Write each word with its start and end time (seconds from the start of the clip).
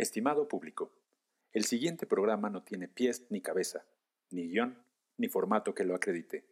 Estimado 0.00 0.48
público, 0.48 0.94
el 1.52 1.64
siguiente 1.64 2.06
programa 2.06 2.48
no 2.48 2.62
tiene 2.62 2.88
pies 2.88 3.26
ni 3.28 3.42
cabeza, 3.42 3.84
ni 4.30 4.48
guion, 4.48 4.82
ni 5.18 5.28
formato 5.28 5.74
que 5.74 5.84
lo 5.84 5.94
acredite. 5.94 6.46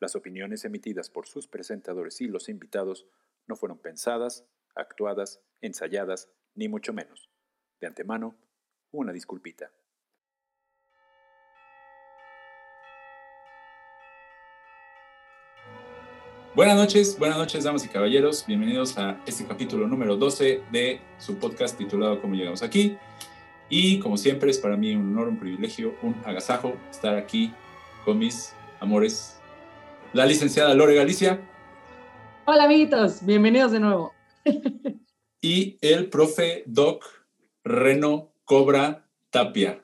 Las 0.00 0.16
opiniones 0.16 0.64
emitidas 0.64 1.08
por 1.08 1.28
sus 1.28 1.46
presentadores 1.46 2.20
y 2.20 2.26
los 2.26 2.48
invitados 2.48 3.06
no 3.46 3.54
fueron 3.54 3.78
pensadas, 3.78 4.48
actuadas, 4.74 5.40
ensayadas, 5.60 6.28
ni 6.56 6.66
mucho 6.66 6.92
menos. 6.92 7.30
De 7.80 7.86
antemano, 7.86 8.34
una 8.90 9.12
disculpita. 9.12 9.70
Buenas 16.54 16.76
noches, 16.76 17.18
buenas 17.18 17.38
noches, 17.38 17.64
damas 17.64 17.82
y 17.86 17.88
caballeros. 17.88 18.44
Bienvenidos 18.46 18.98
a 18.98 19.18
este 19.24 19.46
capítulo 19.46 19.88
número 19.88 20.18
12 20.18 20.60
de 20.70 21.00
su 21.16 21.38
podcast 21.38 21.78
titulado 21.78 22.20
Cómo 22.20 22.34
llegamos 22.34 22.62
aquí. 22.62 22.98
Y 23.70 23.98
como 24.00 24.18
siempre, 24.18 24.50
es 24.50 24.58
para 24.58 24.76
mí 24.76 24.94
un 24.94 25.16
honor, 25.16 25.28
un 25.28 25.38
privilegio, 25.38 25.94
un 26.02 26.14
agasajo 26.26 26.74
estar 26.90 27.16
aquí 27.16 27.54
con 28.04 28.18
mis 28.18 28.52
amores. 28.80 29.40
La 30.12 30.26
licenciada 30.26 30.74
Lore 30.74 30.94
Galicia. 30.94 31.40
Hola, 32.44 32.64
amiguitos. 32.64 33.24
Bienvenidos 33.24 33.72
de 33.72 33.80
nuevo. 33.80 34.12
y 35.40 35.78
el 35.80 36.10
profe 36.10 36.64
Doc 36.66 37.06
Reno 37.64 38.34
Cobra 38.44 39.06
Tapia. 39.30 39.82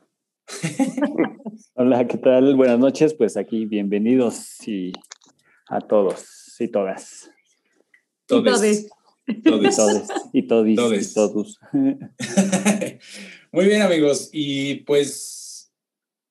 Hola, 1.72 2.06
¿qué 2.06 2.18
tal? 2.18 2.56
Buenas 2.56 2.78
noches. 2.78 3.14
Pues 3.14 3.38
aquí, 3.38 3.64
bienvenidos 3.64 4.68
y 4.68 4.92
a 5.68 5.80
todos 5.80 6.37
y 6.60 6.68
todas. 6.68 7.30
Todes. 8.26 8.88
Todes. 9.44 10.08
Y 10.32 10.46
todos. 10.46 11.14
todos. 11.14 11.60
Muy 13.52 13.66
bien, 13.66 13.82
amigos. 13.82 14.30
Y 14.32 14.76
pues 14.76 15.72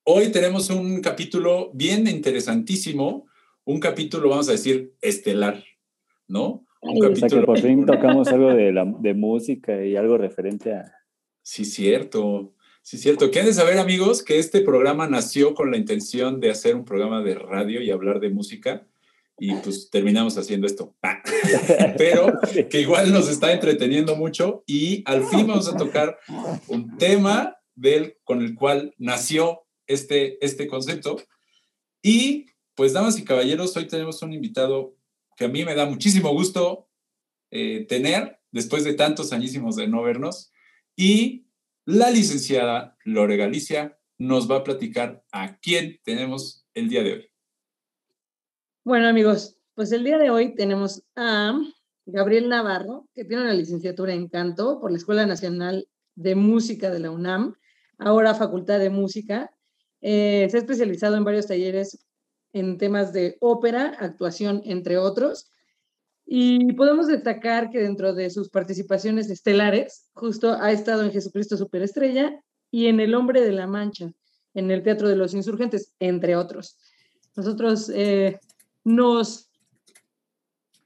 hoy 0.04 0.32
tenemos 0.32 0.70
un 0.70 1.02
capítulo 1.02 1.72
bien 1.74 2.08
interesantísimo, 2.08 3.28
un 3.66 3.80
capítulo, 3.80 4.30
vamos 4.30 4.50
a 4.50 4.54
decir, 4.54 4.94
estelar, 5.02 5.64
¿no? 6.28 6.66
Un 6.82 7.00
capítulo... 7.00 7.42
que 7.42 7.46
por 7.46 7.60
fin 7.60 7.86
tocamos 7.88 8.28
algo 8.30 8.54
de, 8.54 8.72
la, 8.72 8.86
de 9.00 9.14
música 9.14 9.84
y 9.84 9.96
algo 9.96 10.18
referente 10.18 10.74
a... 10.74 10.94
Sí, 11.42 11.66
cierto. 11.66 12.54
Sí, 12.82 12.98
cierto. 12.98 13.32
Quieren 13.32 13.54
saber, 13.54 13.78
amigos, 13.78 14.24
que 14.24 14.40
este 14.40 14.62
programa 14.62 15.08
nació 15.08 15.54
con 15.54 15.72
la 15.72 15.78
intención 15.78 16.40
de 16.40 16.52
hacer 16.52 16.76
un 16.76 16.86
programa 16.86 17.22
de 17.22 17.36
radio 17.36 17.82
y 17.82 17.92
hablar 17.92 18.20
de 18.20 18.30
música 18.30 18.88
y 19.38 19.54
pues 19.56 19.90
terminamos 19.90 20.38
haciendo 20.38 20.68
esto. 20.68 20.96
Pero 21.98 22.34
que 22.70 22.82
igual 22.82 23.12
nos 23.12 23.30
está 23.30 23.54
entreteniendo 23.54 24.16
mucho 24.16 24.64
y 24.66 25.04
al 25.06 25.26
fin 25.26 25.48
vamos 25.48 25.68
a 25.68 25.78
tocar 25.78 26.18
un 26.68 26.98
tema 26.98 27.58
del, 27.76 28.18
con 28.24 28.42
el 28.42 28.56
cual 28.56 28.94
nació 28.98 29.62
este, 29.86 30.44
este 30.44 30.68
concepto. 30.68 31.18
Y 32.02 32.48
pues, 32.76 32.94
damas 32.94 33.18
y 33.18 33.24
caballeros, 33.24 33.76
hoy 33.78 33.88
tenemos 33.88 34.22
un 34.22 34.34
invitado 34.34 34.96
que 35.36 35.46
a 35.46 35.50
mí 35.50 35.64
me 35.64 35.76
da 35.76 35.86
muchísimo 35.86 36.32
gusto 36.32 36.90
eh, 37.52 37.86
tener 37.88 38.40
después 38.52 38.84
de 38.84 38.94
tantos 38.94 39.34
añísimos 39.34 39.76
de 39.76 39.88
no 39.88 40.02
vernos. 40.02 40.52
Y 40.96 41.46
la 41.86 42.10
licenciada 42.10 42.98
Lore 43.06 43.38
Galicia 43.38 44.00
nos 44.18 44.50
va 44.50 44.58
a 44.58 44.64
platicar 44.64 45.24
a 45.32 45.58
quién 45.60 46.00
tenemos 46.04 46.66
el 46.74 46.90
día 46.90 47.04
de 47.04 47.14
hoy. 47.14 47.30
Bueno, 48.88 49.10
amigos, 49.10 49.58
pues 49.76 49.92
el 49.92 50.06
día 50.06 50.18
de 50.18 50.30
hoy 50.30 50.56
tenemos 50.56 51.04
a 51.18 51.60
Gabriel 52.06 52.48
Navarro, 52.48 53.10
que 53.14 53.26
tiene 53.26 53.44
una 53.44 53.54
licenciatura 53.54 54.14
en 54.14 54.30
canto 54.30 54.80
por 54.80 54.92
la 54.92 54.98
Escuela 54.98 55.26
Nacional 55.26 55.90
de 56.16 56.36
Música 56.36 56.90
de 56.90 57.00
la 57.00 57.12
UNAM, 57.12 57.56
ahora 57.98 58.34
Facultad 58.34 58.80
de 58.80 58.90
Música. 58.90 59.52
Eh, 60.00 60.48
se 60.50 60.56
ha 60.56 60.60
especializado 60.62 61.18
en 61.18 61.26
varios 61.26 61.48
talleres 61.48 62.08
en 62.54 62.78
temas 62.78 63.12
de 63.12 63.36
ópera, 63.42 63.94
actuación, 64.00 64.62
entre 64.64 64.98
otros. 64.98 65.52
Y 66.26 66.72
podemos 66.72 67.08
destacar 67.08 67.70
que 67.70 67.82
dentro 67.82 68.14
de 68.14 68.30
sus 68.30 68.50
participaciones 68.50 69.30
estelares, 69.30 70.08
justo 70.14 70.54
ha 70.54 70.72
estado 70.72 71.04
en 71.04 71.12
Jesucristo 71.12 71.58
Superestrella 71.58 72.42
y 72.72 72.88
en 72.88 73.02
El 73.02 73.16
Hombre 73.16 73.42
de 73.42 73.52
la 73.52 73.68
Mancha, 73.68 74.14
en 74.54 74.72
el 74.72 74.82
Teatro 74.82 75.10
de 75.10 75.18
los 75.18 75.34
Insurgentes, 75.34 75.94
entre 76.00 76.38
otros. 76.38 76.78
Nosotros 77.36 77.92
eh, 77.94 78.40
nos 78.88 79.52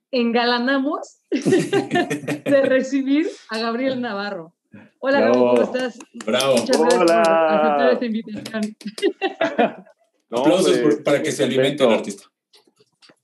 engalanamos 0.10 1.22
de 1.32 2.62
recibir 2.64 3.30
a 3.50 3.60
Gabriel 3.60 4.02
Navarro. 4.02 4.56
Hola, 5.00 5.20
Gabriel, 5.20 5.40
¿cómo 5.40 5.62
estás? 5.62 6.00
Bravo. 6.26 6.56
Muchas 6.56 6.80
gracias 6.80 7.04
por 7.06 7.12
aceptar 7.14 7.94
esta 7.94 8.06
invitación. 8.06 8.62
Aplausos 10.32 10.96
para 11.06 11.22
que 11.22 11.32
se 11.32 11.44
alimente 11.44 11.84
el 11.84 11.92
artista. 11.92 12.24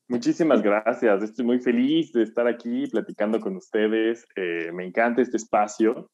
Muchísimas 0.07 0.61
gracias. 0.61 1.23
Estoy 1.23 1.45
muy 1.45 1.59
feliz 1.59 2.13
de 2.13 2.23
estar 2.23 2.47
aquí 2.47 2.85
platicando 2.87 3.39
con 3.39 3.55
ustedes. 3.55 4.25
Eh, 4.35 4.71
me 4.73 4.85
encanta 4.85 5.23
este 5.23 5.37
espacio. 5.37 6.11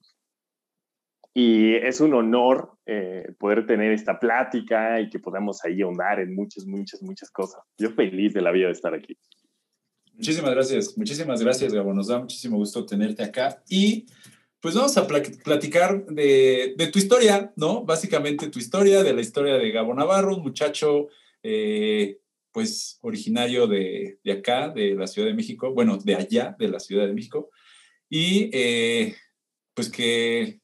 Y 1.33 1.75
es 1.75 1.99
un 1.99 2.13
honor 2.13 2.77
eh, 2.85 3.33
poder 3.39 3.65
tener 3.65 3.91
esta 3.91 4.19
plática 4.19 5.01
y 5.01 5.09
que 5.09 5.19
podamos 5.19 5.63
ahí 5.65 5.81
ahondar 5.81 6.19
en 6.19 6.35
muchas, 6.35 6.65
muchas, 6.65 7.01
muchas 7.01 7.31
cosas. 7.31 7.61
Yo 7.77 7.89
feliz 7.91 8.33
de 8.33 8.41
la 8.41 8.51
vida 8.51 8.67
de 8.67 8.73
estar 8.73 8.93
aquí. 8.93 9.17
Muchísimas 10.13 10.51
gracias, 10.51 10.95
muchísimas 10.95 11.41
gracias, 11.41 11.73
Gabo. 11.73 11.93
Nos 11.93 12.07
da 12.07 12.19
muchísimo 12.19 12.57
gusto 12.57 12.85
tenerte 12.85 13.23
acá. 13.23 13.63
Y 13.67 14.05
pues 14.59 14.75
vamos 14.75 14.95
a 14.95 15.07
platicar 15.07 16.05
de, 16.05 16.75
de 16.77 16.87
tu 16.87 16.99
historia, 16.99 17.51
¿no? 17.55 17.83
Básicamente 17.83 18.47
tu 18.49 18.59
historia, 18.59 19.03
de 19.03 19.13
la 19.13 19.21
historia 19.21 19.55
de 19.55 19.71
Gabo 19.71 19.93
Navarro, 19.93 20.37
un 20.37 20.43
muchacho, 20.43 21.07
eh, 21.41 22.19
pues 22.51 22.99
originario 23.01 23.67
de, 23.67 24.19
de, 24.23 24.31
acá, 24.31 24.69
de 24.69 24.93
la 24.93 25.07
Ciudad 25.07 25.27
de 25.27 25.33
México, 25.33 25.73
bueno, 25.73 25.97
de 25.97 26.15
allá, 26.15 26.55
de 26.57 26.69
la 26.69 26.79
Ciudad 26.79 27.07
de 27.07 27.13
México. 27.13 27.49
Y 28.07 28.51
eh, 28.53 29.15
pues 29.73 29.89
que 29.89 30.61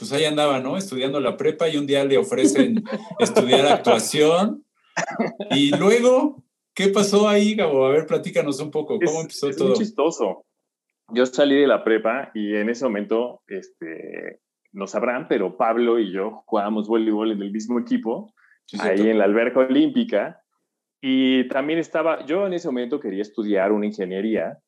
pues 0.00 0.12
ahí 0.12 0.24
andaba, 0.24 0.60
¿no? 0.60 0.78
Estudiando 0.78 1.20
la 1.20 1.36
prepa 1.36 1.68
y 1.68 1.76
un 1.76 1.86
día 1.86 2.02
le 2.06 2.16
ofrecen 2.16 2.82
estudiar 3.18 3.66
actuación. 3.66 4.64
Y 5.50 5.76
luego, 5.76 6.42
¿qué 6.74 6.88
pasó 6.88 7.28
ahí, 7.28 7.54
Gabo? 7.54 7.84
A 7.84 7.90
ver, 7.90 8.06
platícanos 8.06 8.60
un 8.60 8.70
poco, 8.70 8.98
¿cómo 8.98 9.20
empezó 9.20 9.50
es 9.50 9.58
todo? 9.58 9.68
Muy 9.68 9.78
chistoso. 9.78 10.46
Yo 11.12 11.26
salí 11.26 11.54
de 11.54 11.66
la 11.66 11.84
prepa 11.84 12.30
y 12.34 12.56
en 12.56 12.70
ese 12.70 12.86
momento, 12.86 13.42
este, 13.46 14.40
no 14.72 14.86
sabrán, 14.86 15.28
pero 15.28 15.58
Pablo 15.58 15.98
y 15.98 16.10
yo 16.10 16.44
jugábamos 16.46 16.88
voleibol 16.88 17.32
en 17.32 17.42
el 17.42 17.52
mismo 17.52 17.78
equipo, 17.78 18.32
ahí 18.78 19.06
en 19.06 19.18
la 19.18 19.24
alberca 19.24 19.60
olímpica. 19.60 20.40
Y 21.02 21.46
también 21.48 21.78
estaba, 21.78 22.24
yo 22.24 22.46
en 22.46 22.54
ese 22.54 22.68
momento 22.68 23.00
quería 23.00 23.20
estudiar 23.20 23.70
una 23.70 23.84
ingeniería, 23.84 24.58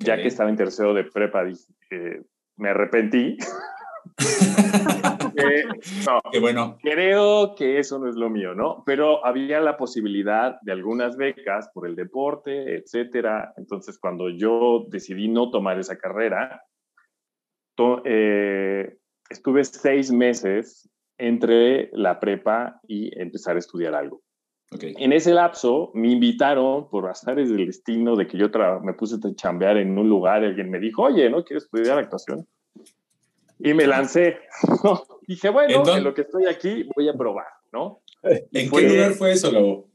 ya 0.00 0.16
que 0.16 0.28
estaba 0.28 0.50
en 0.50 0.56
tercero 0.56 0.92
de 0.92 1.04
prepa, 1.04 1.48
eh, 1.48 2.22
me 2.56 2.68
arrepentí 2.68 3.38
eh, 5.36 5.64
no, 6.06 6.20
Qué 6.30 6.38
bueno. 6.38 6.78
Creo 6.82 7.54
que 7.54 7.78
eso 7.78 7.98
no 7.98 8.08
es 8.08 8.16
lo 8.16 8.30
mío, 8.30 8.54
¿no? 8.54 8.82
Pero 8.86 9.24
había 9.24 9.60
la 9.60 9.76
posibilidad 9.76 10.60
de 10.62 10.72
algunas 10.72 11.16
becas 11.16 11.68
por 11.74 11.86
el 11.86 11.96
deporte, 11.96 12.76
etcétera. 12.76 13.52
Entonces, 13.56 13.98
cuando 13.98 14.28
yo 14.30 14.86
decidí 14.88 15.28
no 15.28 15.50
tomar 15.50 15.78
esa 15.78 15.96
carrera, 15.96 16.62
eh, 18.04 18.96
estuve 19.28 19.64
seis 19.64 20.12
meses 20.12 20.88
entre 21.18 21.90
la 21.92 22.20
prepa 22.20 22.80
y 22.86 23.10
empezar 23.20 23.56
a 23.56 23.58
estudiar 23.58 23.94
algo. 23.94 24.22
Okay. 24.70 24.94
En 24.98 25.12
ese 25.12 25.32
lapso 25.32 25.90
me 25.94 26.10
invitaron 26.10 26.88
por 26.88 27.08
azares 27.08 27.48
del 27.50 27.66
destino 27.66 28.16
de 28.16 28.26
que 28.26 28.38
yo 28.38 28.48
me 28.82 28.94
puse 28.94 29.16
a 29.16 29.34
chambear 29.34 29.76
en 29.76 29.96
un 29.96 30.08
lugar 30.08 30.42
alguien 30.42 30.70
me 30.70 30.80
dijo, 30.80 31.02
oye, 31.02 31.30
¿no 31.30 31.44
quieres 31.44 31.64
estudiar 31.64 31.98
actuación? 31.98 32.46
Y 33.58 33.74
me 33.74 33.86
lancé. 33.86 34.38
Dije, 35.26 35.48
bueno, 35.48 35.82
en, 35.86 36.04
lo 36.04 36.12
que 36.12 36.22
estoy 36.22 36.46
aquí 36.46 36.88
voy 36.94 37.08
a 37.08 37.14
probar, 37.14 37.46
¿no? 37.72 38.02
¿En 38.22 38.70
qué 38.70 38.88
lugar 38.88 39.12
fue 39.12 39.32
eso, 39.32 39.50
Gabo? 39.50 39.88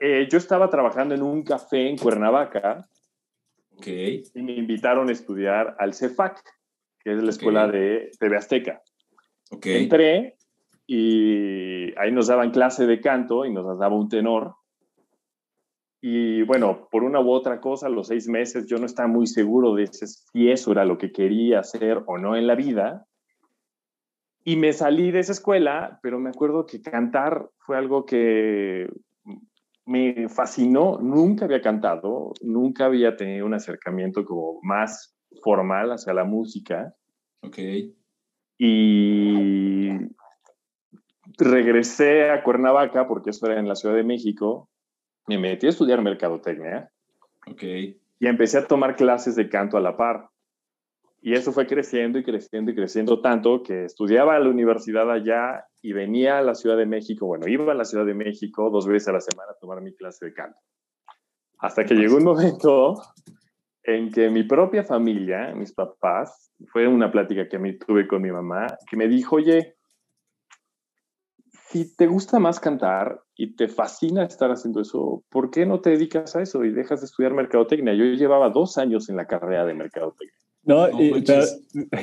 Eh, 0.00 0.28
yo 0.30 0.38
estaba 0.38 0.68
trabajando 0.68 1.14
en 1.14 1.22
un 1.22 1.42
café 1.42 1.88
en 1.88 1.96
Cuernavaca. 1.96 2.88
Ok. 3.76 3.86
Y 3.86 4.42
me 4.42 4.52
invitaron 4.52 5.08
a 5.08 5.12
estudiar 5.12 5.76
al 5.78 5.94
CEFAC, 5.94 6.42
que 7.02 7.12
es 7.12 7.22
la 7.22 7.30
escuela 7.30 7.66
de 7.68 8.10
TV 8.18 8.36
Azteca. 8.36 8.82
Ok. 9.50 9.66
Entré 9.66 10.36
y 10.86 11.98
ahí 11.98 12.12
nos 12.12 12.28
daban 12.28 12.50
clase 12.50 12.86
de 12.86 13.00
canto 13.00 13.44
y 13.44 13.52
nos 13.52 13.78
daba 13.78 13.94
un 13.94 14.08
tenor. 14.08 14.54
Y 16.00 16.42
bueno, 16.42 16.88
por 16.90 17.02
una 17.02 17.20
u 17.20 17.30
otra 17.30 17.60
cosa, 17.60 17.88
los 17.88 18.08
seis 18.08 18.28
meses 18.28 18.66
yo 18.66 18.78
no 18.78 18.86
estaba 18.86 19.08
muy 19.08 19.26
seguro 19.26 19.74
de 19.74 19.88
si 19.88 20.50
eso 20.50 20.70
era 20.72 20.84
lo 20.84 20.96
que 20.96 21.10
quería 21.10 21.60
hacer 21.60 22.02
o 22.06 22.18
no 22.18 22.36
en 22.36 22.46
la 22.46 22.54
vida. 22.54 23.04
Y 24.44 24.56
me 24.56 24.72
salí 24.72 25.10
de 25.10 25.18
esa 25.18 25.32
escuela, 25.32 25.98
pero 26.02 26.20
me 26.20 26.30
acuerdo 26.30 26.66
que 26.66 26.80
cantar 26.80 27.50
fue 27.58 27.76
algo 27.76 28.06
que 28.06 28.88
me 29.86 30.28
fascinó. 30.28 30.98
Nunca 31.00 31.46
había 31.46 31.60
cantado, 31.60 32.32
nunca 32.42 32.86
había 32.86 33.16
tenido 33.16 33.44
un 33.44 33.54
acercamiento 33.54 34.24
como 34.24 34.60
más 34.62 35.18
formal 35.42 35.90
hacia 35.90 36.14
la 36.14 36.24
música. 36.24 36.94
Ok. 37.42 37.58
Y 38.56 39.88
regresé 41.38 42.30
a 42.30 42.42
Cuernavaca, 42.42 43.06
porque 43.06 43.30
eso 43.30 43.46
era 43.46 43.58
en 43.58 43.68
la 43.68 43.74
Ciudad 43.74 43.94
de 43.94 44.04
México, 44.04 44.68
me 45.28 45.38
metí 45.38 45.66
a 45.66 45.70
estudiar 45.70 46.02
mercadotecnia. 46.02 46.90
Ok. 47.46 47.62
Y 47.62 48.26
empecé 48.26 48.58
a 48.58 48.66
tomar 48.66 48.96
clases 48.96 49.36
de 49.36 49.48
canto 49.48 49.76
a 49.76 49.80
la 49.80 49.96
par. 49.96 50.28
Y 51.20 51.34
eso 51.34 51.52
fue 51.52 51.66
creciendo 51.66 52.18
y 52.18 52.24
creciendo 52.24 52.70
y 52.70 52.74
creciendo 52.74 53.20
tanto 53.20 53.62
que 53.62 53.84
estudiaba 53.84 54.36
a 54.36 54.38
la 54.38 54.48
universidad 54.48 55.10
allá 55.10 55.64
y 55.82 55.92
venía 55.92 56.38
a 56.38 56.42
la 56.42 56.54
Ciudad 56.54 56.76
de 56.76 56.86
México. 56.86 57.26
Bueno, 57.26 57.46
iba 57.48 57.70
a 57.72 57.76
la 57.76 57.84
Ciudad 57.84 58.06
de 58.06 58.14
México 58.14 58.70
dos 58.70 58.86
veces 58.86 59.08
a 59.08 59.12
la 59.12 59.20
semana 59.20 59.52
a 59.52 59.58
tomar 59.58 59.80
mi 59.80 59.94
clase 59.94 60.26
de 60.26 60.32
canto. 60.32 60.58
Hasta 61.58 61.84
que 61.84 61.94
llegó 61.94 62.16
un 62.16 62.24
momento 62.24 63.02
en 63.82 64.12
que 64.12 64.30
mi 64.30 64.44
propia 64.44 64.84
familia, 64.84 65.52
mis 65.54 65.72
papás, 65.72 66.52
fue 66.72 66.86
una 66.86 67.10
plática 67.10 67.48
que 67.48 67.58
me 67.58 67.72
tuve 67.74 68.06
con 68.06 68.22
mi 68.22 68.30
mamá, 68.30 68.66
que 68.88 68.96
me 68.96 69.08
dijo, 69.08 69.36
oye, 69.36 69.77
si 71.70 71.96
te 71.96 72.06
gusta 72.06 72.38
más 72.38 72.60
cantar 72.60 73.20
y 73.36 73.54
te 73.54 73.68
fascina 73.68 74.24
estar 74.24 74.50
haciendo 74.50 74.80
eso, 74.80 75.22
¿por 75.28 75.50
qué 75.50 75.66
no 75.66 75.80
te 75.80 75.90
dedicas 75.90 76.34
a 76.34 76.40
eso 76.42 76.64
y 76.64 76.70
dejas 76.70 77.00
de 77.00 77.06
estudiar 77.06 77.34
mercadotecnia? 77.34 77.92
Yo 77.94 78.04
llevaba 78.04 78.48
dos 78.48 78.78
años 78.78 79.10
en 79.10 79.16
la 79.16 79.26
carrera 79.26 79.66
de 79.66 79.74
mercadotecnia. 79.74 80.34
No, 80.64 80.88
y, 81.00 81.24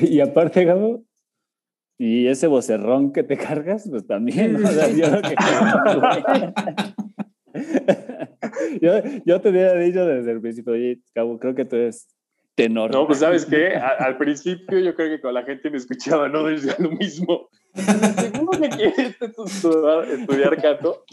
y, 0.00 0.20
aparte, 0.20 0.64
Gabo, 0.64 1.02
y 1.98 2.28
ese 2.28 2.46
vocerrón 2.46 3.12
que 3.12 3.24
te 3.24 3.36
cargas, 3.36 3.88
pues 3.90 4.06
también. 4.06 4.56
yo, 8.80 8.92
yo, 9.24 9.40
te 9.40 9.48
había 9.48 9.74
dicho 9.74 10.06
desde 10.06 10.30
el 10.30 10.40
principio, 10.40 10.74
oye, 10.74 11.00
Gabo, 11.14 11.38
creo 11.38 11.56
que 11.56 11.64
tú 11.64 11.76
eres 11.76 12.06
tenor. 12.56 12.90
No, 12.90 13.06
pues 13.06 13.20
sabes 13.20 13.46
qué, 13.46 13.76
al 13.76 14.16
principio 14.16 14.80
yo 14.80 14.94
creo 14.96 15.10
que 15.10 15.20
con 15.20 15.34
la 15.34 15.44
gente 15.44 15.70
me 15.70 15.76
escuchaba 15.76 16.28
no 16.28 16.44
decía 16.44 16.74
lo 16.78 16.90
mismo. 16.90 17.48
Seguro 17.74 18.58
que 18.58 18.68
quieres 18.70 19.20
estudiar, 19.20 20.04
estudiar 20.08 20.62
canto, 20.62 21.04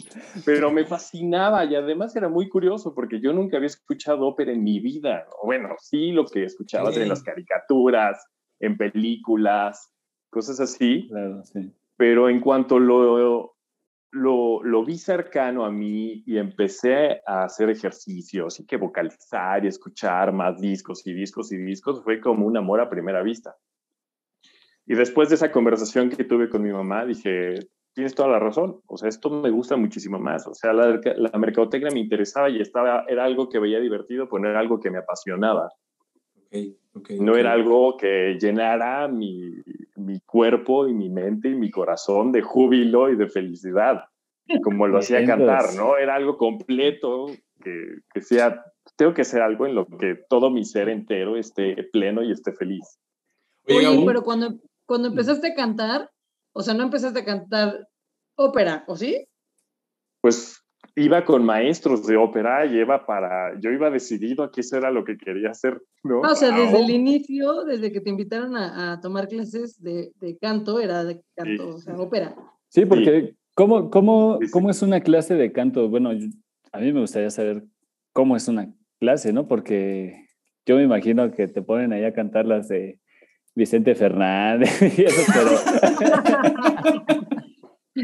pero 0.46 0.72
me 0.72 0.84
fascinaba 0.84 1.64
y 1.66 1.76
además 1.76 2.16
era 2.16 2.28
muy 2.28 2.48
curioso 2.48 2.94
porque 2.94 3.20
yo 3.20 3.32
nunca 3.32 3.58
había 3.58 3.66
escuchado 3.66 4.26
ópera 4.26 4.52
en 4.52 4.64
mi 4.64 4.80
vida. 4.80 5.26
Bueno, 5.44 5.76
sí, 5.78 6.10
lo 6.10 6.24
que 6.24 6.44
escuchabas 6.44 6.96
en 6.96 7.10
las 7.10 7.22
caricaturas, 7.22 8.26
en 8.58 8.78
películas, 8.78 9.92
cosas 10.30 10.58
así. 10.58 11.06
Claro, 11.08 11.44
sí. 11.44 11.70
Pero 11.96 12.30
en 12.30 12.40
cuanto 12.40 12.78
lo, 12.78 13.53
lo, 14.14 14.84
vi 14.84 14.96
cercano 14.96 15.64
a 15.64 15.70
mí 15.70 16.22
y 16.26 16.38
empecé 16.38 17.20
a 17.26 17.44
hacer 17.44 17.68
ejercicios 17.70 18.60
y 18.60 18.66
que 18.66 18.76
vocalizar 18.76 19.64
y 19.64 19.68
escuchar 19.68 20.32
más 20.32 20.60
discos 20.60 21.06
y 21.06 21.12
discos 21.12 21.52
y 21.52 21.56
discos, 21.58 22.02
fue 22.02 22.20
como 22.20 22.46
un 22.46 22.56
amor 22.56 22.80
a 22.80 22.88
primera 22.88 23.22
vista. 23.22 23.56
Y 24.86 24.94
después 24.94 25.30
de 25.30 25.34
esa 25.34 25.50
conversación 25.50 26.10
que 26.10 26.24
tuve 26.24 26.48
con 26.48 26.62
mi 26.62 26.70
mamá, 26.70 27.04
dije, 27.04 27.54
tienes 27.92 28.14
toda 28.14 28.28
la 28.28 28.38
razón, 28.38 28.80
o 28.86 28.96
sea, 28.96 29.08
esto 29.08 29.30
me 29.30 29.50
gusta 29.50 29.76
muchísimo 29.76 30.18
más, 30.18 30.46
o 30.46 30.54
sea, 30.54 30.72
la, 30.72 31.00
la 31.16 31.38
mercadotecnia 31.38 31.90
me 31.92 32.00
interesaba 32.00 32.50
y 32.50 32.60
estaba, 32.60 33.04
era 33.08 33.24
algo 33.24 33.48
que 33.48 33.58
veía 33.58 33.80
divertido, 33.80 34.28
poner 34.28 34.56
algo 34.56 34.78
que 34.80 34.90
me 34.90 34.98
apasionaba. 34.98 35.70
Okay, 36.54 36.78
okay, 36.94 37.18
no 37.18 37.36
era 37.36 37.52
algo 37.52 37.96
que 37.96 38.38
llenara 38.40 39.08
mi, 39.08 39.56
mi, 39.96 40.20
cuerpo 40.20 40.86
y 40.86 40.94
mi 40.94 41.08
mente 41.08 41.48
y 41.48 41.54
mi 41.56 41.68
corazón 41.68 42.30
de 42.30 42.42
júbilo 42.42 43.10
y 43.10 43.16
de 43.16 43.28
felicidad, 43.28 44.04
como 44.62 44.86
lo 44.86 44.98
hacía 44.98 45.26
cantar, 45.26 45.74
¿no? 45.74 45.96
Era 45.96 46.14
algo 46.14 46.38
completo 46.38 47.26
que, 47.60 47.98
que 48.12 48.20
sea, 48.20 48.64
tengo 48.96 49.14
que 49.14 49.22
hacer 49.22 49.42
algo 49.42 49.66
en 49.66 49.74
lo 49.74 49.86
que 49.86 50.14
todo 50.28 50.48
mi 50.48 50.64
ser 50.64 50.88
entero 50.88 51.36
esté 51.36 51.74
pleno 51.92 52.22
y 52.22 52.30
esté 52.30 52.52
feliz. 52.52 53.00
Oye, 53.66 54.04
pero 54.06 54.22
cuando, 54.22 54.60
cuando 54.86 55.08
empezaste 55.08 55.48
a 55.48 55.54
cantar, 55.54 56.08
o 56.52 56.62
sea, 56.62 56.74
no 56.74 56.84
empezaste 56.84 57.18
a 57.18 57.24
cantar 57.24 57.88
ópera, 58.36 58.84
¿o 58.86 58.96
sí? 58.96 59.26
Pues 60.20 60.63
iba 60.96 61.24
con 61.24 61.44
maestros 61.44 62.06
de 62.06 62.16
ópera 62.16 62.66
y 62.66 62.78
iba 62.78 63.04
para, 63.04 63.58
yo 63.60 63.70
iba 63.70 63.90
decidido 63.90 64.44
a 64.44 64.52
que 64.52 64.60
eso 64.60 64.76
era 64.76 64.90
lo 64.90 65.04
que 65.04 65.16
quería 65.16 65.50
hacer, 65.50 65.82
¿no? 66.04 66.20
O 66.20 66.34
sea, 66.34 66.56
desde 66.56 66.80
el 66.80 66.90
inicio, 66.90 67.64
desde 67.64 67.90
que 67.92 68.00
te 68.00 68.10
invitaron 68.10 68.56
a, 68.56 69.00
tomar 69.00 69.28
clases 69.28 69.82
de, 69.82 70.12
de, 70.20 70.38
canto, 70.38 70.80
era 70.80 71.04
de 71.04 71.20
canto, 71.34 71.76
o 71.76 71.78
sea, 71.78 71.96
ópera. 71.96 72.36
Sí, 72.68 72.86
porque 72.86 73.34
¿cómo, 73.54 73.90
cómo, 73.90 74.38
¿cómo 74.52 74.70
es 74.70 74.82
una 74.82 75.00
clase 75.00 75.34
de 75.34 75.52
canto? 75.52 75.88
Bueno, 75.88 76.10
a 76.72 76.78
mí 76.78 76.92
me 76.92 77.00
gustaría 77.00 77.30
saber 77.30 77.64
cómo 78.12 78.36
es 78.36 78.46
una 78.46 78.72
clase, 79.00 79.32
¿no? 79.32 79.48
Porque 79.48 80.26
yo 80.64 80.76
me 80.76 80.84
imagino 80.84 81.32
que 81.32 81.48
te 81.48 81.62
ponen 81.62 81.92
ahí 81.92 82.04
a 82.04 82.14
cantar 82.14 82.46
las 82.46 82.68
de 82.68 83.00
Vicente 83.54 83.94
Fernández 83.94 84.80
y 84.98 85.02
eso, 85.02 85.32
pero... 85.32 85.50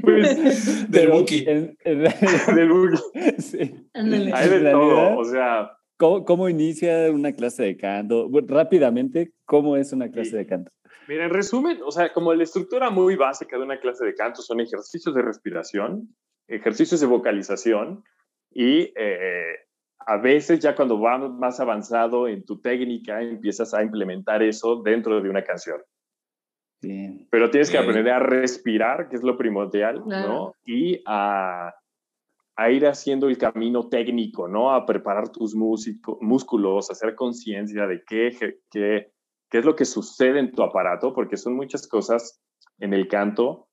Pues, 0.02 0.90
del 0.90 1.10
Buki. 1.10 1.44
del 1.44 2.68
Buki. 2.68 2.96
Sí. 3.38 3.88
Hay 3.94 4.48
de 4.48 4.70
todo, 4.70 5.18
o 5.18 5.24
sea... 5.24 5.72
¿Cómo, 5.96 6.24
¿Cómo, 6.24 6.48
inicia 6.48 7.10
una 7.10 7.32
clase 7.32 7.62
de 7.62 7.76
canto? 7.76 8.30
rápidamente, 8.46 9.32
¿cómo 9.44 9.76
es 9.76 9.92
una 9.92 10.10
clase 10.10 10.34
de 10.36 10.46
canto? 10.46 10.72
Mira, 11.08 11.24
en 11.24 11.30
resumen, 11.30 11.80
o 11.84 11.90
sea, 11.90 12.12
como 12.12 12.32
la 12.32 12.44
estructura 12.44 12.88
muy 12.88 13.16
básica 13.16 13.58
de 13.58 13.64
una 13.64 13.80
clase 13.80 14.04
de 14.06 14.14
canto 14.14 14.42
son 14.42 14.60
ejercicios 14.60 15.14
de 15.14 15.22
respiración, 15.22 16.08
ejercicios 16.46 17.00
de 17.00 17.06
vocalización 17.06 18.04
y 18.50 18.92
eh, 18.96 19.56
a 19.98 20.16
veces 20.16 20.60
ya 20.60 20.74
cuando 20.74 20.98
vas 20.98 21.30
más 21.30 21.60
avanzado 21.60 22.28
en 22.28 22.44
tu 22.44 22.60
técnica 22.60 23.22
empiezas 23.22 23.74
a 23.74 23.82
implementar 23.82 24.42
eso 24.42 24.82
dentro 24.82 25.20
de 25.20 25.28
una 25.28 25.42
canción. 25.44 25.80
Pero 26.80 27.50
tienes 27.50 27.70
que 27.70 27.78
aprender 27.78 28.12
a 28.12 28.18
respirar, 28.18 29.08
que 29.08 29.16
es 29.16 29.22
lo 29.22 29.36
primordial, 29.36 30.02
¿no? 30.06 30.54
Y 30.64 31.02
a, 31.06 31.74
a, 32.56 32.70
ir 32.70 32.86
haciendo 32.86 33.28
el 33.28 33.36
camino 33.36 33.88
técnico, 33.88 34.48
¿no? 34.48 34.72
A 34.72 34.86
preparar 34.86 35.28
tus 35.30 35.54
músico, 35.54 36.18
músculos, 36.20 36.90
hacer 36.90 37.14
conciencia 37.14 37.86
de 37.86 38.02
qué, 38.06 38.58
qué, 38.70 39.12
qué 39.50 39.58
es 39.58 39.64
lo 39.64 39.76
que 39.76 39.84
sucede 39.84 40.38
en 40.40 40.52
tu 40.52 40.62
aparato, 40.62 41.12
porque 41.12 41.36
son 41.36 41.54
muchas 41.54 41.86
cosas 41.86 42.40
en 42.78 42.94
el 42.94 43.08
canto 43.08 43.69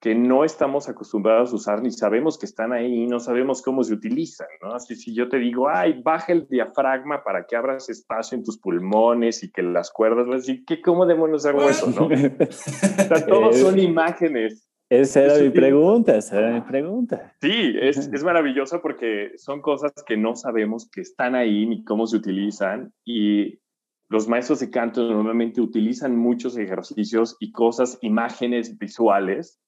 que 0.00 0.14
no 0.14 0.44
estamos 0.44 0.88
acostumbrados 0.88 1.52
a 1.52 1.56
usar 1.56 1.82
ni 1.82 1.90
sabemos 1.90 2.38
que 2.38 2.46
están 2.46 2.72
ahí 2.72 3.02
y 3.02 3.06
no 3.06 3.20
sabemos 3.20 3.60
cómo 3.60 3.84
se 3.84 3.92
utilizan, 3.92 4.48
¿no? 4.62 4.72
Así 4.72 4.96
si 4.96 5.14
yo 5.14 5.28
te 5.28 5.38
digo, 5.38 5.68
ay, 5.68 6.00
baja 6.02 6.32
el 6.32 6.48
diafragma 6.48 7.22
para 7.22 7.46
que 7.46 7.54
abras 7.54 7.90
espacio 7.90 8.36
en 8.38 8.42
tus 8.42 8.58
pulmones 8.58 9.42
y 9.44 9.52
que 9.52 9.62
las 9.62 9.90
cuerdas, 9.90 10.26
vas 10.26 10.48
a 10.48 10.52
¿qué, 10.66 10.80
¿cómo 10.80 11.04
demonios 11.04 11.44
hago 11.44 11.68
eso, 11.68 11.90
no? 11.90 12.06
o 12.06 12.52
sea, 12.52 13.26
todos 13.26 13.58
son 13.58 13.78
imágenes. 13.78 14.66
Esa 14.88 15.22
era 15.22 15.38
mi 15.38 15.50
pregunta, 15.50 16.16
esa 16.16 16.38
era 16.38 16.52
mi 16.52 16.62
pregunta. 16.62 17.34
Sí, 17.40 17.74
es, 17.80 17.98
es 17.98 18.24
maravilloso 18.24 18.80
porque 18.80 19.32
son 19.36 19.60
cosas 19.60 19.92
que 20.04 20.16
no 20.16 20.34
sabemos 20.34 20.88
que 20.90 21.02
están 21.02 21.34
ahí 21.34 21.66
ni 21.66 21.84
cómo 21.84 22.06
se 22.06 22.16
utilizan 22.16 22.92
y 23.04 23.60
los 24.08 24.26
maestros 24.28 24.60
de 24.60 24.70
canto 24.70 25.08
normalmente 25.08 25.60
utilizan 25.60 26.16
muchos 26.16 26.56
ejercicios 26.56 27.36
y 27.38 27.52
cosas, 27.52 27.98
imágenes 28.00 28.78
visuales 28.78 29.60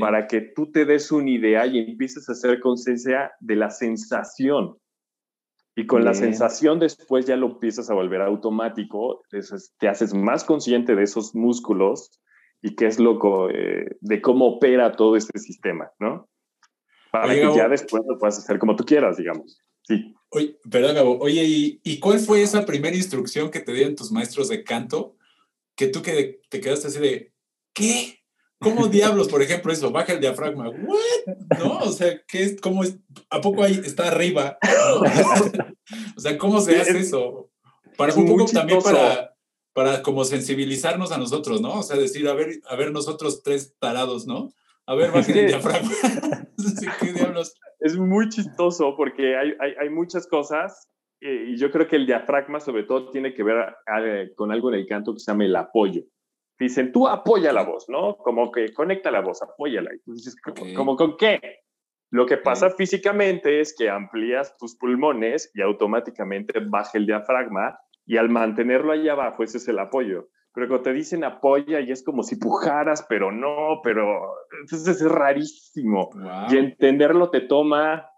para 0.00 0.26
que 0.26 0.40
tú 0.40 0.70
te 0.70 0.84
des 0.84 1.12
una 1.12 1.30
idea 1.30 1.66
y 1.66 1.78
empieces 1.78 2.28
a 2.28 2.32
hacer 2.32 2.60
conciencia 2.60 3.32
de 3.40 3.56
la 3.56 3.70
sensación. 3.70 4.78
Y 5.76 5.86
con 5.86 6.04
la 6.04 6.14
sensación 6.14 6.80
después 6.80 7.26
ya 7.26 7.36
lo 7.36 7.46
empiezas 7.46 7.88
a 7.88 7.94
volver 7.94 8.20
automático, 8.20 9.22
te 9.78 9.88
haces 9.88 10.12
más 10.12 10.42
consciente 10.42 10.96
de 10.96 11.04
esos 11.04 11.34
músculos 11.36 12.20
y 12.60 12.74
qué 12.74 12.86
es 12.86 12.98
lo 12.98 13.48
eh, 13.50 13.96
de 14.00 14.20
cómo 14.20 14.56
opera 14.56 14.92
todo 14.92 15.16
este 15.16 15.38
sistema, 15.38 15.92
¿no? 16.00 16.28
Para 17.12 17.32
que 17.32 17.54
ya 17.54 17.68
después 17.68 18.02
lo 18.08 18.18
puedas 18.18 18.38
hacer 18.38 18.58
como 18.58 18.74
tú 18.74 18.84
quieras, 18.84 19.18
digamos. 19.18 19.62
Sí. 19.82 20.14
Oye, 20.30 20.58
perdón, 20.68 20.96
Gabo. 20.96 21.18
Oye, 21.20 21.44
¿y, 21.44 21.80
¿y, 21.84 22.00
cuál 22.00 22.18
fue 22.18 22.42
esa 22.42 22.66
primera 22.66 22.96
instrucción 22.96 23.50
que 23.50 23.60
te 23.60 23.72
dieron 23.72 23.94
tus 23.94 24.10
maestros 24.10 24.48
de 24.48 24.64
canto 24.64 25.16
que 25.76 25.86
tú 25.86 26.02
que 26.02 26.40
te 26.50 26.60
quedaste 26.60 26.88
así 26.88 26.98
de, 26.98 27.32
¿qué? 27.72 28.17
¿Cómo 28.60 28.88
diablos, 28.88 29.28
por 29.28 29.40
ejemplo, 29.40 29.72
eso? 29.72 29.90
Baja 29.90 30.12
el 30.12 30.20
diafragma. 30.20 30.68
¿What? 30.68 31.58
¿No? 31.58 31.78
O 31.78 31.92
sea, 31.92 32.20
¿qué 32.26 32.42
es? 32.42 32.60
¿Cómo 32.60 32.82
es? 32.82 32.98
¿A 33.30 33.40
poco 33.40 33.62
ahí 33.62 33.80
está 33.84 34.08
arriba? 34.08 34.58
o 36.16 36.20
sea, 36.20 36.36
¿cómo 36.38 36.60
se 36.60 36.80
hace 36.80 36.98
eso? 36.98 37.50
Para 37.96 38.14
un 38.14 38.26
poco 38.26 38.46
también 38.46 38.80
para, 38.82 39.34
para 39.72 40.02
como 40.02 40.24
sensibilizarnos 40.24 41.12
a 41.12 41.18
nosotros, 41.18 41.60
¿no? 41.60 41.78
O 41.78 41.82
sea, 41.82 41.96
decir, 41.96 42.26
a 42.28 42.34
ver, 42.34 42.60
a 42.68 42.74
ver 42.74 42.90
nosotros 42.90 43.42
tres 43.42 43.76
tarados, 43.78 44.26
¿no? 44.26 44.50
A 44.86 44.94
ver, 44.94 45.12
baja 45.12 45.30
el 45.30 45.46
diafragma. 45.48 45.90
¿Qué 47.00 47.12
diablos? 47.12 47.54
Es 47.78 47.96
muy 47.96 48.28
chistoso 48.28 48.94
porque 48.96 49.36
hay, 49.36 49.52
hay, 49.60 49.72
hay 49.80 49.88
muchas 49.88 50.26
cosas 50.26 50.88
eh, 51.20 51.50
y 51.50 51.58
yo 51.58 51.70
creo 51.70 51.86
que 51.86 51.96
el 51.96 52.06
diafragma 52.06 52.58
sobre 52.58 52.82
todo 52.82 53.10
tiene 53.10 53.34
que 53.34 53.44
ver 53.44 53.74
eh, 54.02 54.32
con 54.34 54.50
algo 54.50 54.70
en 54.70 54.80
el 54.80 54.86
canto 54.86 55.14
que 55.14 55.20
se 55.20 55.30
llama 55.30 55.44
el 55.44 55.54
apoyo 55.54 56.02
dicen, 56.58 56.92
tú 56.92 57.06
apoya 57.06 57.52
la 57.52 57.62
voz, 57.62 57.88
¿no? 57.88 58.16
Como 58.16 58.50
que 58.50 58.72
conecta 58.72 59.10
la 59.10 59.20
voz, 59.20 59.42
apóyala. 59.42 59.94
Y 59.94 60.00
tú 60.00 60.12
dices, 60.12 60.36
¿cómo 60.74 60.96
con 60.96 61.16
qué? 61.16 61.40
Lo 62.10 62.26
que 62.26 62.38
pasa 62.38 62.70
físicamente 62.70 63.60
es 63.60 63.74
que 63.76 63.90
amplías 63.90 64.56
tus 64.56 64.76
pulmones 64.76 65.50
y 65.54 65.60
automáticamente 65.60 66.60
baja 66.60 66.96
el 66.96 67.06
diafragma 67.06 67.78
y 68.06 68.16
al 68.16 68.30
mantenerlo 68.30 68.92
ahí 68.92 69.08
abajo, 69.08 69.42
ese 69.42 69.58
es 69.58 69.68
el 69.68 69.78
apoyo. 69.78 70.28
pero 70.54 70.66
cuando 70.66 70.84
te 70.84 70.92
dicen 70.94 71.22
apoya 71.24 71.80
y 71.80 71.92
es 71.92 72.02
como 72.02 72.22
si 72.22 72.36
pujaras, 72.36 73.04
pero 73.08 73.30
no, 73.30 73.80
pero 73.82 74.32
entonces 74.62 75.02
es 75.02 75.08
rarísimo. 75.08 76.08
Y 76.50 76.56
entenderlo 76.56 77.30
te 77.30 77.42
toma 77.42 78.08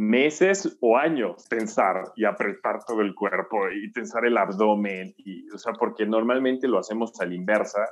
meses 0.00 0.78
o 0.80 0.96
años 0.96 1.46
pensar 1.50 2.04
y 2.16 2.24
apretar 2.24 2.82
todo 2.86 3.02
el 3.02 3.14
cuerpo 3.14 3.68
y 3.70 3.92
tensar 3.92 4.24
el 4.24 4.38
abdomen, 4.38 5.14
y, 5.18 5.46
o 5.50 5.58
sea, 5.58 5.74
porque 5.74 6.06
normalmente 6.06 6.66
lo 6.66 6.78
hacemos 6.78 7.20
a 7.20 7.26
la 7.26 7.34
inversa 7.34 7.86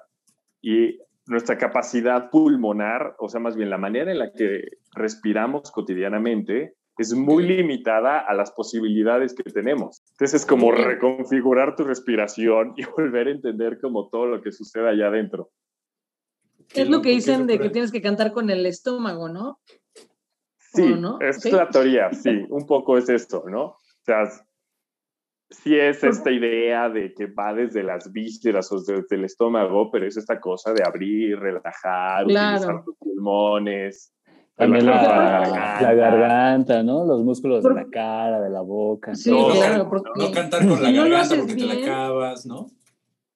y 0.63 0.99
nuestra 1.27 1.59
capacidad 1.59 2.31
pulmonar, 2.31 3.15
o 3.19 3.29
sea, 3.29 3.41
más 3.41 3.57
bien 3.57 3.69
la 3.69 3.77
manera 3.77 4.11
en 4.11 4.21
la 4.21 4.33
que 4.33 4.63
respiramos 4.95 5.71
cotidianamente, 5.71 6.73
es 6.97 7.13
muy 7.13 7.47
limitada 7.47 8.19
a 8.21 8.33
las 8.33 8.53
posibilidades 8.53 9.35
que 9.35 9.43
tenemos. 9.51 10.03
Entonces 10.13 10.41
es 10.41 10.47
como 10.47 10.73
reconfigurar 10.73 11.77
tu 11.77 11.85
respiración 11.85 12.73
y 12.77 12.87
volver 12.87 13.29
a 13.29 13.33
entender 13.33 13.79
como 13.83 14.09
todo 14.09 14.25
lo 14.25 14.41
que 14.41 14.51
sucede 14.51 14.89
allá 14.89 15.09
adentro. 15.09 15.51
Es 16.75 16.89
lo 16.89 17.03
que 17.03 17.11
dicen 17.11 17.47
de 17.47 17.59
que 17.59 17.69
tienes 17.69 17.93
que 17.93 18.01
cantar 18.01 18.33
con 18.33 18.49
el 18.49 18.65
estómago, 18.65 19.29
¿no? 19.29 19.61
Sí, 20.73 20.95
es 21.21 21.53
la 21.53 21.69
teoría, 21.69 22.13
sí, 22.13 22.45
un 22.49 22.67
poco 22.67 22.99
es 22.99 23.09
esto, 23.09 23.45
¿no? 23.49 23.65
O 23.65 23.79
sea, 24.05 24.29
sí 25.51 25.75
es 25.79 26.05
esta 26.05 26.31
idea 26.31 26.89
de 26.89 27.15
que 27.15 27.27
va 27.27 27.55
desde 27.55 27.83
las 27.83 28.13
vísceras 28.13 28.71
o 28.73 28.81
desde 28.81 29.17
el 29.17 29.25
estómago, 29.25 29.91
pero 29.91 30.07
es 30.07 30.17
esta 30.17 30.39
cosa 30.39 30.73
de 30.73 30.83
abrir, 30.85 31.39
relajar, 31.39 32.25
utilizar 32.25 32.85
tus 32.85 32.97
pulmones, 32.97 34.13
también 34.59 34.87
la, 34.87 35.79
la, 35.81 35.95
garganta, 35.95 36.83
¿no? 36.83 37.05
Los 37.05 37.23
músculos 37.23 37.63
de 37.63 37.75
la 37.75 37.87
cara, 37.89 38.41
de 38.41 38.51
la 38.51 38.61
boca. 38.61 39.15
Sí, 39.15 39.31
no, 39.31 39.51
claro. 39.51 39.89
no, 40.17 40.33
cantar 40.33 40.67
con 40.67 40.83
la 40.83 40.91
garganta 40.91 41.37
porque 41.37 41.55
te 41.55 41.65
la 41.65 41.75
acabas, 41.75 42.45
¿no? 42.45 42.67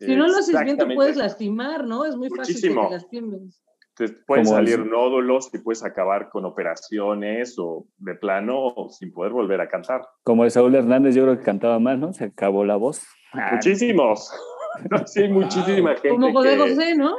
Si 0.00 0.16
no 0.16 0.26
lo 0.26 0.36
haces 0.36 0.60
bien, 0.64 0.76
te 0.76 0.94
puedes 0.94 1.16
lastimar, 1.16 1.86
¿no? 1.86 2.04
Es 2.04 2.16
muy 2.16 2.28
fácil 2.28 2.60
que 2.60 2.68
te 2.68 2.90
lastimes. 2.90 3.62
Entonces, 3.98 4.24
pueden 4.26 4.46
salir 4.46 4.86
nódulos 4.86 5.50
y 5.52 5.58
puedes 5.58 5.84
acabar 5.84 6.30
con 6.30 6.46
operaciones 6.46 7.58
o 7.58 7.86
de 7.98 8.14
plano 8.14 8.74
sin 8.88 9.12
poder 9.12 9.32
volver 9.32 9.60
a 9.60 9.68
cantar. 9.68 10.00
Como 10.24 10.44
de 10.44 10.50
Saúl 10.50 10.74
Hernández, 10.74 11.14
yo 11.14 11.24
creo 11.24 11.38
que 11.38 11.44
cantaba 11.44 11.78
más, 11.78 11.98
¿no? 11.98 12.12
Se 12.14 12.24
acabó 12.24 12.64
la 12.64 12.76
voz. 12.76 13.06
Muchísimos. 13.52 14.32
sí, 15.06 15.28
muchísima 15.28 15.90
gente. 15.90 16.08
Como 16.08 16.32
José 16.32 16.56
José, 16.56 16.96
¿no? 16.96 17.14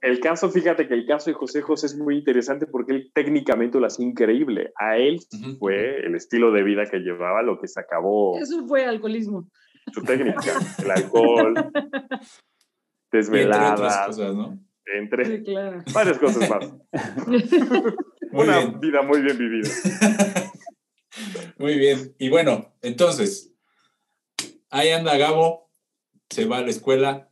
El 0.00 0.20
caso, 0.20 0.50
fíjate 0.50 0.86
que 0.86 0.94
el 0.94 1.06
caso 1.06 1.30
de 1.30 1.34
José 1.34 1.62
José 1.62 1.86
es 1.86 1.96
muy 1.96 2.18
interesante 2.18 2.66
porque 2.66 2.92
él 2.92 3.10
técnicamente 3.12 3.78
lo 3.78 3.86
hacía 3.86 4.06
increíble. 4.06 4.72
A 4.76 4.96
él 4.96 5.18
fue 5.58 6.06
el 6.06 6.14
estilo 6.14 6.52
de 6.52 6.62
vida 6.62 6.84
que 6.86 6.98
llevaba 6.98 7.42
lo 7.42 7.58
que 7.58 7.66
se 7.66 7.80
acabó. 7.80 8.38
Eso 8.38 8.66
fue 8.66 8.84
alcoholismo. 8.84 9.48
Su 9.92 10.02
técnica, 10.02 10.52
el 10.82 10.90
alcohol, 10.90 11.54
desveladas. 13.12 14.18
Entre 14.94 15.42
varias 15.92 16.18
cosas 16.18 16.48
más. 16.48 16.66
Una 18.32 18.64
vida 18.66 19.02
muy 19.02 19.20
bien 19.22 19.38
vivida. 19.38 19.68
muy 21.58 21.78
bien. 21.78 22.14
Y 22.18 22.28
bueno, 22.28 22.74
entonces, 22.82 23.52
ahí 24.70 24.90
anda 24.90 25.16
Gabo, 25.16 25.70
se 26.28 26.44
va 26.44 26.58
a 26.58 26.62
la 26.62 26.70
escuela, 26.70 27.28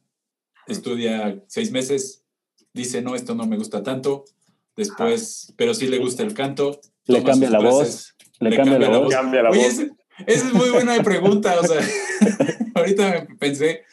estudia 0.67 1.43
seis 1.47 1.71
meses, 1.71 2.25
dice, 2.73 3.03
no, 3.03 3.15
esto 3.15 3.35
no 3.35 3.47
me 3.47 3.57
gusta 3.57 3.83
tanto, 3.83 4.25
después, 4.77 5.55
pero 5.57 5.75
sí 5.75 5.87
le 5.87 5.99
gusta 5.99 6.23
el 6.23 6.35
canto. 6.35 6.81
Le 7.07 7.23
cambia 7.23 7.51
la 7.51 7.61
voz. 7.61 8.15
Le, 8.41 8.55
cambia, 8.55 8.79
la, 8.79 8.99
voz. 8.99 9.15
Oye, 9.51 9.67
esa 10.27 10.49
es 10.49 10.53
muy 10.53 10.71
buena 10.71 11.01
pregunta, 11.03 11.59
o 11.61 11.65
sea, 11.65 11.81
ahorita 12.75 13.27
pensé, 13.39 13.85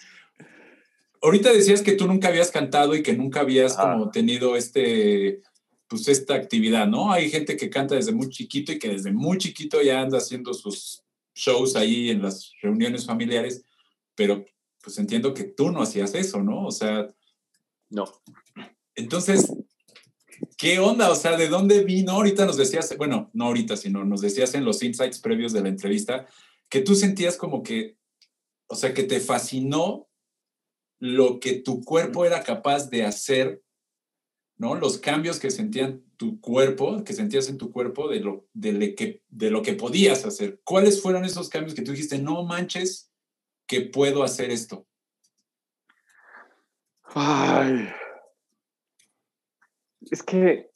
ahorita 1.26 1.52
decías 1.52 1.82
que 1.82 1.94
tú 1.94 2.08
nunca 2.08 2.28
habías 2.28 2.52
cantado 2.52 2.96
y 2.96 3.02
que 3.02 3.14
nunca 3.14 3.42
habías 3.42 3.76
como 3.76 4.12
tenido 4.12 4.56
este, 4.56 5.42
pues 5.88 6.08
esta 6.08 6.36
actividad, 6.36 6.88
¿no? 6.88 7.12
Hay 7.12 7.30
gente 7.30 7.58
que 7.58 7.70
canta 7.70 7.96
desde 7.96 8.12
muy 8.12 8.30
chiquito 8.30 8.72
y 8.72 8.80
que 8.80 8.90
desde 8.90 9.12
muy 9.12 9.40
chiquito 9.40 9.82
ya 9.82 10.02
anda 10.02 10.20
haciendo 10.20 10.54
sus 10.54 11.04
shows 11.34 11.76
ahí 11.76 12.12
en 12.12 12.22
las 12.22 12.52
reuniones 12.62 13.06
familiares, 13.06 13.64
pero 14.14 14.46
pues 14.82 15.00
entiendo 15.00 15.34
que 15.34 15.46
tú 15.46 15.72
no 15.72 15.82
hacías 15.82 16.14
eso, 16.14 16.42
¿no? 16.42 16.66
O 16.66 16.72
sea... 16.72 17.10
No. 17.90 18.06
Entonces, 18.96 19.52
¿qué 20.58 20.80
onda? 20.80 21.12
O 21.12 21.16
sea, 21.16 21.38
¿de 21.38 21.48
dónde 21.48 21.84
vino? 21.84 22.14
Ahorita 22.14 22.46
nos 22.46 22.58
decías, 22.58 22.96
bueno, 22.98 23.30
no 23.34 23.46
ahorita, 23.46 23.78
sino 23.78 24.04
nos 24.06 24.22
decías 24.22 24.54
en 24.54 24.66
los 24.66 24.82
insights 24.84 25.20
previos 25.20 25.54
de 25.54 25.62
la 25.62 25.70
entrevista, 25.70 26.28
que 26.70 26.82
tú 26.82 26.96
sentías 26.96 27.38
como 27.38 27.64
que, 27.64 27.98
o 28.68 28.76
sea, 28.76 28.94
que 28.94 29.04
te 29.04 29.20
fascinó 29.20 30.08
lo 31.00 31.40
que 31.40 31.54
tu 31.54 31.84
cuerpo 31.84 32.26
era 32.26 32.44
capaz 32.44 32.90
de 32.90 33.04
hacer, 33.04 33.62
¿no? 34.58 34.76
Los 34.76 34.98
cambios 34.98 35.40
que 35.40 35.52
sentían 35.52 36.04
tu 36.18 36.40
cuerpo, 36.40 37.04
que 37.04 37.14
sentías 37.14 37.50
en 37.50 37.58
tu 37.58 37.72
cuerpo 37.72 38.08
de 38.08 38.22
lo, 38.22 38.48
de, 38.54 38.96
que, 38.96 39.22
de 39.28 39.52
lo 39.52 39.62
que 39.62 39.74
podías 39.74 40.26
hacer. 40.26 40.62
¿Cuáles 40.64 41.02
fueron 41.02 41.26
esos 41.26 41.50
cambios 41.50 41.76
que 41.76 41.82
tú 41.82 41.92
dijiste, 41.92 42.20
no 42.20 42.44
manches, 42.44 43.12
que 43.68 43.82
puedo 43.82 44.24
hacer 44.24 44.52
esto? 44.52 44.88
Ay. 47.04 47.90
Es 50.12 50.24
que 50.24 50.70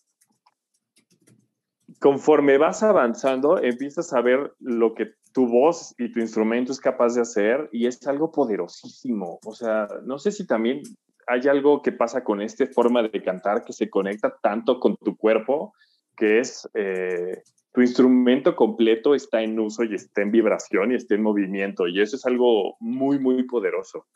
conforme 1.99 2.57
vas 2.57 2.81
avanzando, 2.83 3.61
empiezas 3.61 4.13
a 4.13 4.21
ver 4.21 4.55
lo 4.59 4.93
que 4.95 5.13
tu 5.39 5.47
voz 5.47 5.95
y 5.97 6.11
tu 6.11 6.19
instrumento 6.19 6.73
es 6.73 6.81
capaz 6.81 7.15
de 7.15 7.21
hacer 7.21 7.69
y 7.71 7.87
es 7.87 8.05
algo 8.05 8.29
poderosísimo. 8.29 9.39
O 9.45 9.53
sea, 9.53 9.87
no 10.03 10.19
sé 10.19 10.33
si 10.33 10.45
también 10.45 10.81
hay 11.27 11.47
algo 11.47 11.81
que 11.81 11.93
pasa 11.93 12.25
con 12.25 12.41
esta 12.41 12.67
forma 12.67 13.03
de 13.03 13.23
cantar 13.23 13.63
que 13.63 13.71
se 13.71 13.89
conecta 13.89 14.35
tanto 14.43 14.81
con 14.81 14.97
tu 14.97 15.15
cuerpo, 15.15 15.73
que 16.17 16.39
es 16.39 16.69
eh, 16.73 17.41
tu 17.71 17.79
instrumento 17.79 18.53
completo 18.53 19.15
está 19.15 19.41
en 19.41 19.57
uso 19.57 19.85
y 19.85 19.95
está 19.95 20.23
en 20.23 20.31
vibración 20.31 20.91
y 20.91 20.95
está 20.95 21.15
en 21.15 21.23
movimiento 21.23 21.87
y 21.87 22.01
eso 22.01 22.17
es 22.17 22.25
algo 22.25 22.75
muy, 22.81 23.17
muy 23.17 23.43
poderoso. 23.43 24.07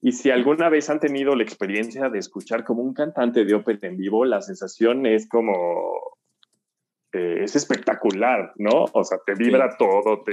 Y 0.00 0.12
si 0.12 0.30
alguna 0.30 0.70
vez 0.70 0.88
han 0.88 1.00
tenido 1.00 1.36
la 1.36 1.42
experiencia 1.42 2.08
de 2.08 2.18
escuchar 2.18 2.64
como 2.64 2.80
un 2.80 2.94
cantante 2.94 3.44
de 3.44 3.54
ópera 3.54 3.88
en 3.88 3.98
vivo, 3.98 4.24
la 4.24 4.40
sensación 4.40 5.04
es 5.04 5.28
como, 5.28 5.52
eh, 7.12 7.44
es 7.44 7.56
espectacular, 7.56 8.52
¿no? 8.56 8.86
O 8.92 9.04
sea, 9.04 9.18
te 9.24 9.34
vibra 9.34 9.76
todo, 9.76 10.22
te, 10.24 10.32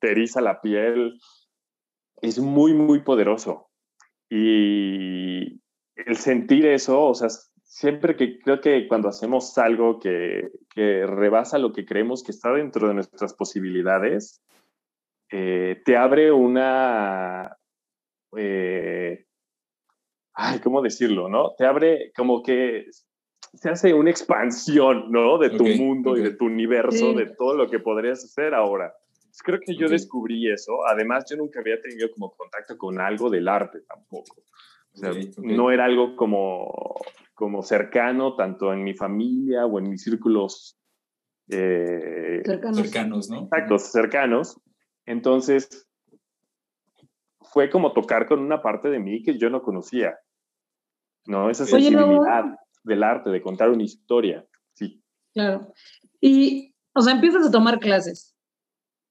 te 0.00 0.10
eriza 0.10 0.40
la 0.40 0.60
piel, 0.60 1.18
es 2.20 2.38
muy, 2.38 2.74
muy 2.74 3.00
poderoso. 3.00 3.68
Y 4.28 5.60
el 5.94 6.16
sentir 6.16 6.66
eso, 6.66 7.06
o 7.06 7.14
sea, 7.14 7.28
siempre 7.62 8.16
que 8.16 8.38
creo 8.38 8.60
que 8.60 8.88
cuando 8.88 9.08
hacemos 9.08 9.56
algo 9.58 9.98
que, 9.98 10.50
que, 10.74 11.06
rebasa 11.06 11.58
lo 11.58 11.72
que 11.72 11.84
creemos 11.84 12.22
que 12.22 12.32
está 12.32 12.52
dentro 12.52 12.88
de 12.88 12.94
nuestras 12.94 13.34
posibilidades, 13.34 14.42
eh, 15.30 15.80
te 15.84 15.96
abre 15.96 16.32
una... 16.32 17.56
Eh, 18.36 19.26
ay, 20.34 20.58
¿cómo 20.60 20.82
decirlo? 20.82 21.28
¿No? 21.28 21.54
Te 21.56 21.66
abre 21.66 22.12
como 22.16 22.42
que 22.42 22.86
se 23.54 23.70
hace 23.70 23.94
una 23.94 24.10
expansión, 24.10 25.10
¿no? 25.10 25.38
De 25.38 25.50
tu 25.50 25.64
mundo 25.64 26.16
y 26.16 26.22
de 26.22 26.32
tu 26.32 26.46
universo, 26.46 27.12
de 27.12 27.26
todo 27.26 27.54
lo 27.54 27.68
que 27.68 27.78
podrías 27.78 28.24
hacer 28.24 28.54
ahora. 28.54 28.94
creo 29.44 29.60
que 29.60 29.76
yo 29.76 29.88
descubrí 29.88 30.50
eso. 30.50 30.86
Además, 30.86 31.24
yo 31.30 31.36
nunca 31.36 31.60
había 31.60 31.80
tenido 31.80 32.10
como 32.10 32.34
contacto 32.34 32.76
con 32.76 33.00
algo 33.00 33.30
del 33.30 33.48
arte 33.48 33.80
tampoco. 33.80 34.42
O 34.92 34.96
sea, 34.96 35.10
no 35.38 35.70
era 35.70 35.86
algo 35.86 36.14
como 36.14 36.94
como 37.34 37.62
cercano, 37.62 38.36
tanto 38.36 38.72
en 38.72 38.84
mi 38.84 38.94
familia 38.94 39.66
o 39.66 39.80
en 39.80 39.90
mis 39.90 40.04
círculos 40.04 40.78
eh, 41.48 42.42
cercanos. 42.44 43.28
¿no? 43.28 43.42
Exacto, 43.42 43.78
cercanos. 43.78 44.60
Entonces, 45.04 45.88
fue 47.40 47.70
como 47.70 47.92
tocar 47.92 48.26
con 48.26 48.38
una 48.38 48.62
parte 48.62 48.88
de 48.88 49.00
mí 49.00 49.22
que 49.22 49.36
yo 49.36 49.50
no 49.50 49.62
conocía, 49.62 50.16
¿no? 51.26 51.50
Esa 51.50 51.66
sensibilidad 51.66 52.56
del 52.84 53.02
arte, 53.02 53.30
de 53.30 53.42
contar 53.42 53.70
una 53.70 53.82
historia, 53.82 54.46
sí. 54.74 55.02
Claro. 55.32 55.72
Y, 56.20 56.74
o 56.94 57.02
sea, 57.02 57.14
empiezas 57.14 57.46
a 57.46 57.50
tomar 57.50 57.80
clases. 57.80 58.36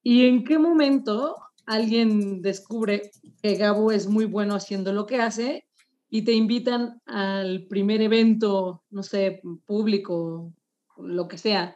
¿Y 0.01 0.25
en 0.27 0.44
qué 0.44 0.58
momento 0.58 1.36
alguien 1.65 2.42
descubre 2.42 3.12
que 3.42 3.56
Gabo 3.56 3.92
es 3.92 4.08
muy 4.08 4.25
bueno 4.25 4.56
haciendo 4.56 4.94
lo 4.94 5.06
que 5.06 5.18
hace 5.18 5.65
y 6.10 6.24
te 6.24 6.34
invitan 6.34 7.01
al 7.06 7.65
primer 7.68 8.01
evento, 8.01 8.84
no 8.92 9.03
sé, 9.03 9.42
público, 9.65 10.53
lo 10.98 11.27
que 11.27 11.38
sea. 11.38 11.75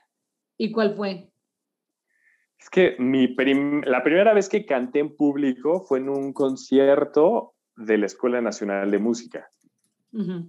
¿Y 0.58 0.72
cuál 0.72 0.96
fue? 0.96 1.32
Es 2.60 2.70
que 2.70 2.96
mi 3.00 3.36
la 3.86 4.04
primera 4.04 4.34
vez 4.34 4.50
que 4.50 4.66
canté 4.66 5.00
en 5.00 5.16
público 5.16 5.82
fue 5.82 6.00
en 6.00 6.10
un 6.10 6.34
concierto 6.34 7.56
de 7.76 7.98
la 7.98 8.08
Escuela 8.08 8.42
Nacional 8.42 8.92
de 8.92 9.00
Música. 9.00 9.50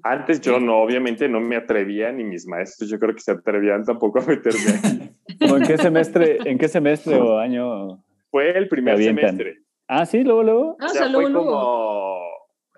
Antes 0.03 0.41
yo 0.41 0.61
no, 0.61 0.79
obviamente 0.79 1.29
no 1.29 1.41
me 1.41 1.57
atrevía, 1.57 2.11
ni 2.13 2.25
mis 2.25 2.47
maestros 2.47 2.89
yo 2.89 2.99
creo 2.99 3.15
que 3.15 3.21
se 3.21 3.33
atrevían 3.33 3.85
tampoco 3.85 4.21
a 4.21 4.27
meterme. 4.27 5.15
¿En 5.41 5.63
qué 5.63 5.77
semestre, 5.77 6.39
en 6.45 6.59
qué 6.59 6.69
semestre 6.69 7.17
o 7.17 7.39
año? 7.39 8.03
Fue 8.31 8.57
el 8.57 8.69
primer 8.69 8.99
semestre. 8.99 9.59
Ah, 9.87 10.07
sí, 10.07 10.23
luego, 10.23 10.43
luego. 10.43 10.77
Ah, 10.81 10.87
o 10.87 10.89
sea, 10.89 11.09
luego, 11.09 11.31
fue 11.31 11.39
como 11.39 12.19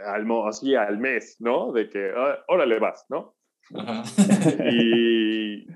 al, 0.04 0.48
así 0.48 0.74
al 0.74 0.98
mes, 0.98 1.36
¿no? 1.40 1.72
De 1.72 1.88
que, 1.88 2.10
ah, 2.16 2.38
órale 2.48 2.78
vas, 2.78 3.04
¿no? 3.08 3.34
y 4.72 5.66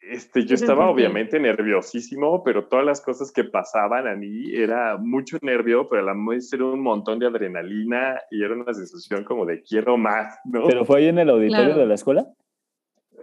este, 0.00 0.46
yo 0.46 0.54
estaba 0.54 0.88
obviamente 0.88 1.38
nerviosísimo, 1.38 2.42
pero 2.42 2.66
todas 2.66 2.84
las 2.84 3.00
cosas 3.00 3.30
que 3.32 3.44
pasaban 3.44 4.08
a 4.08 4.14
mí 4.14 4.54
era 4.54 4.96
mucho 4.96 5.38
nervio, 5.42 5.88
pero 5.88 6.02
a 6.02 6.14
la 6.14 6.14
vez 6.28 6.52
era 6.52 6.64
un 6.64 6.80
montón 6.80 7.18
de 7.18 7.26
adrenalina 7.26 8.18
y 8.30 8.42
era 8.42 8.54
una 8.54 8.72
sensación 8.72 9.24
como 9.24 9.44
de 9.44 9.62
quiero 9.62 9.98
más, 9.98 10.38
¿no? 10.44 10.66
¿Pero 10.66 10.84
fue 10.84 11.00
ahí 11.00 11.08
en 11.08 11.18
el 11.18 11.28
auditorio 11.28 11.76
de 11.76 11.86
la 11.86 11.94
escuela? 11.94 12.26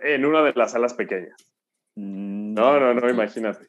En 0.03 0.25
una 0.25 0.43
de 0.43 0.53
las 0.53 0.71
salas 0.71 0.93
pequeñas. 0.93 1.35
Mm. 1.95 2.53
No, 2.53 2.79
no, 2.79 2.93
no, 2.93 3.09
imagínate. 3.09 3.67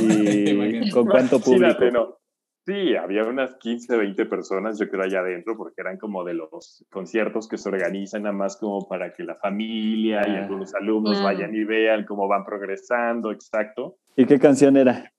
¿Y 0.00 0.90
con 0.90 1.06
cuánto 1.06 1.40
público? 1.40 1.84
no. 1.92 2.18
Sí, 2.66 2.94
había 2.94 3.24
unas 3.24 3.54
15, 3.56 3.96
20 3.96 4.26
personas, 4.26 4.78
yo 4.78 4.88
creo, 4.88 5.02
allá 5.02 5.20
adentro, 5.20 5.56
porque 5.56 5.80
eran 5.80 5.96
como 5.96 6.24
de 6.24 6.34
los 6.34 6.84
conciertos 6.90 7.48
que 7.48 7.56
se 7.56 7.68
organizan 7.68 8.24
nada 8.24 8.34
más 8.34 8.58
como 8.58 8.86
para 8.86 9.14
que 9.14 9.24
la 9.24 9.34
familia 9.36 10.22
y 10.26 10.32
ah. 10.32 10.42
algunos 10.42 10.74
alumnos 10.74 11.22
vayan 11.22 11.54
y 11.54 11.64
vean 11.64 12.04
cómo 12.04 12.28
van 12.28 12.44
progresando, 12.44 13.32
exacto. 13.32 13.96
¿Y 14.14 14.26
qué 14.26 14.38
canción 14.38 14.76
era? 14.76 15.10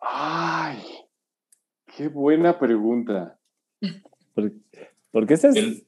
Ay, 0.00 0.78
qué 1.96 2.08
buena 2.08 2.58
pregunta. 2.58 3.38
Porque, 5.10 5.34
esa 5.34 5.48
es, 5.48 5.84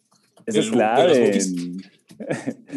es 0.47 0.71
clave. 0.71 1.39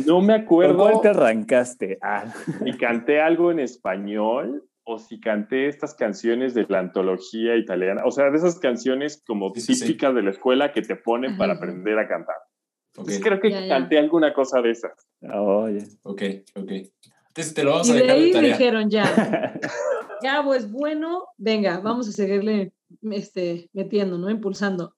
No 0.05 0.21
me 0.21 0.33
acuerdo. 0.33 0.77
¿Cuál 0.77 1.01
te 1.01 1.09
arrancaste? 1.09 1.97
Ah. 2.01 2.25
Y 2.65 2.77
canté 2.77 3.21
algo 3.21 3.51
en 3.51 3.59
español 3.59 4.67
o 4.89 4.97
si 4.97 5.19
canté 5.19 5.67
estas 5.67 5.93
canciones 5.93 6.53
de 6.53 6.65
la 6.69 6.79
antología 6.79 7.57
italiana, 7.57 8.03
o 8.05 8.11
sea, 8.11 8.31
de 8.31 8.37
esas 8.37 8.57
canciones 8.57 9.21
como 9.27 9.51
típicas 9.51 10.15
de 10.15 10.23
la 10.23 10.31
escuela 10.31 10.71
que 10.71 10.81
te 10.81 10.95
ponen 10.95 11.37
para 11.37 11.55
aprender 11.55 11.99
a 11.99 12.07
cantar. 12.07 12.37
creo 13.21 13.41
que 13.41 13.67
canté 13.67 13.97
alguna 13.97 14.33
cosa 14.33 14.61
de 14.61 14.71
esas. 14.71 14.93
Oye. 15.21 15.83
Ok, 16.03 16.21
ok. 16.55 16.71
Entonces 17.27 17.53
te 17.53 17.65
lo 17.65 17.71
vamos 17.71 17.89
a 17.89 17.93
dejar 17.95 18.07
de 18.07 18.13
ahí 18.13 18.31
dijeron 18.31 18.89
ya, 18.89 19.59
ya 20.23 20.41
pues 20.43 20.71
bueno, 20.71 21.25
venga, 21.37 21.81
vamos 21.81 22.07
a 22.07 22.13
seguirle 22.13 22.71
este, 23.11 23.69
metiendo, 23.73 24.17
¿no? 24.17 24.29
Impulsando. 24.29 24.95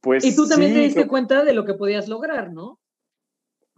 Pues 0.00 0.24
y 0.24 0.34
tú 0.34 0.48
también 0.48 0.72
te 0.72 0.80
diste 0.80 1.06
cuenta 1.06 1.44
de 1.44 1.54
lo 1.54 1.64
que 1.64 1.74
podías 1.74 2.08
lograr, 2.08 2.52
¿no? 2.52 2.80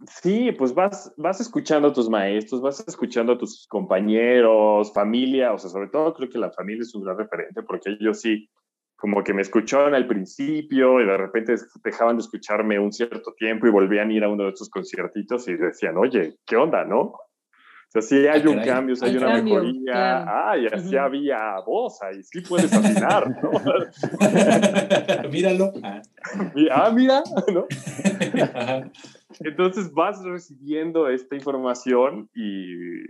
Sí, 0.07 0.51
pues 0.51 0.73
vas, 0.73 1.13
vas 1.17 1.39
escuchando 1.39 1.87
a 1.87 1.93
tus 1.93 2.09
maestros, 2.09 2.61
vas 2.61 2.83
escuchando 2.85 3.33
a 3.33 3.37
tus 3.37 3.65
compañeros, 3.67 4.93
familia, 4.93 5.53
o 5.53 5.57
sea, 5.57 5.69
sobre 5.69 5.87
todo 5.87 6.13
creo 6.13 6.29
que 6.29 6.37
la 6.37 6.51
familia 6.51 6.81
es 6.81 6.93
un 6.93 7.03
gran 7.03 7.17
referente 7.17 7.63
porque 7.63 7.91
ellos 7.99 8.19
sí, 8.19 8.49
como 8.97 9.23
que 9.23 9.33
me 9.33 9.41
escucharon 9.41 9.95
al 9.95 10.07
principio 10.07 11.01
y 11.01 11.05
de 11.05 11.17
repente 11.17 11.55
dejaban 11.83 12.17
de 12.17 12.23
escucharme 12.23 12.77
un 12.77 12.91
cierto 12.91 13.33
tiempo 13.37 13.67
y 13.67 13.71
volvían 13.71 14.09
a 14.09 14.13
ir 14.13 14.23
a 14.23 14.29
uno 14.29 14.43
de 14.43 14.49
estos 14.49 14.69
conciertitos 14.69 15.47
y 15.47 15.55
decían, 15.55 15.97
oye, 15.97 16.35
¿qué 16.45 16.57
onda, 16.57 16.83
no? 16.83 17.13
O 17.95 18.01
sea, 18.01 18.01
sí 18.01 18.27
hay 18.27 18.41
ah, 18.45 18.49
un 18.49 18.59
cambio, 18.59 18.95
hay, 19.01 19.15
una 19.15 19.41
mejoría. 19.41 20.23
Ah, 20.27 20.57
y 20.57 20.67
así 20.67 20.97
había 20.97 21.61
voz 21.65 22.01
ahí, 22.01 22.21
sí 22.23 22.41
puedes 22.41 22.73
afinar, 22.73 23.29
¿no? 23.41 23.51
Míralo. 25.31 25.71
Ah, 26.71 26.91
mira, 26.93 27.23
¿no? 27.53 27.67
Entonces 29.39 29.93
vas 29.93 30.21
recibiendo 30.23 31.07
esta 31.07 31.35
información 31.35 32.29
y, 32.33 33.03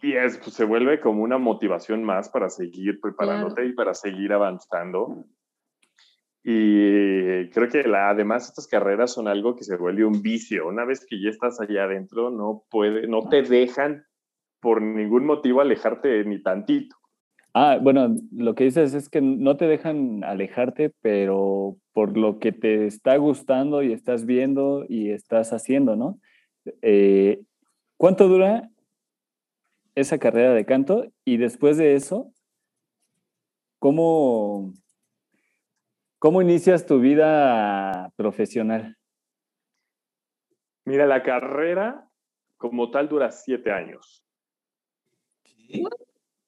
y 0.00 0.12
es, 0.16 0.38
pues, 0.38 0.54
se 0.54 0.64
vuelve 0.64 1.00
como 1.00 1.22
una 1.22 1.36
motivación 1.36 2.04
más 2.04 2.28
para 2.28 2.48
seguir 2.48 3.00
preparándote 3.00 3.66
y 3.66 3.72
para 3.72 3.92
seguir 3.92 4.32
avanzando. 4.32 5.26
Y 6.44 7.48
creo 7.50 7.68
que 7.68 7.84
la, 7.84 8.10
además 8.10 8.48
estas 8.48 8.66
carreras 8.66 9.12
son 9.12 9.28
algo 9.28 9.54
que 9.54 9.64
se 9.64 9.76
vuelve 9.76 10.04
un 10.04 10.22
vicio. 10.22 10.66
Una 10.66 10.84
vez 10.84 11.06
que 11.06 11.22
ya 11.22 11.30
estás 11.30 11.60
allá 11.60 11.84
adentro, 11.84 12.30
no, 12.30 12.64
puede, 12.70 13.06
no 13.06 13.28
te 13.28 13.42
dejan 13.42 14.04
por 14.60 14.82
ningún 14.82 15.24
motivo 15.24 15.60
alejarte 15.60 16.24
ni 16.24 16.42
tantito. 16.42 16.96
Ah, 17.54 17.78
bueno, 17.80 18.16
lo 18.32 18.54
que 18.54 18.64
dices 18.64 18.94
es 18.94 19.10
que 19.10 19.20
no 19.20 19.56
te 19.56 19.66
dejan 19.66 20.24
alejarte, 20.24 20.90
pero 21.02 21.76
por 21.92 22.16
lo 22.16 22.38
que 22.38 22.50
te 22.50 22.86
está 22.86 23.16
gustando 23.16 23.82
y 23.82 23.92
estás 23.92 24.24
viendo 24.24 24.86
y 24.88 25.10
estás 25.10 25.52
haciendo, 25.52 25.94
¿no? 25.94 26.18
Eh, 26.80 27.42
¿Cuánto 27.98 28.28
dura 28.28 28.70
esa 29.94 30.18
carrera 30.18 30.54
de 30.54 30.64
canto? 30.64 31.12
Y 31.26 31.36
después 31.36 31.76
de 31.76 31.94
eso, 31.94 32.32
¿cómo, 33.78 34.72
cómo 36.22 36.40
inicias 36.40 36.86
tu 36.86 37.00
vida 37.00 38.12
profesional? 38.14 38.96
Mira, 40.84 41.04
la 41.04 41.24
carrera 41.24 42.08
como 42.56 42.92
tal 42.92 43.08
dura 43.08 43.32
siete 43.32 43.72
años. 43.72 44.24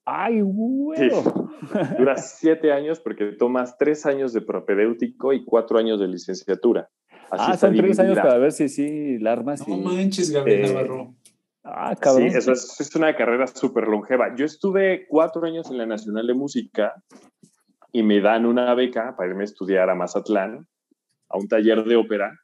¡Ay, 0.04 0.42
bueno! 0.42 1.50
Dura 1.98 2.16
siete 2.18 2.70
años 2.70 3.00
porque 3.00 3.32
tomas 3.32 3.76
tres 3.76 4.06
años 4.06 4.32
de 4.32 4.42
propedéutico 4.42 5.32
y 5.32 5.44
cuatro 5.44 5.76
años 5.76 5.98
de 5.98 6.06
licenciatura. 6.06 6.88
ah, 7.32 7.56
son 7.56 7.74
tres 7.74 7.98
años 7.98 8.16
para 8.18 8.38
ver 8.38 8.52
si 8.52 8.68
sí 8.68 9.18
la 9.18 9.32
armas. 9.32 9.66
No 9.66 9.76
manches, 9.76 10.30
Gabriel 10.30 10.66
eh, 10.66 10.68
Navarro. 10.68 11.14
Ah, 11.64 11.96
cabrón. 11.98 12.30
Sí, 12.30 12.36
eso 12.36 12.52
es, 12.52 12.80
es 12.80 12.94
una 12.94 13.16
carrera 13.16 13.48
súper 13.48 13.88
longeva. 13.88 14.36
Yo 14.36 14.44
estuve 14.44 15.08
cuatro 15.08 15.44
años 15.44 15.68
en 15.68 15.78
la 15.78 15.86
Nacional 15.86 16.28
de 16.28 16.34
Música 16.34 16.94
y 17.94 18.02
me 18.02 18.20
dan 18.20 18.44
una 18.44 18.74
beca 18.74 19.16
para 19.16 19.30
irme 19.30 19.44
a 19.44 19.44
estudiar 19.44 19.88
a 19.88 19.94
Mazatlán, 19.94 20.66
a 21.30 21.38
un 21.38 21.48
taller 21.48 21.84
de 21.84 21.96
ópera. 21.96 22.38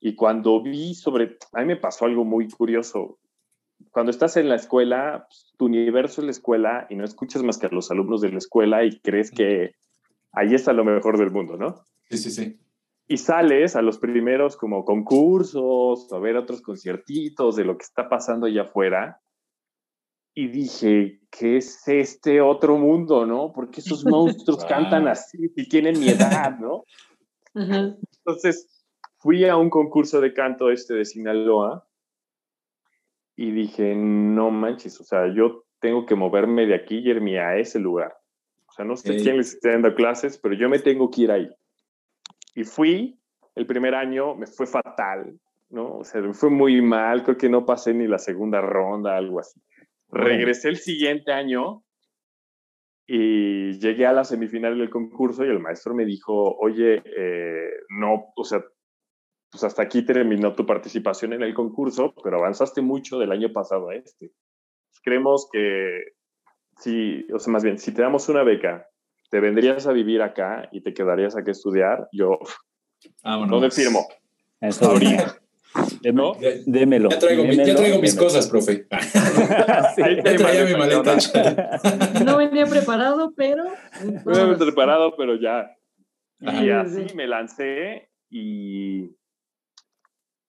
Y 0.00 0.16
cuando 0.16 0.60
vi 0.60 0.94
sobre, 0.94 1.36
a 1.52 1.60
mí 1.60 1.66
me 1.66 1.76
pasó 1.76 2.06
algo 2.06 2.24
muy 2.24 2.48
curioso 2.48 3.20
cuando 3.90 4.10
estás 4.10 4.36
en 4.36 4.48
la 4.48 4.56
escuela, 4.56 5.26
pues, 5.28 5.52
tu 5.56 5.66
universo 5.66 6.20
es 6.20 6.24
la 6.24 6.30
escuela 6.30 6.86
y 6.90 6.96
no 6.96 7.04
escuchas 7.04 7.42
más 7.42 7.58
que 7.58 7.66
a 7.66 7.70
los 7.70 7.90
alumnos 7.90 8.20
de 8.20 8.30
la 8.30 8.38
escuela 8.38 8.84
y 8.84 8.98
crees 9.00 9.30
que 9.30 9.72
ahí 10.32 10.54
está 10.54 10.72
lo 10.72 10.84
mejor 10.84 11.18
del 11.18 11.30
mundo, 11.30 11.56
¿no? 11.56 11.82
Sí, 12.10 12.18
sí, 12.18 12.30
sí. 12.30 12.58
Y 13.06 13.16
sales 13.16 13.74
a 13.76 13.82
los 13.82 13.98
primeros 13.98 14.56
como 14.56 14.84
concursos, 14.84 16.12
a 16.12 16.18
ver 16.18 16.36
otros 16.36 16.60
conciertitos 16.60 17.56
de 17.56 17.64
lo 17.64 17.78
que 17.78 17.84
está 17.84 18.08
pasando 18.08 18.46
allá 18.46 18.62
afuera. 18.62 19.20
Y 20.40 20.46
dije, 20.46 21.18
¿qué 21.32 21.56
es 21.56 21.88
este 21.88 22.40
otro 22.40 22.76
mundo, 22.76 23.26
no? 23.26 23.50
Porque 23.52 23.80
esos 23.80 24.04
monstruos 24.04 24.64
cantan 24.68 25.08
así 25.08 25.36
y 25.56 25.68
tienen 25.68 25.98
mi 25.98 26.10
edad, 26.10 26.56
¿no? 26.60 26.84
Entonces, 27.54 28.86
fui 29.16 29.44
a 29.46 29.56
un 29.56 29.68
concurso 29.68 30.20
de 30.20 30.32
canto 30.32 30.70
este 30.70 30.94
de 30.94 31.04
Sinaloa 31.04 31.88
y 33.34 33.50
dije, 33.50 33.96
no 33.96 34.52
manches, 34.52 35.00
o 35.00 35.02
sea, 35.02 35.26
yo 35.34 35.64
tengo 35.80 36.06
que 36.06 36.14
moverme 36.14 36.66
de 36.66 36.76
aquí 36.76 36.98
y 36.98 37.10
irme 37.10 37.40
a 37.40 37.56
ese 37.56 37.80
lugar. 37.80 38.16
O 38.68 38.72
sea, 38.74 38.84
no 38.84 38.96
sé 38.96 39.16
quién 39.16 39.38
les 39.38 39.54
está 39.54 39.72
dando 39.72 39.92
clases, 39.96 40.38
pero 40.38 40.54
yo 40.54 40.68
me 40.68 40.78
tengo 40.78 41.10
que 41.10 41.22
ir 41.22 41.32
ahí. 41.32 41.50
Y 42.54 42.62
fui, 42.62 43.18
el 43.56 43.66
primer 43.66 43.96
año 43.96 44.36
me 44.36 44.46
fue 44.46 44.68
fatal, 44.68 45.36
¿no? 45.68 45.96
O 45.96 46.04
sea, 46.04 46.20
me 46.20 46.32
fue 46.32 46.48
muy 46.48 46.80
mal, 46.80 47.24
creo 47.24 47.36
que 47.36 47.48
no 47.48 47.66
pasé 47.66 47.92
ni 47.92 48.06
la 48.06 48.20
segunda 48.20 48.60
ronda, 48.60 49.16
algo 49.16 49.40
así. 49.40 49.60
Regresé 50.10 50.68
el 50.68 50.78
siguiente 50.78 51.32
año 51.32 51.84
y 53.06 53.78
llegué 53.78 54.06
a 54.06 54.12
la 54.12 54.24
semifinal 54.24 54.78
del 54.78 54.90
concurso 54.90 55.44
y 55.44 55.48
el 55.48 55.60
maestro 55.60 55.94
me 55.94 56.04
dijo, 56.04 56.56
oye, 56.58 57.02
eh, 57.04 57.70
no, 57.90 58.32
o 58.36 58.44
sea, 58.44 58.62
pues 59.50 59.64
hasta 59.64 59.82
aquí 59.82 60.04
terminó 60.04 60.54
tu 60.54 60.66
participación 60.66 61.32
en 61.32 61.42
el 61.42 61.54
concurso, 61.54 62.14
pero 62.22 62.38
avanzaste 62.38 62.82
mucho 62.82 63.18
del 63.18 63.32
año 63.32 63.52
pasado 63.52 63.88
a 63.88 63.94
este. 63.94 64.32
Creemos 65.02 65.48
que 65.50 66.02
si, 66.76 67.26
o 67.32 67.38
sea, 67.38 67.52
más 67.52 67.64
bien, 67.64 67.78
si 67.78 67.92
te 67.92 68.02
damos 68.02 68.28
una 68.28 68.42
beca, 68.42 68.86
te 69.30 69.40
vendrías 69.40 69.86
a 69.86 69.92
vivir 69.92 70.22
acá 70.22 70.68
y 70.72 70.82
te 70.82 70.92
quedarías 70.92 71.36
aquí 71.36 71.50
a 71.50 71.52
estudiar, 71.52 72.08
yo 72.12 72.38
no 73.24 73.60
me 73.60 73.70
firmo. 73.70 74.06
Eso 74.60 74.94
¿No? 76.12 76.36
Démelo. 76.66 77.10
Ya 77.10 77.18
traigo, 77.18 77.44
ya 77.44 77.74
traigo 77.76 78.00
mis 78.00 78.16
cosas, 78.16 78.48
profe. 78.48 78.86
sí, 79.96 80.02
ya 80.24 80.36
traía 80.36 80.64
mi 80.64 80.74
maleta. 80.74 81.16
No 82.24 82.36
venía 82.38 82.66
preparado, 82.66 83.32
pero. 83.36 83.64
No 84.02 84.22
venía 84.24 84.56
preparado, 84.56 85.14
pero 85.16 85.36
ya. 85.36 85.70
Y 86.40 86.70
así 86.70 87.06
me 87.14 87.26
lancé 87.26 88.10
y 88.30 89.16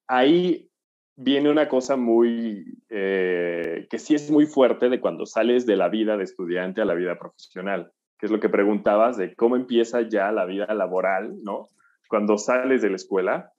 ahí 0.07 0.69
viene 1.15 1.49
una 1.49 1.67
cosa 1.67 1.95
muy, 1.97 2.77
eh, 2.89 3.87
que 3.89 3.99
sí 3.99 4.15
es 4.15 4.29
muy 4.29 4.45
fuerte 4.45 4.89
de 4.89 5.01
cuando 5.01 5.25
sales 5.25 5.65
de 5.65 5.75
la 5.75 5.89
vida 5.89 6.15
de 6.15 6.23
estudiante 6.23 6.81
a 6.81 6.85
la 6.85 6.93
vida 6.93 7.17
profesional, 7.17 7.91
que 8.17 8.27
es 8.27 8.31
lo 8.31 8.39
que 8.39 8.49
preguntabas 8.49 9.17
de 9.17 9.35
cómo 9.35 9.55
empieza 9.55 10.01
ya 10.01 10.31
la 10.31 10.45
vida 10.45 10.73
laboral, 10.73 11.43
¿no? 11.43 11.69
Cuando 12.07 12.37
sales 12.37 12.81
de 12.81 12.89
la 12.89 12.95
escuela. 12.95 13.53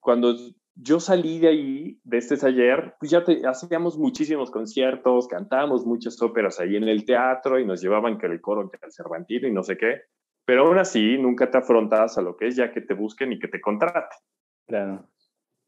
Cuando 0.00 0.36
yo 0.74 1.00
salí 1.00 1.38
de 1.38 1.48
ahí, 1.48 2.00
de 2.04 2.18
este 2.18 2.36
taller, 2.36 2.94
pues 2.98 3.10
ya 3.10 3.24
hacíamos 3.48 3.96
muchísimos 3.98 4.50
conciertos, 4.50 5.28
cantábamos 5.28 5.86
muchas 5.86 6.20
óperas 6.20 6.58
ahí 6.60 6.76
en 6.76 6.84
el 6.84 7.04
teatro 7.04 7.58
y 7.58 7.66
nos 7.66 7.80
llevaban 7.80 8.18
que 8.18 8.26
el 8.26 8.40
coro, 8.40 8.68
que 8.70 8.78
el 8.82 8.92
Cervantino 8.92 9.48
y 9.48 9.52
no 9.52 9.62
sé 9.62 9.76
qué. 9.76 10.02
pero 10.44 10.66
aún 10.66 10.78
así 10.78 11.16
nunca 11.16 11.50
te 11.50 11.58
afrontas 11.58 12.18
a 12.18 12.22
lo 12.22 12.36
que 12.36 12.48
es 12.48 12.56
ya 12.56 12.72
que 12.72 12.80
te 12.80 12.94
busquen 12.94 13.32
y 13.32 13.38
que 13.38 13.48
te 13.48 13.60
contraten. 13.60 14.18
Claro. 14.66 15.08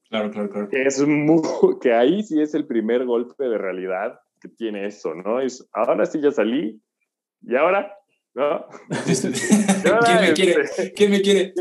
Claro, 0.08 0.30
claro, 0.30 0.50
claro. 0.50 0.68
Que, 0.68 0.82
es 0.82 1.04
que 1.80 1.92
ahí 1.92 2.22
sí 2.22 2.40
es 2.40 2.54
el 2.54 2.66
primer 2.66 3.04
golpe 3.04 3.44
de 3.44 3.58
realidad 3.58 4.20
que 4.40 4.48
tiene 4.48 4.86
eso, 4.86 5.14
¿no? 5.14 5.40
Es, 5.40 5.68
ahora 5.72 6.04
sí 6.04 6.20
ya 6.20 6.30
salí, 6.30 6.80
y 7.42 7.54
ahora, 7.54 7.95
¿no? 8.36 8.66
¿Quién 10.04 10.20
me 10.20 10.32
quiere? 10.34 10.62
Este, 10.62 10.92
¿Quién 10.92 11.10
me 11.10 11.22
quiere? 11.22 11.54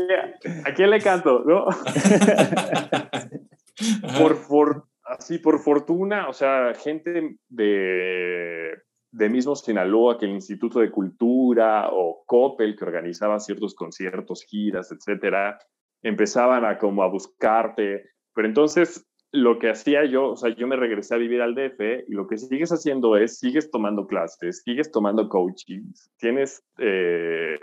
¿A 0.64 0.74
quién 0.74 0.90
le 0.90 1.00
canto, 1.00 1.42
no? 1.44 1.64
por, 4.18 4.46
por, 4.46 4.84
así, 5.04 5.38
por 5.38 5.58
fortuna, 5.60 6.28
o 6.28 6.34
sea, 6.34 6.74
gente 6.74 7.38
de, 7.48 8.74
de 9.10 9.28
mismo 9.30 9.56
Sinaloa, 9.56 10.18
que 10.18 10.26
el 10.26 10.32
Instituto 10.32 10.80
de 10.80 10.90
Cultura 10.90 11.88
o 11.90 12.22
Coppel, 12.26 12.76
que 12.76 12.84
organizaba 12.84 13.40
ciertos 13.40 13.74
conciertos, 13.74 14.44
giras, 14.44 14.92
etcétera, 14.92 15.58
empezaban 16.02 16.66
a 16.66 16.76
como 16.76 17.02
a 17.02 17.08
buscarte, 17.08 18.10
pero 18.34 18.46
entonces 18.46 19.06
lo 19.36 19.58
que 19.58 19.70
hacía 19.70 20.04
yo, 20.04 20.30
o 20.30 20.36
sea, 20.36 20.54
yo 20.54 20.66
me 20.66 20.76
regresé 20.76 21.14
a 21.14 21.18
vivir 21.18 21.42
al 21.42 21.54
DF 21.54 22.08
y 22.08 22.12
lo 22.12 22.26
que 22.26 22.38
sigues 22.38 22.70
haciendo 22.72 23.16
es, 23.16 23.38
sigues 23.38 23.70
tomando 23.70 24.06
clases, 24.06 24.62
sigues 24.62 24.90
tomando 24.90 25.28
coaching, 25.28 25.82
tienes 26.18 26.64
eh, 26.78 27.58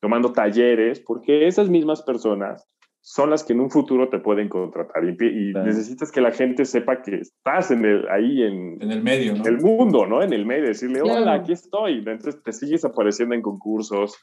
tomando 0.00 0.32
talleres, 0.32 1.00
porque 1.00 1.46
esas 1.46 1.68
mismas 1.68 2.02
personas 2.02 2.66
son 3.00 3.30
las 3.30 3.44
que 3.44 3.52
en 3.52 3.60
un 3.60 3.70
futuro 3.70 4.08
te 4.08 4.18
pueden 4.18 4.48
contratar 4.48 5.04
y, 5.04 5.52
necesitas 5.52 6.10
que 6.10 6.20
la 6.20 6.32
gente 6.32 6.64
sepa 6.64 7.02
que 7.02 7.16
estás 7.16 7.70
en 7.70 7.84
el, 7.84 8.08
ahí 8.08 8.42
en, 8.42 8.82
en 8.82 8.90
el 8.90 9.02
medio, 9.02 9.34
¿no? 9.34 9.44
el 9.46 9.58
mundo, 9.58 10.06
¿no? 10.06 10.22
En 10.22 10.32
el 10.32 10.44
medio, 10.44 10.66
decirle, 10.66 11.02
hola, 11.02 11.34
aquí 11.34 11.52
estoy. 11.52 11.98
Entonces 11.98 12.42
te 12.42 12.52
sigues 12.52 12.84
apareciendo 12.84 13.36
en 13.36 13.42
concursos. 13.42 14.16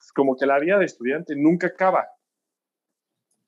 Es 0.00 0.12
como 0.12 0.36
que 0.36 0.46
la 0.46 0.58
vida 0.58 0.78
de 0.78 0.86
estudiante 0.86 1.34
nunca 1.36 1.68
acaba. 1.68 2.04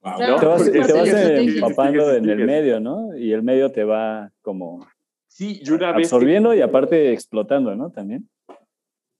Te 0.02 0.46
vas, 0.46 0.66
empapando 0.66 2.12
en 2.12 2.28
el 2.28 2.44
medio, 2.44 2.80
¿no? 2.80 3.16
Y 3.16 3.32
el 3.32 3.42
medio 3.42 3.70
te 3.70 3.84
va 3.84 4.32
como 4.42 4.84
sí, 5.28 5.62
una 5.70 5.90
absorbiendo 5.90 6.52
y 6.54 6.60
aparte 6.60 7.12
explotando, 7.12 7.76
¿no? 7.76 7.90
También. 7.90 8.28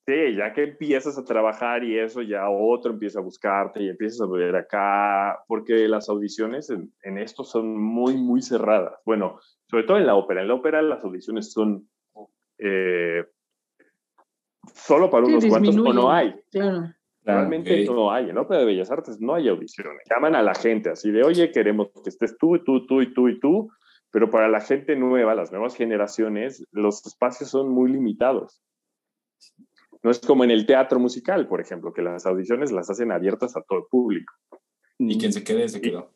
Sí, 0.05 0.35
ya 0.37 0.53
que 0.53 0.65
empiezas 0.65 1.17
a 1.17 1.25
trabajar 1.25 1.85
y 1.85 1.97
eso, 1.97 2.23
ya 2.23 2.49
otro 2.49 2.91
empieza 2.91 3.21
a 3.21 3.23
buscarte 3.23 3.81
y 3.81 3.89
empiezas 3.89 4.23
a 4.23 4.27
ver 4.27 4.57
acá, 4.57 5.45
porque 5.47 5.87
las 5.87 6.09
audiciones 6.09 6.69
en, 6.71 6.93
en, 7.05 7.19
esto 7.19 7.45
son 7.45 7.81
muy, 7.81 8.17
muy 8.17 8.43
cerradas. 8.43 9.01
Bueno, 9.05 9.39
sobre 9.71 9.85
todo 9.85 9.99
en 9.99 10.07
la 10.07 10.17
ópera. 10.17 10.43
En 10.43 10.49
la 10.49 10.55
ópera 10.55 10.83
las 10.83 11.05
audiciones 11.05 11.53
son 11.53 11.89
eh, 12.59 13.25
solo 14.75 15.09
para 15.09 15.27
unos 15.27 15.47
cuantos 15.47 15.77
o 15.77 15.93
no 15.93 16.11
hay. 16.11 16.35
Claro. 16.51 16.93
Realmente 17.25 17.85
no 17.85 18.11
hay, 18.11 18.31
en 18.31 18.39
Ópera 18.39 18.61
de 18.61 18.67
Bellas 18.67 18.91
Artes 18.91 19.21
no 19.21 19.35
hay 19.35 19.49
audiciones. 19.49 20.03
Llaman 20.11 20.35
a 20.35 20.43
la 20.43 20.55
gente 20.55 20.91
así 20.91 21.11
de, 21.13 21.23
oye, 21.23 21.53
queremos 21.53 21.89
que 22.03 22.11
estés 22.11 22.37
tú, 22.37 22.57
y 22.57 22.65
tú, 22.65 22.85
tú 22.87 23.01
y 23.01 23.15
tú 23.15 23.29
y 23.29 23.39
tú, 23.39 23.71
pero 24.11 24.29
para 24.29 24.49
la 24.49 24.61
gente 24.61 24.97
nueva, 24.97 25.35
las 25.35 25.53
nuevas 25.53 25.77
generaciones, 25.77 26.67
los 26.73 27.07
espacios 27.07 27.51
son 27.51 27.71
muy 27.71 27.93
limitados. 27.93 28.61
No 30.03 30.11
es 30.11 30.19
como 30.19 30.43
en 30.43 30.51
el 30.51 30.67
teatro 30.67 30.99
musical, 30.99 31.47
por 31.47 31.61
ejemplo, 31.61 31.93
que 31.93 32.03
las 32.03 32.27
audiciones 32.27 32.73
las 32.73 32.91
hacen 32.91 33.13
abiertas 33.13 33.57
a 33.57 33.63
todo 33.63 33.79
el 33.79 33.85
público. 33.89 34.35
Y 34.99 35.17
quien 35.19 35.33
se 35.33 35.45
quede, 35.45 35.69
se 35.69 35.81
quedó. 35.81 36.11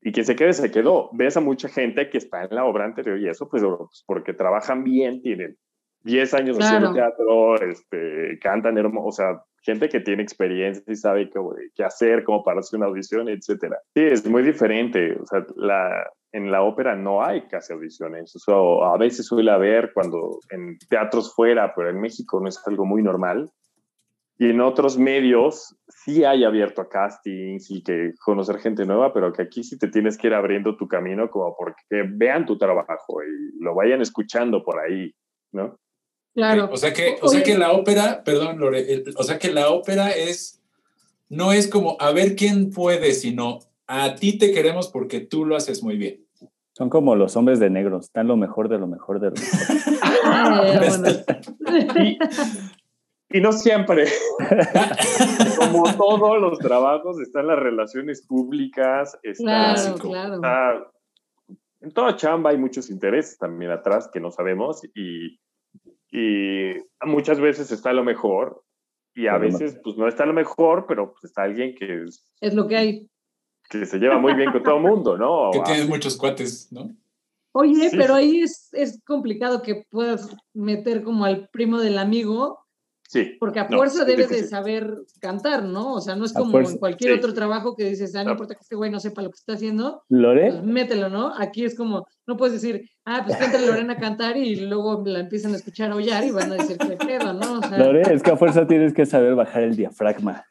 Y, 0.00 0.12
quien 0.12 0.24
se 0.24 0.36
quede, 0.36 0.54
se 0.54 0.70
quedó. 0.70 1.10
Ves 1.12 1.36
a 1.36 1.40
mucha 1.40 1.68
gente 1.68 2.08
que 2.08 2.18
está 2.18 2.44
en 2.44 2.54
la 2.54 2.64
obra 2.64 2.84
anterior 2.84 3.18
y 3.18 3.28
eso, 3.28 3.48
pues, 3.48 3.62
pues 3.62 4.04
porque 4.06 4.32
trabajan 4.32 4.84
bien, 4.84 5.20
tienen 5.20 5.58
10 6.04 6.34
años 6.34 6.58
haciendo 6.58 6.92
teatro, 6.92 7.60
este, 7.60 8.38
cantan 8.40 8.78
hermoso, 8.78 9.06
o 9.06 9.12
sea, 9.12 9.42
gente 9.66 9.88
que 9.88 10.00
tiene 10.00 10.22
experiencia 10.22 10.82
y 10.86 10.96
sabe 10.96 11.28
qué, 11.28 11.40
qué 11.74 11.84
hacer, 11.84 12.24
cómo 12.24 12.42
pararse 12.42 12.76
una 12.76 12.86
audición, 12.86 13.28
etcétera. 13.28 13.76
Sí, 13.94 14.02
es 14.02 14.26
muy 14.26 14.42
diferente. 14.42 15.18
O 15.20 15.26
sea, 15.26 15.44
la, 15.56 16.08
en 16.32 16.50
la 16.50 16.62
ópera 16.62 16.94
no 16.94 17.22
hay 17.22 17.42
casi 17.48 17.72
audiciones. 17.72 18.32
A 18.46 18.96
veces 18.96 19.26
suele 19.26 19.50
haber 19.50 19.92
cuando 19.92 20.38
en 20.50 20.78
teatros 20.88 21.34
fuera, 21.34 21.74
pero 21.74 21.90
en 21.90 22.00
México 22.00 22.40
no 22.40 22.48
es 22.48 22.62
algo 22.66 22.86
muy 22.86 23.02
normal. 23.02 23.50
Y 24.38 24.50
en 24.50 24.60
otros 24.60 24.98
medios 24.98 25.74
sí 25.88 26.24
hay 26.24 26.44
abierto 26.44 26.82
a 26.82 26.88
castings 26.90 27.70
y 27.70 27.82
que 27.82 28.12
conocer 28.22 28.58
gente 28.58 28.84
nueva, 28.84 29.12
pero 29.14 29.32
que 29.32 29.42
aquí 29.42 29.64
sí 29.64 29.78
te 29.78 29.88
tienes 29.88 30.18
que 30.18 30.26
ir 30.26 30.34
abriendo 30.34 30.76
tu 30.76 30.86
camino 30.86 31.30
como 31.30 31.56
porque 31.56 32.04
vean 32.06 32.44
tu 32.44 32.58
trabajo 32.58 33.22
y 33.22 33.64
lo 33.64 33.74
vayan 33.74 34.02
escuchando 34.02 34.62
por 34.62 34.78
ahí, 34.78 35.10
¿no? 35.52 35.78
Claro. 36.36 36.68
O 36.70 36.76
sea 36.76 36.92
que, 36.92 37.16
o 37.22 37.28
sea 37.28 37.42
que 37.42 37.56
la 37.56 37.72
ópera, 37.72 38.22
perdón, 38.22 38.58
Lore, 38.58 39.04
o 39.16 39.22
sea 39.22 39.38
que 39.38 39.50
la 39.50 39.70
ópera 39.70 40.10
es, 40.10 40.60
no 41.30 41.50
es 41.50 41.66
como 41.66 41.96
a 41.98 42.12
ver 42.12 42.36
quién 42.36 42.70
puede, 42.72 43.14
sino 43.14 43.60
a 43.86 44.16
ti 44.16 44.36
te 44.36 44.52
queremos 44.52 44.88
porque 44.88 45.20
tú 45.20 45.46
lo 45.46 45.56
haces 45.56 45.82
muy 45.82 45.96
bien. 45.96 46.26
Son 46.74 46.90
como 46.90 47.16
los 47.16 47.34
hombres 47.36 47.58
de 47.58 47.70
negro, 47.70 48.00
están 48.00 48.28
lo 48.28 48.36
mejor 48.36 48.68
de 48.68 48.78
lo 48.78 48.86
mejor 48.86 49.18
de 49.18 49.30
lo 49.30 49.36
mejor. 49.36 49.66
y, 53.30 53.40
no 53.40 53.52
siempre. 53.52 54.04
como 55.58 55.90
todos 55.96 56.38
los 56.38 56.58
trabajos, 56.58 57.18
están 57.18 57.46
las 57.46 57.58
relaciones 57.58 58.26
públicas. 58.26 59.18
claro, 59.38 59.94
claro. 59.94 60.92
en 61.80 61.92
toda 61.92 62.14
chamba 62.14 62.50
hay 62.50 62.58
muchos 62.58 62.90
intereses 62.90 63.38
también 63.38 63.70
atrás 63.70 64.10
que 64.12 64.20
no 64.20 64.30
sabemos 64.30 64.82
y 64.94 65.40
y 66.16 66.82
muchas 67.02 67.38
veces 67.38 67.70
está 67.70 67.92
lo 67.92 68.02
mejor 68.02 68.64
y 69.14 69.26
a 69.26 69.36
veces 69.36 69.78
pues 69.84 69.98
no 69.98 70.08
está 70.08 70.24
lo 70.24 70.32
mejor, 70.32 70.86
pero 70.88 71.12
pues 71.12 71.24
está 71.24 71.42
alguien 71.42 71.74
que 71.74 72.04
es... 72.04 72.26
Es 72.40 72.54
lo 72.54 72.66
que 72.66 72.76
hay. 72.76 73.10
Que 73.68 73.84
se 73.84 73.98
lleva 73.98 74.18
muy 74.18 74.34
bien 74.34 74.50
con 74.50 74.62
todo 74.62 74.76
el 74.76 74.82
mundo, 74.82 75.18
¿no? 75.18 75.50
Que 75.52 75.60
tiene 75.60 75.84
muchos 75.84 76.16
cuates, 76.16 76.72
¿no? 76.72 76.96
Oye, 77.52 77.90
pero 77.92 78.14
ahí 78.14 78.40
es, 78.40 78.72
es 78.72 79.02
complicado 79.04 79.62
que 79.62 79.86
puedas 79.90 80.34
meter 80.54 81.02
como 81.02 81.24
al 81.24 81.48
primo 81.48 81.80
del 81.80 81.98
amigo 81.98 82.65
Sí. 83.08 83.36
Porque 83.38 83.60
a 83.60 83.68
fuerza 83.68 84.04
debes 84.04 84.28
de 84.28 84.44
saber 84.44 84.98
cantar, 85.20 85.64
¿no? 85.64 85.94
O 85.94 86.00
sea, 86.00 86.16
no 86.16 86.24
es 86.24 86.32
como 86.32 86.58
en 86.58 86.78
cualquier 86.78 87.12
otro 87.12 87.32
trabajo 87.34 87.76
que 87.76 87.84
dices, 87.84 88.14
ah, 88.16 88.24
no 88.24 88.32
importa 88.32 88.54
que 88.54 88.62
este 88.62 88.76
güey 88.76 88.90
no 88.90 89.00
sepa 89.00 89.22
lo 89.22 89.30
que 89.30 89.36
está 89.36 89.54
haciendo, 89.54 90.02
¿Lore? 90.08 90.50
Pues 90.50 90.62
mételo, 90.64 91.08
¿no? 91.08 91.32
Aquí 91.38 91.64
es 91.64 91.76
como, 91.76 92.06
no 92.26 92.36
puedes 92.36 92.60
decir, 92.60 92.90
ah, 93.04 93.22
pues 93.24 93.36
que 93.36 93.44
entre 93.44 93.66
Lorena 93.66 93.94
a 93.94 93.98
cantar 93.98 94.36
y 94.36 94.56
luego 94.56 95.02
la 95.06 95.20
empiezan 95.20 95.52
a 95.52 95.56
escuchar 95.56 95.92
aullar 95.92 96.24
y 96.24 96.30
van 96.30 96.52
a 96.52 96.56
decir, 96.56 96.76
qué 96.78 96.96
pedo, 96.96 97.32
¿no? 97.32 97.60
O 97.60 97.62
sea, 97.62 97.78
Lore, 97.78 98.02
es 98.12 98.22
que 98.22 98.30
a 98.30 98.36
fuerza 98.36 98.66
tienes 98.66 98.92
que 98.92 99.06
saber 99.06 99.34
bajar 99.34 99.62
el 99.62 99.76
diafragma. 99.76 100.44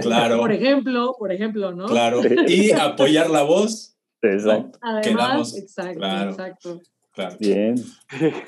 claro. 0.00 0.38
Por 0.38 0.52
ejemplo, 0.52 1.16
por 1.18 1.32
ejemplo, 1.32 1.72
¿no? 1.72 1.86
Claro. 1.86 2.20
Y 2.46 2.70
apoyar 2.72 3.28
la 3.30 3.42
voz. 3.42 3.96
Exacto. 4.22 4.78
Además, 4.82 5.06
Quedamos, 5.06 5.56
exacto, 5.56 6.06
exacto. 6.06 6.80
Claro. 7.12 7.36
Bien. 7.40 7.74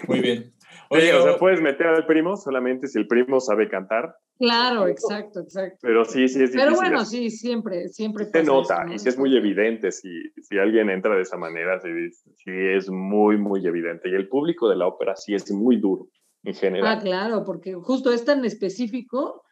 Muy 0.09 0.21
bien. 0.21 0.53
Oye, 0.93 1.15
o 1.15 1.23
sea, 1.23 1.39
puedes 1.39 1.61
meter 1.61 1.87
al 1.87 2.05
primo 2.05 2.37
solamente 2.37 2.89
si 2.89 2.99
el 2.99 3.07
primo 3.07 3.39
sabe 3.39 3.69
cantar. 3.69 4.13
Claro, 4.41 4.89
exacto, 4.89 5.39
exacto. 5.39 5.79
Pero 5.83 6.05
sí, 6.05 6.27
sí 6.27 6.43
es 6.43 6.51
difícil. 6.51 6.61
Pero 6.61 6.75
bueno, 6.75 7.05
sí, 7.05 7.31
siempre, 7.31 7.89
siempre 7.89 8.25
Se 8.25 8.43
nota, 8.43 8.85
y 8.93 8.99
sí 8.99 9.09
es 9.09 9.17
muy 9.17 9.37
evidente 9.37 9.93
si, 9.93 10.09
si 10.43 10.59
alguien 10.59 10.91
entra 10.91 11.15
de 11.15 11.23
esa 11.23 11.37
manera, 11.37 11.79
sí, 11.81 11.89
sí, 12.11 12.51
es 12.51 12.91
muy, 12.91 13.39
muy 13.39 13.65
evidente. 13.65 14.09
Y 14.09 14.15
el 14.15 14.29
público 14.29 14.69
de 14.69 14.77
la 14.77 14.89
ópera 14.89 15.15
sí 15.15 15.33
es 15.33 15.49
muy 15.53 15.77
duro, 15.77 16.09
en 16.43 16.55
general. 16.55 16.99
Ah, 16.99 17.01
claro, 17.01 17.45
porque 17.45 17.75
justo 17.75 18.13
es 18.13 18.25
tan 18.25 18.45
específico, 18.45 19.45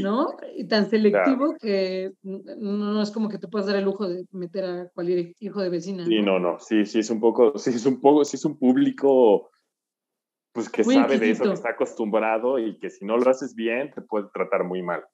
¿no? 0.00 0.28
Y 0.56 0.68
tan 0.68 0.88
selectivo 0.88 1.56
que 1.60 2.12
no 2.22 3.02
es 3.02 3.10
como 3.10 3.28
que 3.28 3.38
te 3.38 3.48
puedas 3.48 3.66
dar 3.66 3.76
el 3.76 3.84
lujo 3.84 4.08
de 4.08 4.24
meter 4.30 4.64
a 4.64 4.88
cualquier 4.94 5.32
hijo 5.40 5.60
de 5.62 5.68
vecina. 5.68 6.04
Sí, 6.06 6.22
no, 6.22 6.38
no, 6.38 6.60
sí, 6.60 6.84
sí 6.84 7.00
es 7.00 7.10
un 7.10 7.18
poco, 7.18 7.58
sí 7.58 7.70
es 7.70 7.86
un 7.86 8.00
poco, 8.00 8.24
sí 8.24 8.36
es 8.36 8.44
un 8.44 8.56
público 8.56 9.50
pues 10.56 10.70
que 10.70 10.84
sabe 10.84 11.18
de 11.18 11.30
eso, 11.30 11.44
que 11.44 11.52
está 11.52 11.70
acostumbrado 11.70 12.58
y 12.58 12.78
que 12.78 12.88
si 12.88 13.04
no 13.04 13.18
lo 13.18 13.30
haces 13.30 13.54
bien 13.54 13.92
te 13.94 14.00
puede 14.00 14.26
tratar 14.32 14.64
muy 14.64 14.82
mal. 14.82 15.04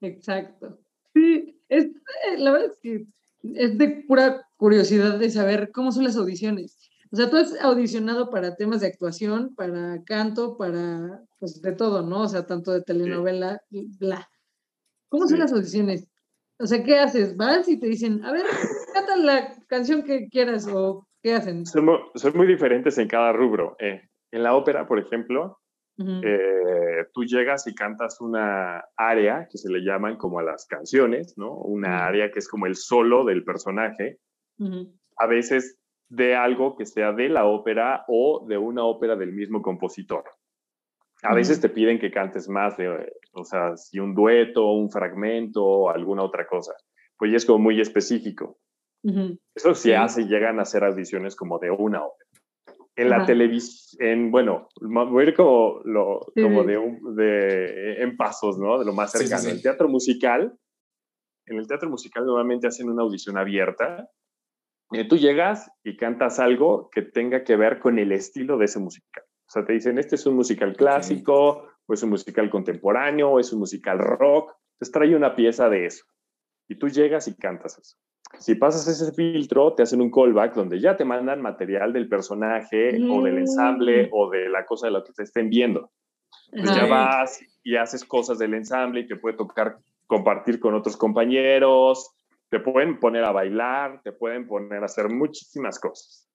Exacto. 0.00 0.76
Sí, 1.14 1.56
es, 1.68 1.84
eh, 1.84 2.38
la 2.38 2.50
verdad 2.50 2.72
es 2.72 2.78
que 2.82 3.06
es 3.54 3.78
de 3.78 4.04
pura 4.08 4.44
curiosidad 4.56 5.18
de 5.18 5.30
saber 5.30 5.70
cómo 5.72 5.92
son 5.92 6.02
las 6.02 6.16
audiciones. 6.16 6.76
O 7.12 7.16
sea, 7.16 7.30
tú 7.30 7.36
has 7.36 7.58
audicionado 7.62 8.28
para 8.28 8.56
temas 8.56 8.80
de 8.80 8.88
actuación, 8.88 9.54
para 9.54 10.02
canto, 10.04 10.58
para, 10.58 11.22
pues, 11.38 11.62
de 11.62 11.72
todo, 11.72 12.02
¿no? 12.02 12.22
O 12.22 12.28
sea, 12.28 12.44
tanto 12.44 12.72
de 12.72 12.82
telenovela, 12.82 13.62
bla. 13.70 14.28
¿Cómo 15.08 15.28
son 15.28 15.38
las 15.38 15.52
audiciones? 15.52 16.08
O 16.58 16.66
sea, 16.66 16.82
¿qué 16.82 16.98
haces? 16.98 17.36
Vas 17.36 17.68
y 17.68 17.78
te 17.78 17.86
dicen, 17.86 18.24
a 18.24 18.32
ver, 18.32 18.44
canta 18.92 19.16
la 19.16 19.54
canción 19.68 20.02
que 20.02 20.28
quieras 20.28 20.66
o 20.66 21.06
qué 21.22 21.34
hacen. 21.34 21.64
Son 21.64 21.84
muy, 21.84 21.98
son 22.16 22.36
muy 22.36 22.48
diferentes 22.48 22.98
en 22.98 23.06
cada 23.06 23.32
rubro. 23.32 23.76
Eh. 23.78 24.07
En 24.30 24.42
la 24.42 24.54
ópera, 24.54 24.86
por 24.86 24.98
ejemplo, 24.98 25.58
eh, 25.98 27.06
tú 27.12 27.24
llegas 27.24 27.66
y 27.66 27.74
cantas 27.74 28.20
una 28.20 28.84
área 28.96 29.48
que 29.50 29.58
se 29.58 29.70
le 29.70 29.80
llaman 29.80 30.16
como 30.16 30.38
a 30.38 30.44
las 30.44 30.66
canciones, 30.66 31.34
¿no? 31.36 31.52
Una 31.54 32.06
área 32.06 32.30
que 32.30 32.38
es 32.38 32.48
como 32.48 32.66
el 32.66 32.76
solo 32.76 33.24
del 33.24 33.42
personaje. 33.44 34.18
A 35.16 35.26
veces 35.26 35.78
de 36.08 36.36
algo 36.36 36.76
que 36.76 36.86
sea 36.86 37.12
de 37.12 37.28
la 37.28 37.46
ópera 37.46 38.04
o 38.08 38.46
de 38.48 38.56
una 38.56 38.84
ópera 38.84 39.16
del 39.16 39.32
mismo 39.32 39.60
compositor. 39.60 40.24
A 41.22 41.34
veces 41.34 41.60
te 41.60 41.68
piden 41.68 41.98
que 41.98 42.12
cantes 42.12 42.48
más, 42.48 42.76
de, 42.76 43.12
o 43.32 43.44
sea, 43.44 43.76
si 43.76 43.98
un 43.98 44.14
dueto, 44.14 44.70
un 44.70 44.88
fragmento 44.90 45.90
alguna 45.90 46.22
otra 46.22 46.46
cosa. 46.46 46.72
Pues 47.16 47.32
ya 47.32 47.38
es 47.38 47.44
como 47.44 47.58
muy 47.58 47.80
específico. 47.80 48.58
Eso 49.54 49.74
se 49.74 49.96
hace, 49.96 50.26
llegan 50.26 50.58
a 50.58 50.62
hacer 50.62 50.84
audiciones 50.84 51.34
como 51.34 51.58
de 51.58 51.70
una 51.70 52.04
hora. 52.04 52.24
En 52.98 53.10
la 53.10 53.24
televisión, 53.24 54.30
bueno, 54.32 54.68
voy 54.80 55.24
a 55.24 55.28
ir 55.28 55.34
como, 55.34 55.80
lo, 55.84 56.26
como 56.34 56.64
de, 56.64 56.78
un, 56.78 57.14
de, 57.14 58.02
en 58.02 58.16
pasos, 58.16 58.58
¿no? 58.58 58.78
De 58.78 58.84
lo 58.84 58.92
más 58.92 59.12
cercano. 59.12 59.48
el 59.48 59.62
teatro 59.62 59.88
musical, 59.88 60.58
en 61.46 61.58
el 61.58 61.66
teatro 61.66 61.88
musical 61.88 62.26
normalmente 62.26 62.66
hacen 62.66 62.90
una 62.90 63.02
audición 63.02 63.38
abierta. 63.38 64.10
Y 64.90 65.06
tú 65.06 65.16
llegas 65.16 65.70
y 65.84 65.96
cantas 65.96 66.38
algo 66.38 66.90
que 66.90 67.02
tenga 67.02 67.44
que 67.44 67.56
ver 67.56 67.78
con 67.78 67.98
el 67.98 68.10
estilo 68.10 68.58
de 68.58 68.64
ese 68.64 68.78
musical. 68.78 69.22
O 69.46 69.50
sea, 69.50 69.64
te 69.64 69.74
dicen, 69.74 69.98
este 69.98 70.16
es 70.16 70.26
un 70.26 70.34
musical 70.34 70.74
clásico, 70.76 71.68
o 71.86 71.94
es 71.94 72.02
un 72.02 72.10
musical 72.10 72.50
contemporáneo, 72.50 73.30
o 73.30 73.40
es 73.40 73.52
un 73.52 73.60
musical 73.60 73.98
rock. 73.98 74.54
Entonces 74.72 74.92
trae 74.92 75.14
una 75.14 75.36
pieza 75.36 75.68
de 75.68 75.86
eso. 75.86 76.04
Y 76.68 76.78
tú 76.78 76.88
llegas 76.88 77.28
y 77.28 77.34
cantas 77.36 77.78
eso. 77.78 77.96
Si 78.38 78.54
pasas 78.54 78.86
ese 78.86 79.12
filtro, 79.12 79.74
te 79.74 79.82
hacen 79.82 80.00
un 80.00 80.10
callback 80.10 80.54
donde 80.54 80.80
ya 80.80 80.96
te 80.96 81.04
mandan 81.04 81.40
material 81.40 81.92
del 81.92 82.08
personaje 82.08 82.98
o 83.10 83.22
del 83.22 83.38
ensamble 83.38 84.06
mm. 84.06 84.10
o 84.12 84.30
de 84.30 84.48
la 84.48 84.64
cosa 84.64 84.86
de 84.86 84.92
lo 84.92 85.04
que 85.04 85.12
te 85.12 85.22
estén 85.22 85.48
viendo. 85.48 85.90
Entonces 86.52 86.76
ya 86.76 86.86
vas 86.86 87.40
y 87.62 87.76
haces 87.76 88.04
cosas 88.04 88.38
del 88.38 88.54
ensamble 88.54 89.00
y 89.00 89.06
te 89.06 89.16
puede 89.16 89.36
tocar 89.36 89.78
compartir 90.06 90.60
con 90.60 90.74
otros 90.74 90.96
compañeros, 90.96 92.14
te 92.48 92.60
pueden 92.60 92.98
poner 92.98 93.24
a 93.24 93.32
bailar, 93.32 94.00
te 94.02 94.12
pueden 94.12 94.46
poner 94.46 94.82
a 94.82 94.86
hacer 94.86 95.10
muchísimas 95.10 95.78
cosas. 95.78 96.26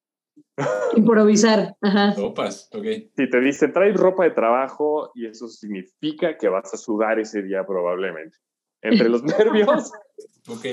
Improvisar. 0.96 1.76
Ajá. 1.82 2.14
Si 2.14 3.30
te 3.30 3.40
dicen, 3.40 3.72
traes 3.72 3.96
ropa 3.96 4.24
de 4.24 4.32
trabajo 4.32 5.12
y 5.16 5.28
eso 5.28 5.48
significa 5.48 6.38
que 6.38 6.50
vas 6.50 6.74
a 6.74 6.78
sudar 6.78 7.20
ese 7.20 7.42
día 7.42 7.66
probablemente. 7.66 8.38
Entre 8.82 9.10
los 9.10 9.24
nervios. 9.38 9.92
ok 10.48 10.66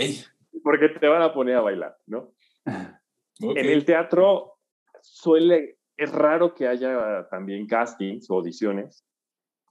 porque 0.62 0.88
te 0.88 1.08
van 1.08 1.22
a 1.22 1.32
poner 1.32 1.56
a 1.56 1.60
bailar, 1.60 1.96
¿no? 2.06 2.32
En 2.64 3.66
el 3.66 3.84
teatro 3.84 4.58
suele, 5.00 5.78
es 5.96 6.12
raro 6.12 6.54
que 6.54 6.68
haya 6.68 7.26
también 7.30 7.66
castings 7.66 8.30
o 8.30 8.34
audiciones, 8.34 9.06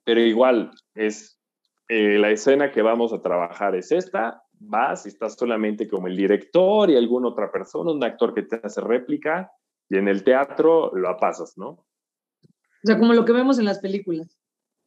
pero 0.04 0.22
igual 0.22 0.72
es 0.96 1.40
eh, 1.88 2.18
la 2.18 2.32
escena 2.32 2.72
que 2.72 2.82
vamos 2.82 3.14
a 3.14 3.22
trabajar 3.22 3.76
es 3.76 3.92
esta, 3.92 4.44
vas 4.54 5.06
y 5.06 5.10
estás 5.10 5.36
solamente 5.36 5.88
como 5.88 6.08
el 6.08 6.18
director 6.18 6.90
y 6.90 6.98
alguna 6.98 7.30
otra 7.30 7.52
persona, 7.52 7.92
un 7.92 8.04
actor 8.04 8.34
que 8.34 8.44
te 8.44 8.60
hace 8.64 8.82
réplica, 8.82 9.52
y 9.90 9.98
en 9.98 10.08
el 10.08 10.24
teatro 10.24 10.92
lo 10.96 11.18
pasas, 11.18 11.58
¿no? 11.58 11.70
O 11.70 12.86
sea, 12.86 12.98
como 12.98 13.14
lo 13.14 13.26
que 13.26 13.34
vemos 13.34 13.60
en 13.60 13.66
las 13.66 13.80
películas. 13.80 14.40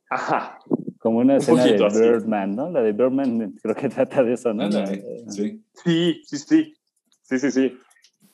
Ajá, 0.09 0.59
como 1.03 1.19
una 1.19 1.37
escena 1.37 1.65
de 1.65 1.77
Birdman, 1.77 2.55
¿no? 2.55 2.71
La 2.71 2.81
de 2.81 2.93
Birdman 2.93 3.55
creo 3.61 3.75
que 3.75 3.89
trata 3.89 4.23
de 4.23 4.35
eso, 4.35 4.55
¿no? 4.55 4.71
sí. 5.29 5.61
sí, 5.75 6.23
sí, 6.25 6.39
sí. 6.39 6.75
Sí, 7.23 7.39
sí, 7.39 7.51
sí. 7.51 7.79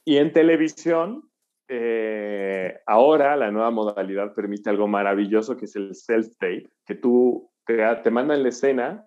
Y 0.05 0.19
en 0.19 0.33
televisión, 0.33 1.31
eh, 1.69 2.81
ahora 2.87 3.37
la 3.37 3.51
nueva 3.51 3.71
modalidad 3.71 4.35
permite 4.35 4.71
algo 4.71 4.87
maravilloso 4.87 5.57
que 5.57 5.65
es 5.65 5.77
el 5.77 5.95
self-tape, 5.95 6.69
que 6.85 6.95
tú 6.95 7.51
te, 7.65 7.79
te 8.03 8.11
mandan 8.11 8.43
la 8.43 8.51
escena, 8.51 9.07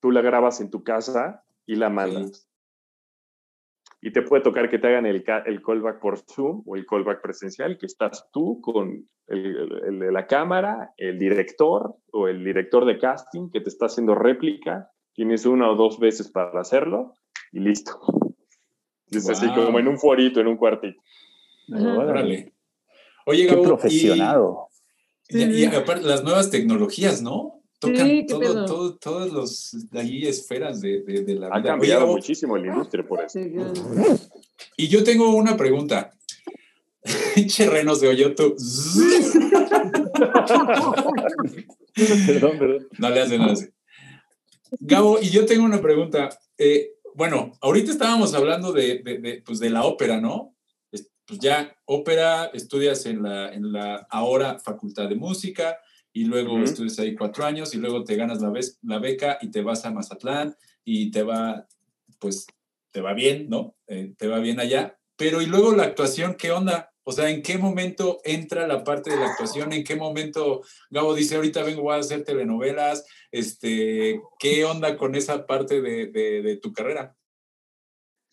tú 0.00 0.10
la 0.10 0.20
grabas 0.20 0.60
en 0.60 0.70
tu 0.70 0.82
casa 0.82 1.44
y 1.66 1.76
la 1.76 1.88
mandas 1.88 2.48
y 4.04 4.10
te 4.10 4.22
puede 4.22 4.42
tocar 4.42 4.68
que 4.68 4.80
te 4.80 4.88
hagan 4.88 5.06
el, 5.06 5.24
el 5.46 5.62
callback 5.62 6.00
por 6.00 6.18
Zoom 6.18 6.64
o 6.66 6.74
el 6.74 6.84
callback 6.84 7.22
presencial, 7.22 7.78
que 7.78 7.86
estás 7.86 8.28
tú 8.32 8.60
con 8.60 9.08
el, 9.28 10.00
de 10.00 10.10
la 10.10 10.26
cámara, 10.26 10.92
el 10.96 11.20
director 11.20 11.94
o 12.10 12.26
el 12.26 12.44
director 12.44 12.84
de 12.84 12.98
casting 12.98 13.48
que 13.50 13.60
te 13.60 13.68
está 13.68 13.86
haciendo 13.86 14.16
réplica, 14.16 14.90
tienes 15.14 15.46
una 15.46 15.70
o 15.70 15.76
dos 15.76 16.00
veces 16.00 16.28
para 16.32 16.60
hacerlo 16.60 17.14
y 17.52 17.60
listo. 17.60 18.00
Es 19.08 19.28
así 19.28 19.46
como 19.54 19.78
en 19.78 19.86
un 19.86 19.98
forito, 19.98 20.40
en 20.40 20.48
un 20.48 20.56
cuartito. 20.56 21.00
Órale. 21.68 22.52
Oye, 23.24 23.46
Gabo, 23.46 23.62
profesionado. 23.62 24.68
y, 25.28 25.64
aparte 25.66 26.02
las 26.02 26.24
nuevas 26.24 26.50
tecnologías, 26.50 27.22
¿no? 27.22 27.61
Tocan 27.82 28.26
todo, 28.26 28.64
todo, 28.64 28.96
todos 28.96 29.32
los 29.32 29.76
ahí 29.92 30.22
esferas 30.22 30.80
de, 30.80 31.02
de, 31.02 31.34
la 31.34 31.48
vida. 31.48 31.56
Ha 31.56 31.62
cambiado 31.62 32.06
muchísimo 32.06 32.56
la 32.56 32.68
industria 32.68 33.04
por 33.06 33.24
eso. 33.24 33.40
Y 34.76 34.88
yo 34.88 35.02
tengo 35.02 35.34
una 35.34 35.56
pregunta. 35.56 36.12
Cherrenos 37.46 38.00
de 38.00 38.08
Oyoto. 38.08 38.54
perdón, 41.96 42.58
perdón. 42.58 42.88
No 42.98 43.10
le 43.10 43.20
hace, 43.20 43.38
no 43.38 43.46
le 43.46 43.52
hace. 43.52 43.72
Gabo, 44.78 45.18
y 45.20 45.30
yo 45.30 45.44
tengo 45.44 45.64
una 45.64 45.82
pregunta. 45.82 46.28
Eh, 46.56 46.92
bueno, 47.14 47.52
ahorita 47.60 47.90
estábamos 47.90 48.32
hablando 48.34 48.72
de, 48.72 49.02
de, 49.02 49.42
pues 49.44 49.58
de 49.58 49.70
la 49.70 49.84
ópera, 49.84 50.20
¿no? 50.20 50.54
Pues 50.90 51.38
ya 51.40 51.76
ópera, 51.86 52.46
estudias 52.54 53.06
en 53.06 53.22
la, 53.22 53.52
en 53.52 53.72
la 53.72 54.06
ahora 54.08 54.60
Facultad 54.60 55.08
de 55.08 55.16
Música, 55.16 55.78
y 56.12 56.24
luego 56.24 56.58
estudias 56.58 56.98
ahí 56.98 57.14
cuatro 57.14 57.44
años 57.44 57.74
y 57.74 57.78
luego 57.78 58.04
te 58.04 58.16
ganas 58.16 58.40
la, 58.40 58.52
la 58.82 58.98
beca 58.98 59.38
y 59.40 59.50
te 59.50 59.62
vas 59.62 59.84
a 59.84 59.90
Mazatlán 59.90 60.54
y 60.84 61.10
te 61.10 61.22
va, 61.22 61.66
pues, 62.18 62.46
te 62.90 63.00
va 63.00 63.14
bien, 63.14 63.48
¿no? 63.48 63.74
Eh, 63.86 64.14
te 64.16 64.26
va 64.26 64.38
bien 64.38 64.60
allá. 64.60 64.98
Pero 65.16 65.40
y 65.40 65.46
luego 65.46 65.74
la 65.74 65.84
actuación, 65.84 66.34
¿qué 66.34 66.50
onda? 66.50 66.92
O 67.04 67.12
sea, 67.12 67.30
¿en 67.30 67.42
qué 67.42 67.58
momento 67.58 68.20
entra 68.24 68.66
la 68.66 68.84
parte 68.84 69.10
de 69.10 69.16
la 69.16 69.26
actuación? 69.26 69.72
¿En 69.72 69.84
qué 69.84 69.96
momento 69.96 70.62
Gabo 70.90 71.14
dice, 71.14 71.36
ahorita 71.36 71.62
vengo 71.62 71.90
a 71.90 71.96
hacer 71.96 72.24
telenovelas? 72.24 73.06
Este, 73.30 74.20
¿Qué 74.38 74.64
onda 74.64 74.96
con 74.96 75.14
esa 75.14 75.46
parte 75.46 75.80
de, 75.80 76.06
de, 76.08 76.42
de 76.42 76.56
tu 76.58 76.72
carrera? 76.72 77.16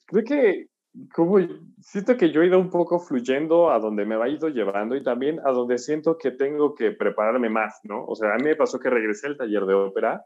Creo 0.06 0.24
que 0.24 0.69
como 1.14 1.38
siento 1.80 2.18
que 2.18 2.32
yo 2.32 2.42
he 2.42 2.48
ido 2.48 2.60
un 2.60 2.70
poco 2.70 3.00
fluyendo 3.00 3.70
a 3.70 3.80
donde 3.80 4.06
me 4.06 4.16
va 4.16 4.28
ido 4.28 4.50
llevando 4.50 4.96
y 4.96 5.04
también 5.04 5.40
a 5.46 5.52
donde 5.52 5.78
siento 5.78 6.18
que 6.18 6.32
tengo 6.32 6.74
que 6.74 6.92
prepararme 6.92 7.50
más, 7.50 7.80
¿no? 7.84 8.06
O 8.06 8.16
sea, 8.16 8.34
a 8.34 8.38
mí 8.38 8.44
me 8.44 8.56
pasó 8.56 8.80
que 8.80 8.90
regresé 8.90 9.28
al 9.28 9.38
taller 9.38 9.66
de 9.66 9.74
ópera 9.74 10.26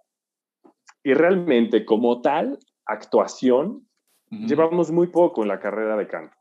y 1.04 1.14
realmente 1.14 1.86
como 1.86 2.22
tal, 2.22 2.58
actuación, 2.86 3.88
llevamos 4.30 4.92
muy 4.92 5.08
poco 5.08 5.44
en 5.44 5.50
la 5.50 5.60
carrera 5.60 5.96
de 5.96 6.08
canto. 6.08 6.36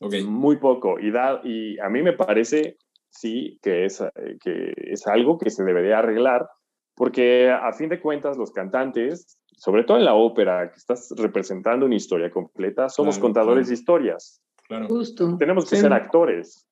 Okay. 0.00 0.24
Muy 0.24 0.56
poco. 0.56 0.98
Y, 1.00 1.10
da, 1.10 1.40
y 1.42 1.78
a 1.80 1.88
mí 1.88 2.02
me 2.02 2.12
parece, 2.12 2.76
sí, 3.08 3.58
que 3.62 3.84
es, 3.84 4.02
que 4.42 4.74
es 4.76 5.06
algo 5.06 5.38
que 5.38 5.50
se 5.50 5.64
debería 5.64 5.98
arreglar, 5.98 6.48
porque 6.94 7.50
a 7.50 7.72
fin 7.72 7.88
de 7.88 8.00
cuentas 8.00 8.36
los 8.36 8.52
cantantes 8.52 9.37
sobre 9.58 9.84
todo 9.84 9.98
en 9.98 10.04
la 10.04 10.14
ópera, 10.14 10.70
que 10.70 10.78
estás 10.78 11.12
representando 11.16 11.84
una 11.84 11.96
historia 11.96 12.30
completa, 12.30 12.88
somos 12.88 13.18
contadores 13.18 13.68
de 13.68 13.74
historias. 13.74 14.40
Claro. 14.66 14.86
Justo. 14.88 15.36
Tenemos 15.36 15.68
que 15.68 15.76
ser 15.76 15.92
actores. 15.92 16.66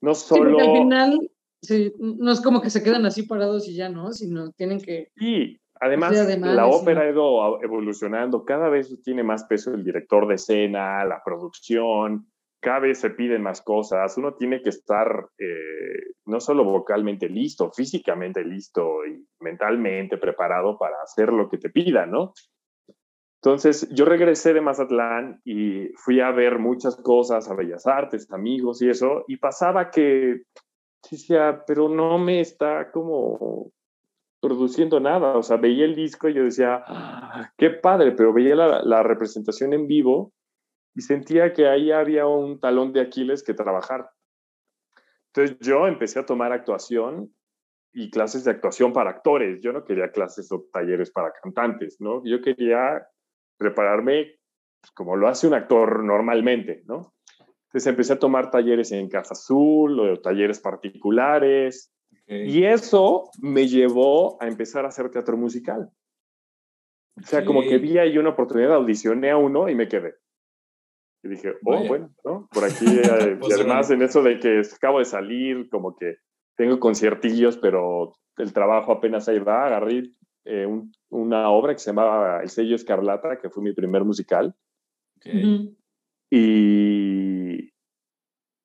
No 0.00 0.14
solo... 0.14 0.58
al 0.58 0.72
final, 0.78 1.30
no 1.98 2.32
es 2.32 2.40
como 2.40 2.60
que 2.60 2.70
se 2.70 2.82
quedan 2.82 3.04
así 3.06 3.24
parados 3.24 3.68
y 3.68 3.74
ya, 3.74 3.88
¿no? 3.88 4.12
Sino 4.12 4.52
tienen 4.52 4.80
que... 4.80 5.12
Sí, 5.16 5.60
además, 5.80 6.14
la 6.40 6.66
ópera 6.66 7.02
ha 7.02 7.10
ido 7.10 7.62
evolucionando, 7.62 8.44
cada 8.44 8.68
vez 8.68 8.96
tiene 9.02 9.22
más 9.22 9.44
peso 9.44 9.74
el 9.74 9.84
director 9.84 10.26
de 10.26 10.36
escena, 10.36 11.04
la 11.04 11.22
producción, 11.24 12.26
cada 12.64 12.80
vez 12.80 12.98
se 12.98 13.10
piden 13.10 13.42
más 13.42 13.60
cosas, 13.60 14.16
uno 14.16 14.34
tiene 14.34 14.62
que 14.62 14.70
estar 14.70 15.28
eh, 15.36 16.14
no 16.24 16.40
solo 16.40 16.64
vocalmente 16.64 17.28
listo, 17.28 17.70
físicamente 17.70 18.42
listo 18.42 19.04
y 19.04 19.22
mentalmente 19.40 20.16
preparado 20.16 20.78
para 20.78 20.96
hacer 21.02 21.30
lo 21.30 21.50
que 21.50 21.58
te 21.58 21.68
pidan, 21.68 22.10
¿no? 22.10 22.32
Entonces, 23.42 23.86
yo 23.90 24.06
regresé 24.06 24.54
de 24.54 24.62
Mazatlán 24.62 25.42
y 25.44 25.88
fui 25.96 26.20
a 26.20 26.30
ver 26.30 26.58
muchas 26.58 26.96
cosas, 26.96 27.50
a 27.50 27.54
Bellas 27.54 27.86
Artes, 27.86 28.32
amigos 28.32 28.80
y 28.80 28.88
eso, 28.88 29.24
y 29.28 29.36
pasaba 29.36 29.90
que 29.90 30.44
decía, 31.10 31.62
pero 31.66 31.90
no 31.90 32.16
me 32.16 32.40
está 32.40 32.90
como 32.90 33.72
produciendo 34.40 35.00
nada, 35.00 35.36
o 35.36 35.42
sea, 35.42 35.58
veía 35.58 35.84
el 35.84 35.94
disco 35.94 36.30
y 36.30 36.34
yo 36.34 36.44
decía, 36.44 36.82
ah, 36.86 37.52
qué 37.58 37.68
padre, 37.68 38.12
pero 38.12 38.32
veía 38.32 38.54
la 38.56 39.02
representación 39.02 39.74
en 39.74 39.86
vivo 39.86 40.32
y 40.94 41.00
sentía 41.02 41.52
que 41.52 41.68
ahí 41.68 41.90
había 41.90 42.26
un 42.26 42.60
talón 42.60 42.92
de 42.92 43.00
Aquiles 43.00 43.42
que 43.42 43.54
trabajar. 43.54 44.10
Entonces 45.32 45.58
yo 45.60 45.86
empecé 45.88 46.20
a 46.20 46.26
tomar 46.26 46.52
actuación 46.52 47.34
y 47.92 48.10
clases 48.10 48.44
de 48.44 48.52
actuación 48.52 48.92
para 48.92 49.10
actores. 49.10 49.60
Yo 49.60 49.72
no 49.72 49.84
quería 49.84 50.12
clases 50.12 50.50
o 50.52 50.66
talleres 50.72 51.10
para 51.10 51.32
cantantes, 51.42 52.00
¿no? 52.00 52.22
Yo 52.24 52.40
quería 52.40 53.06
prepararme 53.56 54.38
pues, 54.80 54.92
como 54.92 55.16
lo 55.16 55.28
hace 55.28 55.46
un 55.46 55.54
actor 55.54 56.04
normalmente, 56.04 56.82
¿no? 56.86 57.14
Entonces 57.66 57.86
empecé 57.88 58.12
a 58.12 58.18
tomar 58.18 58.50
talleres 58.50 58.92
en 58.92 59.08
Casa 59.08 59.32
Azul 59.32 59.98
o 59.98 60.20
talleres 60.20 60.60
particulares. 60.60 61.90
Y 62.26 62.64
eso 62.64 63.30
me 63.42 63.66
llevó 63.66 64.40
a 64.40 64.46
empezar 64.46 64.84
a 64.84 64.88
hacer 64.88 65.10
teatro 65.10 65.36
musical. 65.36 65.90
O 67.16 67.26
sea, 67.26 67.44
como 67.44 67.62
que 67.62 67.78
vi 67.78 67.98
ahí 67.98 68.16
una 68.16 68.30
oportunidad, 68.30 68.74
audicioné 68.74 69.30
a 69.30 69.36
uno 69.36 69.68
y 69.68 69.74
me 69.74 69.88
quedé. 69.88 70.14
Y 71.24 71.28
dije, 71.28 71.54
oh, 71.64 71.84
bueno, 71.88 72.10
¿no? 72.22 72.48
Por 72.52 72.64
aquí, 72.64 72.84
eh, 72.86 73.38
y 73.48 73.52
además 73.52 73.90
en 73.90 74.02
eso 74.02 74.22
de 74.22 74.38
que 74.38 74.60
acabo 74.76 74.98
de 74.98 75.06
salir, 75.06 75.68
como 75.70 75.96
que 75.96 76.16
tengo 76.56 76.78
conciertillos, 76.78 77.56
pero 77.56 78.12
el 78.36 78.52
trabajo 78.52 78.92
apenas 78.92 79.28
ahí 79.28 79.38
va. 79.38 79.66
Agarré 79.66 80.10
eh, 80.44 80.68
una 81.08 81.48
obra 81.48 81.72
que 81.72 81.78
se 81.78 81.90
llamaba 81.90 82.42
El 82.42 82.50
sello 82.50 82.76
Escarlata, 82.76 83.38
que 83.38 83.48
fue 83.48 83.62
mi 83.62 83.72
primer 83.72 84.04
musical. 84.04 84.54
Y, 86.30 87.72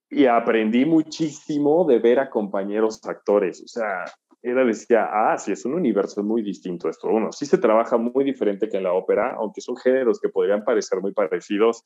y 0.10 0.26
aprendí 0.26 0.86
muchísimo 0.86 1.86
de 1.86 2.00
ver 2.00 2.20
a 2.20 2.30
compañeros 2.30 3.00
actores. 3.06 3.64
O 3.64 3.68
sea, 3.68 4.04
era 4.42 4.66
decía, 4.66 5.08
ah, 5.12 5.38
sí, 5.38 5.52
es 5.52 5.66
un 5.66 5.74
universo 5.74 6.24
muy 6.24 6.42
distinto 6.42 6.90
esto. 6.90 7.08
Uno, 7.08 7.32
sí 7.32 7.46
se 7.46 7.58
trabaja 7.58 7.98
muy 7.98 8.24
diferente 8.24 8.70
que 8.70 8.78
en 8.78 8.84
la 8.84 8.94
ópera, 8.94 9.36
aunque 9.38 9.62
son 9.62 9.78
géneros 9.78 10.20
que 10.20 10.30
podrían 10.30 10.64
parecer 10.64 11.00
muy 11.02 11.14
parecidos. 11.14 11.84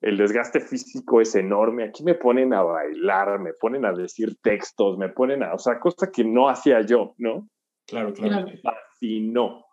El 0.00 0.16
desgaste 0.16 0.60
físico 0.60 1.20
es 1.20 1.34
enorme. 1.34 1.84
Aquí 1.84 2.02
me 2.02 2.14
ponen 2.14 2.54
a 2.54 2.62
bailar, 2.62 3.38
me 3.38 3.52
ponen 3.52 3.84
a 3.84 3.92
decir 3.92 4.36
textos, 4.42 4.96
me 4.96 5.10
ponen 5.10 5.42
a, 5.42 5.54
o 5.54 5.58
sea, 5.58 5.78
cosa 5.78 6.10
que 6.10 6.24
no 6.24 6.48
hacía 6.48 6.80
yo, 6.82 7.14
¿no? 7.18 7.48
Claro, 7.86 8.12
claro. 8.12 8.46
Me 8.46 8.58
fascinó, 8.58 9.66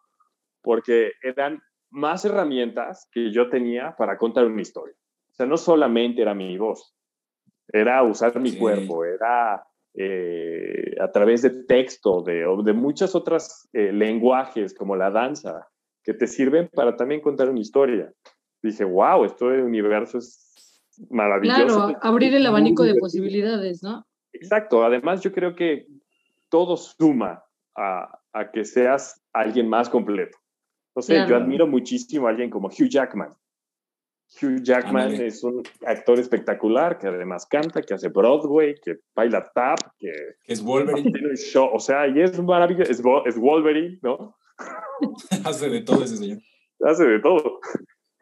porque 0.62 1.12
eran 1.22 1.62
más 1.92 2.26
herramientas 2.26 3.08
que 3.12 3.32
yo 3.32 3.50
tenía 3.50 3.96
para 3.98 4.18
contar 4.18 4.46
una 4.46 4.62
historia. 4.62 4.96
O 5.32 5.34
sea, 5.34 5.46
no 5.46 5.56
solamente 5.56 6.22
era 6.22 6.34
mi 6.34 6.58
voz, 6.58 6.94
era 7.72 8.04
usar 8.04 8.38
mi 8.40 8.58
cuerpo, 8.58 9.06
era 9.06 9.64
eh, 9.94 10.96
a 11.00 11.12
través 11.12 11.42
de 11.42 11.64
texto, 11.64 12.22
de, 12.22 12.46
de 12.64 12.74
muchas 12.74 13.16
otras 13.16 13.70
eh, 13.74 13.92
lenguajes 13.94 14.74
como 14.74 14.96
la 14.96 15.12
danza, 15.12 15.68
que 16.04 16.14
te 16.14 16.28
sirven 16.28 16.70
para 16.74 16.96
también 16.96 17.22
contar 17.22 17.50
una 17.50 17.60
historia. 17.60 18.12
Dije, 18.62 18.84
wow, 18.84 19.24
esto 19.26 19.50
de 19.50 19.64
universo 19.64 20.18
es 20.18 20.82
maravilloso. 21.10 21.66
Claro, 21.66 22.00
abrir 22.02 22.34
el 22.34 22.46
abanico 22.46 22.84
de 22.84 22.96
posibilidades, 22.96 23.84
¿no? 23.84 24.06
Exacto, 24.34 24.84
además 24.84 25.22
yo 25.22 25.32
creo 25.32 25.56
que 25.56 25.88
todo 26.50 26.78
suma 26.78 27.44
a, 27.76 28.20
a 28.34 28.52
que 28.52 28.66
seas 28.66 29.22
alguien 29.34 29.68
más 29.70 29.90
completo. 29.90 30.38
O 30.94 31.02
sea, 31.02 31.28
yo 31.28 31.36
admiro 31.36 31.68
muchísimo 31.68 32.26
a 32.26 32.32
alguien 32.32 32.50
como 32.50 32.70
Hugh 32.70 32.90
Jackman. 32.90 33.32
Hugh 34.42 34.62
Jackman 34.62 35.14
es 35.14 35.44
un 35.44 35.64
actor 35.86 36.20
espectacular 36.20 36.98
que 36.98 37.08
además 37.08 37.46
canta, 37.46 37.82
que 37.82 37.94
hace 37.94 38.10
Broadway, 38.10 38.76
que 38.84 38.98
baila 39.16 39.50
tap, 39.54 39.78
que 39.98 40.12
es 40.46 40.62
Wolverine. 40.62 41.36
show, 41.36 41.70
o 41.72 41.80
sea, 41.80 42.08
y 42.08 42.20
es 42.20 42.38
maravilloso, 42.42 42.92
es, 42.92 43.02
es 43.26 43.40
Wolverine, 43.40 44.00
¿no? 44.02 44.36
hace 45.46 45.70
de 45.70 45.82
todo 45.82 46.04
ese 46.04 46.18
señor. 46.18 46.40
Hace 46.82 47.06
de 47.06 47.20
todo. 47.20 47.60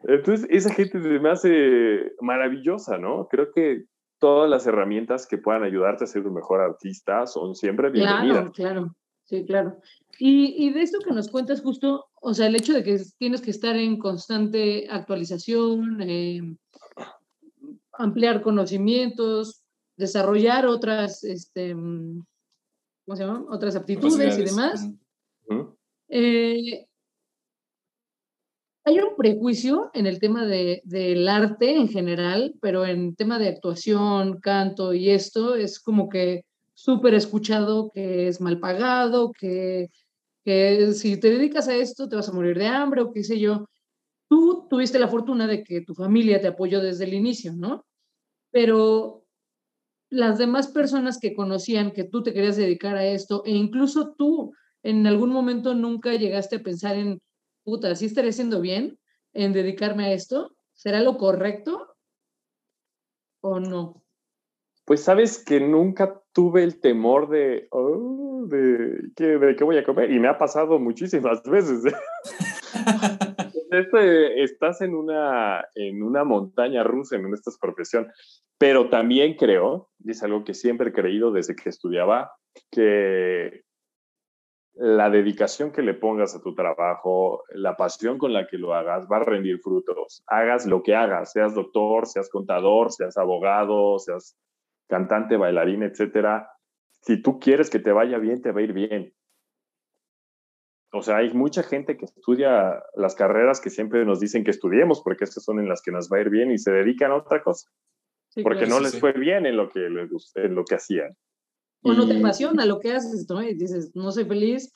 Entonces, 0.08 0.46
esa 0.50 0.72
gente 0.72 0.98
me 0.98 1.30
hace 1.30 2.12
maravillosa, 2.20 2.96
¿no? 2.98 3.26
Creo 3.28 3.50
que 3.52 3.86
todas 4.18 4.48
las 4.48 4.66
herramientas 4.66 5.26
que 5.26 5.38
puedan 5.38 5.64
ayudarte 5.64 6.04
a 6.04 6.06
ser 6.06 6.26
un 6.26 6.34
mejor 6.34 6.60
artista 6.60 7.26
son 7.26 7.54
siempre 7.54 7.90
bienvenidas. 7.90 8.50
Claro, 8.50 8.52
claro, 8.52 8.96
sí, 9.24 9.44
claro. 9.44 9.78
Y, 10.18 10.64
y 10.64 10.72
de 10.72 10.82
esto 10.82 10.98
que 11.04 11.12
nos 11.12 11.28
cuentas 11.28 11.60
justo, 11.60 12.06
o 12.20 12.32
sea, 12.34 12.46
el 12.46 12.56
hecho 12.56 12.72
de 12.72 12.82
que 12.82 13.00
tienes 13.18 13.42
que 13.42 13.50
estar 13.50 13.76
en 13.76 13.98
constante 13.98 14.86
actualización, 14.88 16.00
eh, 16.02 16.40
ampliar 17.92 18.42
conocimientos, 18.42 19.64
desarrollar 19.96 20.66
otras, 20.66 21.24
este, 21.24 21.74
¿cómo 21.74 23.16
se 23.16 23.24
llama? 23.24 23.44
Otras 23.50 23.76
aptitudes 23.76 24.38
y 24.38 24.44
demás. 24.44 24.88
Eh, 26.08 26.86
hay 28.86 28.98
un 29.00 29.16
prejuicio 29.16 29.90
en 29.92 30.06
el 30.06 30.18
tema 30.18 30.46
de, 30.46 30.80
del 30.84 31.28
arte 31.28 31.76
en 31.76 31.88
general, 31.88 32.54
pero 32.62 32.86
en 32.86 33.14
tema 33.14 33.38
de 33.38 33.48
actuación, 33.48 34.40
canto 34.40 34.94
y 34.94 35.10
esto 35.10 35.56
es 35.56 35.78
como 35.80 36.08
que 36.08 36.44
súper 36.72 37.14
escuchado 37.14 37.90
que 37.92 38.28
es 38.28 38.40
mal 38.40 38.60
pagado, 38.60 39.32
que 39.32 39.90
que 40.46 40.92
si 40.92 41.18
te 41.18 41.30
dedicas 41.30 41.66
a 41.66 41.74
esto 41.74 42.08
te 42.08 42.14
vas 42.14 42.28
a 42.28 42.32
morir 42.32 42.56
de 42.56 42.68
hambre 42.68 43.00
o 43.02 43.12
qué 43.12 43.24
sé 43.24 43.40
yo. 43.40 43.68
Tú 44.28 44.68
tuviste 44.70 45.00
la 45.00 45.08
fortuna 45.08 45.48
de 45.48 45.64
que 45.64 45.80
tu 45.80 45.92
familia 45.92 46.40
te 46.40 46.46
apoyó 46.46 46.80
desde 46.80 47.04
el 47.04 47.14
inicio, 47.14 47.52
¿no? 47.52 47.84
Pero 48.52 49.24
las 50.08 50.38
demás 50.38 50.68
personas 50.68 51.18
que 51.18 51.34
conocían 51.34 51.90
que 51.90 52.04
tú 52.04 52.22
te 52.22 52.32
querías 52.32 52.56
dedicar 52.56 52.96
a 52.96 53.04
esto, 53.04 53.42
e 53.44 53.50
incluso 53.50 54.14
tú 54.16 54.52
en 54.84 55.04
algún 55.08 55.30
momento 55.30 55.74
nunca 55.74 56.14
llegaste 56.14 56.56
a 56.56 56.62
pensar 56.62 56.96
en, 56.96 57.20
puta, 57.66 57.96
¿sí 57.96 58.06
estaré 58.06 58.28
haciendo 58.28 58.60
bien 58.60 58.98
en 59.34 59.52
dedicarme 59.52 60.06
a 60.06 60.12
esto? 60.12 60.56
¿Será 60.72 61.00
lo 61.00 61.18
correcto 61.18 61.96
o 63.42 63.58
no? 63.58 64.04
Pues 64.84 65.02
sabes 65.02 65.44
que 65.44 65.58
nunca 65.58 66.22
tuve 66.32 66.62
el 66.62 66.80
temor 66.80 67.28
de, 67.28 67.66
oh, 67.72 68.46
de, 68.46 69.10
¿qué, 69.16 69.56
qué 69.58 69.64
voy 69.64 69.78
a 69.78 69.84
comer? 69.84 70.12
Y 70.12 70.20
me 70.20 70.28
ha 70.28 70.38
pasado 70.38 70.78
muchísimas 70.78 71.42
veces. 71.42 71.82
este, 73.72 74.44
estás 74.44 74.80
en 74.80 74.94
una, 74.94 75.64
en 75.74 76.04
una 76.04 76.22
montaña 76.22 76.84
rusa 76.84 77.16
en 77.16 77.34
esta 77.34 77.50
profesión, 77.60 78.06
pero 78.58 78.88
también 78.90 79.34
creo, 79.34 79.90
y 79.98 80.12
es 80.12 80.22
algo 80.22 80.44
que 80.44 80.54
siempre 80.54 80.90
he 80.90 80.92
creído 80.92 81.32
desde 81.32 81.56
que 81.56 81.68
estudiaba, 81.68 82.30
que 82.70 83.65
la 84.76 85.08
dedicación 85.08 85.72
que 85.72 85.82
le 85.82 85.94
pongas 85.94 86.34
a 86.34 86.42
tu 86.42 86.54
trabajo, 86.54 87.44
la 87.48 87.76
pasión 87.76 88.18
con 88.18 88.32
la 88.32 88.46
que 88.46 88.58
lo 88.58 88.74
hagas, 88.74 89.06
va 89.10 89.16
a 89.16 89.24
rendir 89.24 89.58
frutos. 89.60 90.22
Hagas 90.26 90.66
lo 90.66 90.82
que 90.82 90.94
hagas, 90.94 91.32
seas 91.32 91.54
doctor, 91.54 92.06
seas 92.06 92.28
contador, 92.28 92.92
seas 92.92 93.16
abogado, 93.16 93.98
seas 93.98 94.36
cantante, 94.86 95.36
bailarín, 95.36 95.82
etcétera, 95.82 96.50
si 97.00 97.22
tú 97.22 97.38
quieres 97.38 97.70
que 97.70 97.78
te 97.78 97.92
vaya 97.92 98.18
bien, 98.18 98.42
te 98.42 98.52
va 98.52 98.60
a 98.60 98.64
ir 98.64 98.72
bien. 98.72 99.14
O 100.92 101.02
sea, 101.02 101.18
hay 101.18 101.32
mucha 101.32 101.62
gente 101.62 101.96
que 101.96 102.04
estudia 102.04 102.82
las 102.94 103.14
carreras 103.14 103.60
que 103.60 103.70
siempre 103.70 104.04
nos 104.04 104.20
dicen 104.20 104.44
que 104.44 104.50
estudiemos 104.50 105.02
porque 105.02 105.24
estas 105.24 105.44
son 105.44 105.58
en 105.58 105.68
las 105.68 105.82
que 105.82 105.90
nos 105.90 106.08
va 106.10 106.18
a 106.18 106.20
ir 106.20 106.30
bien 106.30 106.50
y 106.50 106.58
se 106.58 106.70
dedican 106.70 107.10
a 107.10 107.16
otra 107.16 107.42
cosa. 107.42 107.68
porque 108.42 108.66
no 108.66 108.80
les 108.80 109.00
fue 109.00 109.12
bien 109.12 109.46
en 109.46 109.56
lo 109.56 109.68
que, 109.70 109.86
en 109.86 110.54
lo 110.54 110.64
que 110.64 110.74
hacían. 110.74 111.16
O 111.86 111.94
no 111.94 112.06
te 112.06 112.18
apasiona 112.18 112.66
lo 112.66 112.80
que 112.80 112.92
haces, 112.92 113.26
¿no? 113.28 113.42
Y 113.42 113.54
dices, 113.54 113.92
no 113.94 114.10
soy 114.10 114.24
feliz, 114.24 114.72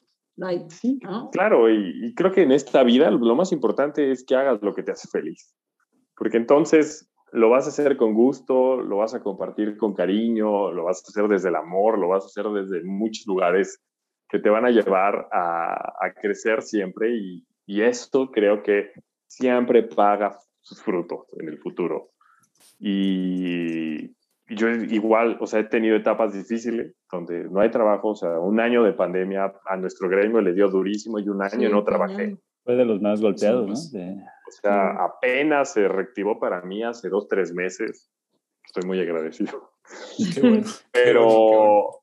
Claro, 1.33 1.71
y, 1.71 2.07
y, 2.07 2.15
creo 2.15 2.33
que 2.33 2.43
en 2.43 2.53
esta 2.53 2.83
vida 2.83 3.11
lo 3.11 3.35
más 3.35 3.53
importante 3.53 4.11
es 4.11 4.25
que 4.25 4.37
hagas 4.37 4.63
lo 4.63 4.75
que 4.75 4.83
te 4.83 4.93
hace 4.93 5.07
feliz. 5.09 5.55
Porque 6.17 6.39
entonces 6.39 7.11
lo 7.33 7.51
vas 7.51 7.67
a 7.67 7.69
hacer 7.69 7.97
con 7.97 8.15
gusto, 8.15 8.81
lo 8.81 8.99
vas 8.99 9.15
a 9.15 9.23
compartir 9.23 9.77
con 9.77 9.95
cariño, 9.95 10.73
lo 10.73 10.85
vas 10.85 10.99
a 10.99 11.09
hacer 11.09 11.29
desde 11.29 11.49
el 11.49 11.57
amor, 11.57 11.99
lo 11.99 12.09
vas 12.09 12.25
a 12.25 12.27
hacer 12.27 12.47
desde 12.53 12.83
muchos 12.85 13.27
lugares 13.27 13.81
que 14.29 14.39
te 14.39 14.49
van 14.49 14.65
a 14.65 14.71
llevar 14.71 15.29
a, 15.33 16.13
crecer 16.21 16.63
siempre 16.63 17.15
y, 17.15 17.45
esto 17.67 18.33
creo 18.33 18.65
que 18.65 18.91
siempre 19.29 19.85
paga 19.85 20.37
sus 20.61 20.83
frutos 20.83 21.21
en 21.39 21.49
el 21.49 21.59
futuro. 21.59 22.11
Y 22.81 24.11
yo 24.51 24.69
igual, 24.69 25.37
o 25.41 25.47
sea, 25.47 25.61
he 25.61 25.65
tenido 25.65 25.97
etapas 25.97 26.33
difíciles 26.33 26.95
donde 27.11 27.45
no 27.45 27.61
hay 27.61 27.71
trabajo, 27.71 28.09
o 28.09 28.15
sea, 28.15 28.39
un 28.39 28.61
año 28.61 28.83
de 28.83 28.93
pandemia 28.93 29.53
a 29.67 29.77
nuestro 29.77 30.09
gremio 30.09 30.41
le 30.41 30.53
dio 30.53 30.69
durísimo 30.69 31.19
y 31.19 31.29
un 31.29 31.43
año 31.43 31.69
no 31.69 31.85
trabajé. 31.85 32.37
Fue 32.65 32.75
de 32.75 32.85
los 32.85 33.01
más 33.01 33.21
golpeados, 33.21 33.67
¿no? 33.67 33.73
Pues, 33.73 33.95
o 33.95 34.63
sea, 34.63 35.05
apenas 35.05 35.73
se 35.73 35.87
reactivó 35.89 36.39
para 36.39 36.63
mí 36.63 36.83
hace 36.83 37.09
dos, 37.09 37.29
tres 37.29 37.53
meses. 37.55 38.11
Estoy 38.65 38.87
muy 38.87 39.01
agradecido. 39.01 39.73
pero, 40.93 42.03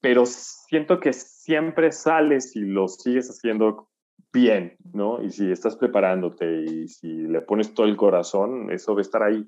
pero 0.00 0.26
siento 0.26 1.00
que 1.00 1.12
siempre 1.12 1.90
sales 1.92 2.54
y 2.54 2.60
lo 2.60 2.86
sigues 2.88 3.28
haciendo 3.28 3.88
bien, 4.32 4.76
¿no? 4.92 5.22
Y 5.22 5.30
si 5.30 5.50
estás 5.50 5.76
preparándote 5.76 6.64
y 6.64 6.88
si 6.88 7.08
le 7.08 7.40
pones 7.40 7.74
todo 7.74 7.86
el 7.86 7.96
corazón, 7.96 8.70
eso 8.70 8.94
va 8.94 9.00
a 9.00 9.02
estar 9.02 9.22
ahí. 9.22 9.44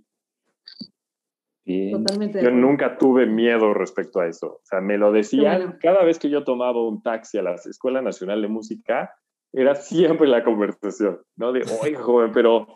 Yo 1.65 2.51
nunca 2.51 2.99
tuve 2.99 3.27
miedo 3.27 3.73
respecto 3.73 4.21
a 4.21 4.27
eso. 4.27 4.47
O 4.47 4.61
sea, 4.65 4.81
me 4.81 4.99
lo 4.99 5.13
decían 5.13 5.79
cada 5.81 6.05
vez 6.05 6.19
que 6.19 6.29
yo 6.29 6.43
tomaba 6.43 6.87
un 6.87 7.03
taxi 7.03 7.39
a 7.39 7.43
la 7.43 7.55
Escuela 7.55 8.03
Nacional 8.03 8.43
de 8.43 8.49
Música, 8.49 9.15
era 9.53 9.75
siempre 9.75 10.27
la 10.27 10.43
conversación, 10.43 11.21
¿no? 11.37 11.53
De, 11.53 11.63
oye, 11.83 11.95
joven, 11.95 12.33
pero, 12.33 12.67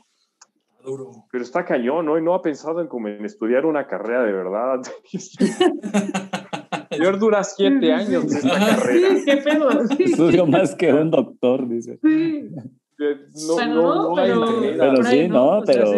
pero 1.32 1.42
está 1.42 1.64
cañón, 1.64 2.06
¿no? 2.06 2.18
Y 2.18 2.22
no 2.22 2.34
ha 2.34 2.42
pensado 2.42 2.80
en, 2.80 2.86
como 2.86 3.08
en 3.08 3.24
estudiar 3.24 3.66
una 3.66 3.86
carrera 3.86 4.22
de 4.22 4.32
verdad. 4.32 4.82
Señor 6.90 7.18
dura 7.18 7.42
siete 7.42 7.92
años 7.92 8.24
en 8.24 8.36
esta 8.36 8.58
carrera. 8.58 9.08
Sí, 9.16 9.24
qué 9.24 9.36
pedo. 9.38 9.68
Estudio 9.98 10.46
más 10.46 10.74
que 10.76 10.92
un 10.92 11.10
doctor, 11.10 11.68
dice. 11.68 11.98
Sí. 12.02 12.50
No, 12.98 13.66
no, 13.66 14.14
pero, 14.14 14.46
pero 14.78 15.04
sí, 15.04 15.28
no, 15.28 15.62
pero, 15.66 15.90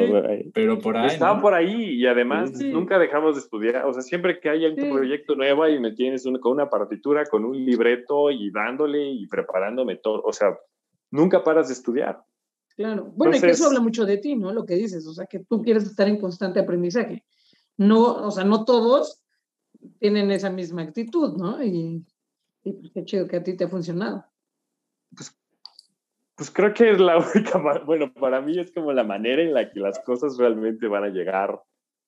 pero 0.52 0.78
por 0.80 0.96
ahí. 0.96 1.06
Estaban 1.06 1.40
por 1.40 1.54
ahí 1.54 1.94
y 1.94 2.06
además 2.06 2.52
nunca 2.60 2.98
dejamos 2.98 3.36
de 3.36 3.42
estudiar. 3.42 3.84
O 3.84 3.92
sea, 3.92 4.02
siempre 4.02 4.40
que 4.40 4.48
haya 4.48 4.68
un 4.68 4.90
proyecto 4.90 5.36
nuevo 5.36 5.68
y 5.68 5.78
me 5.78 5.92
tienes 5.92 6.24
con 6.40 6.52
una 6.52 6.68
partitura, 6.68 7.24
con 7.26 7.44
un 7.44 7.64
libreto 7.64 8.32
y 8.32 8.50
dándole 8.50 9.10
y 9.10 9.26
preparándome 9.28 9.96
todo. 9.96 10.22
O 10.24 10.32
sea, 10.32 10.58
nunca 11.10 11.44
paras 11.44 11.68
de 11.68 11.74
estudiar. 11.74 12.24
Claro. 12.74 13.12
Bueno, 13.14 13.36
y 13.36 13.40
que 13.40 13.50
eso 13.50 13.66
habla 13.66 13.80
mucho 13.80 14.04
de 14.04 14.18
ti, 14.18 14.34
¿no? 14.34 14.52
Lo 14.52 14.66
que 14.66 14.74
dices. 14.74 15.06
O 15.06 15.12
sea, 15.12 15.26
que 15.26 15.38
tú 15.38 15.62
quieres 15.62 15.84
estar 15.84 16.08
en 16.08 16.20
constante 16.20 16.58
aprendizaje. 16.58 17.24
No, 17.76 18.26
o 18.26 18.30
sea, 18.32 18.42
no 18.42 18.64
todos 18.64 19.22
tienen 20.00 20.32
esa 20.32 20.50
misma 20.50 20.82
actitud, 20.82 21.36
¿no? 21.36 21.62
Y, 21.62 22.04
y 22.64 22.72
pues 22.72 22.90
qué 22.92 23.04
chido 23.04 23.28
que 23.28 23.36
a 23.36 23.42
ti 23.42 23.56
te 23.56 23.64
ha 23.64 23.68
funcionado. 23.68 24.24
Pues, 25.14 25.36
pues 26.38 26.52
creo 26.52 26.72
que 26.72 26.92
es 26.92 27.00
la 27.00 27.18
única, 27.34 27.60
bueno, 27.84 28.12
para 28.14 28.40
mí 28.40 28.58
es 28.58 28.72
como 28.72 28.92
la 28.92 29.02
manera 29.02 29.42
en 29.42 29.52
la 29.52 29.70
que 29.70 29.80
las 29.80 29.98
cosas 29.98 30.38
realmente 30.38 30.86
van 30.86 31.04
a 31.04 31.08
llegar 31.08 31.60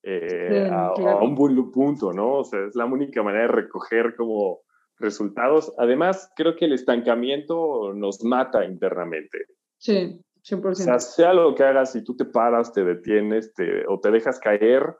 eh, 0.03 0.69
a, 0.71 0.87
a, 0.87 1.21
un 1.21 1.35
buen 1.35 1.69
punto, 1.69 2.13
¿no? 2.13 2.37
O 2.37 2.43
sea, 2.45 2.65
es 2.65 2.73
la 2.75 2.85
única 2.85 3.21
manera 3.21 3.43
de 3.43 3.51
recoger 3.51 4.15
como 4.15 4.61
resultados. 4.97 5.73
Además, 5.77 6.31
creo 6.35 6.55
que 6.55 6.65
el 6.65 6.73
estancamiento 6.73 7.93
nos 7.93 8.23
mata 8.23 8.63
internamente. 8.63 9.45
Sí, 9.77 10.17
100%. 10.43 10.65
O 10.65 10.75
sea, 10.75 10.99
sea 10.99 11.33
lo 11.33 11.53
que 11.53 11.63
hagas, 11.63 11.91
si 11.91 12.03
tú 12.03 12.15
te 12.15 12.25
paras, 12.25 12.71
te 12.71 12.83
detienes 12.85 13.53
te, 13.53 13.85
o 13.87 13.99
te 13.99 14.11
dejas 14.11 14.39
caer, 14.39 14.95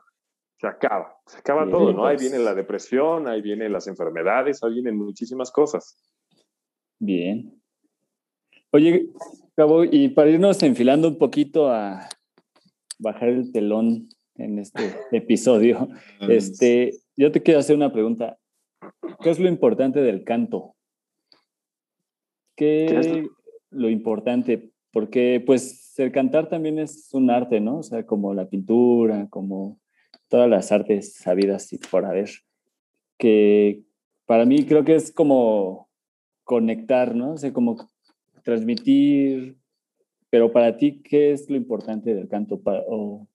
se 0.58 0.66
acaba. 0.66 1.16
Se 1.26 1.38
acaba 1.38 1.68
todo, 1.68 1.92
¿no? 1.92 2.04
Ahí 2.04 2.18
viene 2.18 2.38
la 2.38 2.54
depresión, 2.54 3.26
ahí 3.28 3.40
vienen 3.40 3.72
las 3.72 3.86
enfermedades, 3.86 4.62
ahí 4.62 4.74
vienen 4.74 4.98
muchísimas 4.98 5.50
cosas. 5.50 5.98
Bien. 7.00 7.61
Oye, 8.74 9.10
Cabo, 9.54 9.84
y 9.84 10.08
para 10.08 10.30
irnos 10.30 10.62
enfilando 10.62 11.06
un 11.06 11.18
poquito 11.18 11.68
a 11.68 12.08
bajar 12.98 13.28
el 13.28 13.52
telón 13.52 14.08
en 14.36 14.58
este 14.58 14.82
episodio, 15.12 15.90
este, 16.20 16.94
yo 17.14 17.30
te 17.30 17.42
quiero 17.42 17.60
hacer 17.60 17.76
una 17.76 17.92
pregunta. 17.92 18.38
¿Qué 19.20 19.28
es 19.28 19.38
lo 19.38 19.48
importante 19.48 20.00
del 20.00 20.24
canto? 20.24 20.74
¿Qué, 22.56 22.86
es 22.86 23.08
lo 23.68 23.90
importante? 23.90 24.72
Porque 24.90 25.42
pues 25.44 25.92
el 25.98 26.10
cantar 26.10 26.48
también 26.48 26.78
es 26.78 27.12
un 27.12 27.28
arte, 27.28 27.60
¿no? 27.60 27.80
O 27.80 27.82
sea, 27.82 28.06
como 28.06 28.32
la 28.32 28.48
pintura, 28.48 29.28
como 29.28 29.78
todas 30.28 30.48
las 30.48 30.72
artes 30.72 31.12
sabidas 31.12 31.74
y 31.74 31.78
por 31.78 32.06
haber, 32.06 32.30
que 33.18 33.82
para 34.24 34.46
mí 34.46 34.64
creo 34.64 34.82
que 34.82 34.94
es 34.94 35.12
como 35.12 35.90
conectar, 36.44 37.14
¿no? 37.14 37.32
O 37.32 37.36
sea, 37.36 37.52
como 37.52 37.91
transmitir, 38.42 39.56
pero 40.30 40.52
para 40.52 40.76
ti, 40.76 41.02
¿qué 41.02 41.32
es 41.32 41.48
lo 41.50 41.56
importante 41.56 42.14
del 42.14 42.28
canto? 42.28 42.60
¿O 42.64 43.26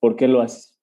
por 0.00 0.16
qué 0.16 0.28
lo 0.28 0.40
haces? 0.40 0.78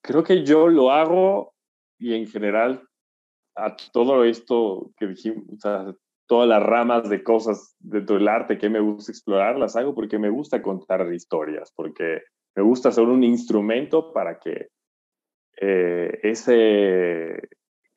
Creo 0.00 0.24
que 0.24 0.44
yo 0.44 0.68
lo 0.68 0.90
hago 0.90 1.54
y 1.98 2.14
en 2.14 2.26
general 2.26 2.82
a 3.54 3.76
todo 3.92 4.24
esto 4.24 4.92
que 4.96 5.06
dijimos, 5.06 5.44
o 5.52 5.60
sea, 5.60 5.94
todas 6.26 6.48
las 6.48 6.62
ramas 6.62 7.08
de 7.08 7.22
cosas 7.22 7.76
dentro 7.78 8.16
del 8.16 8.28
arte 8.28 8.58
que 8.58 8.70
me 8.70 8.80
gusta 8.80 9.12
explorar, 9.12 9.58
las 9.58 9.76
hago 9.76 9.94
porque 9.94 10.18
me 10.18 10.30
gusta 10.30 10.62
contar 10.62 11.12
historias, 11.12 11.72
porque 11.74 12.22
me 12.54 12.62
gusta 12.62 12.90
ser 12.90 13.04
un 13.04 13.22
instrumento 13.22 14.12
para 14.12 14.38
que 14.38 14.68
eh, 15.60 16.18
ese 16.22 17.48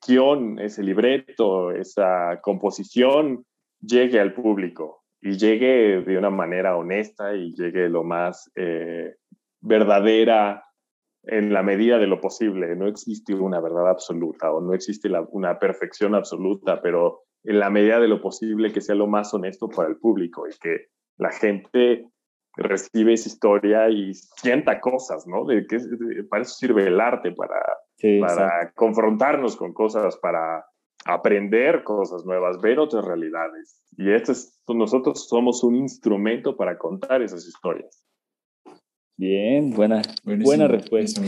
guion, 0.06 0.58
ese 0.58 0.82
libreto, 0.82 1.70
esa 1.70 2.40
composición 2.42 3.44
llegue 3.80 4.20
al 4.20 4.32
público 4.32 5.02
y 5.20 5.36
llegue 5.36 6.02
de 6.02 6.18
una 6.18 6.30
manera 6.30 6.76
honesta 6.76 7.34
y 7.34 7.54
llegue 7.54 7.88
lo 7.88 8.04
más 8.04 8.50
eh, 8.54 9.14
verdadera 9.60 10.64
en 11.24 11.52
la 11.52 11.62
medida 11.62 11.98
de 11.98 12.06
lo 12.06 12.20
posible. 12.20 12.74
No 12.76 12.86
existe 12.86 13.34
una 13.34 13.60
verdad 13.60 13.88
absoluta 13.88 14.52
o 14.52 14.60
no 14.60 14.74
existe 14.74 15.10
una 15.30 15.58
perfección 15.58 16.14
absoluta, 16.14 16.80
pero 16.80 17.22
en 17.44 17.58
la 17.58 17.70
medida 17.70 18.00
de 18.00 18.08
lo 18.08 18.20
posible 18.20 18.72
que 18.72 18.80
sea 18.80 18.94
lo 18.94 19.06
más 19.06 19.32
honesto 19.34 19.68
para 19.68 19.88
el 19.88 19.96
público 19.96 20.46
y 20.48 20.56
que 20.58 20.86
la 21.18 21.30
gente 21.30 22.08
recibe 22.56 23.12
esa 23.12 23.28
historia 23.28 23.88
y 23.90 24.14
sienta 24.14 24.80
cosas, 24.80 25.26
¿no? 25.26 25.44
De 25.44 25.66
que 25.66 25.78
para 26.28 26.42
eso 26.42 26.54
sirve 26.54 26.86
el 26.86 27.00
arte, 27.00 27.32
para, 27.32 27.60
para 28.20 28.72
confrontarnos 28.74 29.56
con 29.56 29.72
cosas, 29.72 30.16
para 30.16 30.66
aprender 31.04 31.84
cosas 31.84 32.24
nuevas, 32.24 32.60
ver 32.60 32.78
otras 32.78 33.04
realidades. 33.04 33.82
Y 33.96 34.12
este 34.12 34.32
es, 34.32 34.60
nosotros 34.68 35.28
somos 35.28 35.62
un 35.62 35.76
instrumento 35.76 36.56
para 36.56 36.76
contar 36.76 37.22
esas 37.22 37.46
historias. 37.46 38.04
Bien, 39.16 39.70
buena, 39.70 40.02
buena 40.24 40.68
respuesta. 40.68 41.22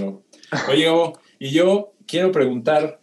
Oye, 0.68 0.86
y 1.38 1.50
yo 1.50 1.94
quiero 2.06 2.32
preguntar 2.32 3.00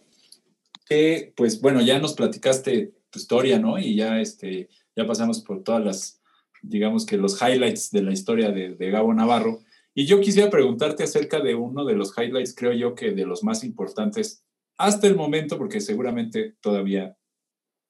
que, 0.88 1.32
pues 1.36 1.60
bueno, 1.60 1.80
ya 1.80 1.98
nos 1.98 2.14
platicaste 2.14 2.94
tu 3.10 3.18
historia, 3.18 3.58
¿no? 3.58 3.78
Y 3.78 3.96
ya, 3.96 4.20
este, 4.20 4.68
ya 4.94 5.06
pasamos 5.06 5.42
por 5.42 5.64
todas 5.64 5.84
las, 5.84 6.22
digamos 6.62 7.04
que 7.04 7.16
los 7.16 7.40
highlights 7.42 7.90
de 7.90 8.02
la 8.02 8.12
historia 8.12 8.52
de, 8.52 8.76
de 8.76 8.90
Gabo 8.90 9.12
Navarro. 9.12 9.58
Y 9.98 10.04
yo 10.04 10.20
quisiera 10.20 10.50
preguntarte 10.50 11.04
acerca 11.04 11.40
de 11.40 11.54
uno 11.54 11.86
de 11.86 11.94
los 11.94 12.12
highlights, 12.18 12.54
creo 12.54 12.74
yo 12.74 12.94
que 12.94 13.12
de 13.12 13.24
los 13.24 13.42
más 13.42 13.64
importantes 13.64 14.44
hasta 14.76 15.06
el 15.06 15.16
momento, 15.16 15.56
porque 15.56 15.80
seguramente 15.80 16.54
todavía 16.60 17.16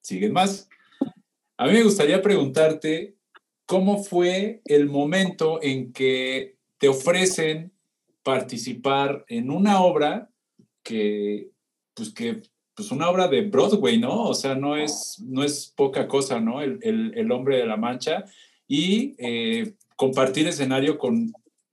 siguen 0.02 0.32
más. 0.32 0.68
A 1.57 1.66
mí 1.66 1.72
me 1.72 1.82
gustaría 1.82 2.22
preguntarte 2.22 3.16
cómo 3.66 4.04
fue 4.04 4.62
el 4.66 4.88
momento 4.88 5.59
en 5.61 5.92
que 5.92 6.54
te 6.78 6.86
ofrecen 6.86 7.72
participar 8.22 9.24
en 9.26 9.50
una 9.50 9.82
obra 9.82 10.30
que, 10.84 11.50
pues 11.92 12.14
que, 12.14 12.40
pues 12.76 12.92
una 12.92 13.11
obra 13.11 13.26
de 13.26 13.42
Broadway, 13.42 13.98
¿no? 13.98 14.22
O 14.22 14.34
sea, 14.34 14.54
no 14.54 14.76
es, 14.76 15.20
no 15.26 15.42
es 15.42 15.72
poca 15.74 16.07
cosa, 16.07 16.38
¿no? 16.38 16.62
El, 16.62 16.78
el, 16.84 17.32
hombre 17.32 17.57
de 17.57 17.66
la 17.66 17.76
mancha 17.76 18.26
y 18.68 19.16
eh, 19.18 19.74
compartir 19.96 20.46
escenario 20.46 20.98
con, 20.98 21.32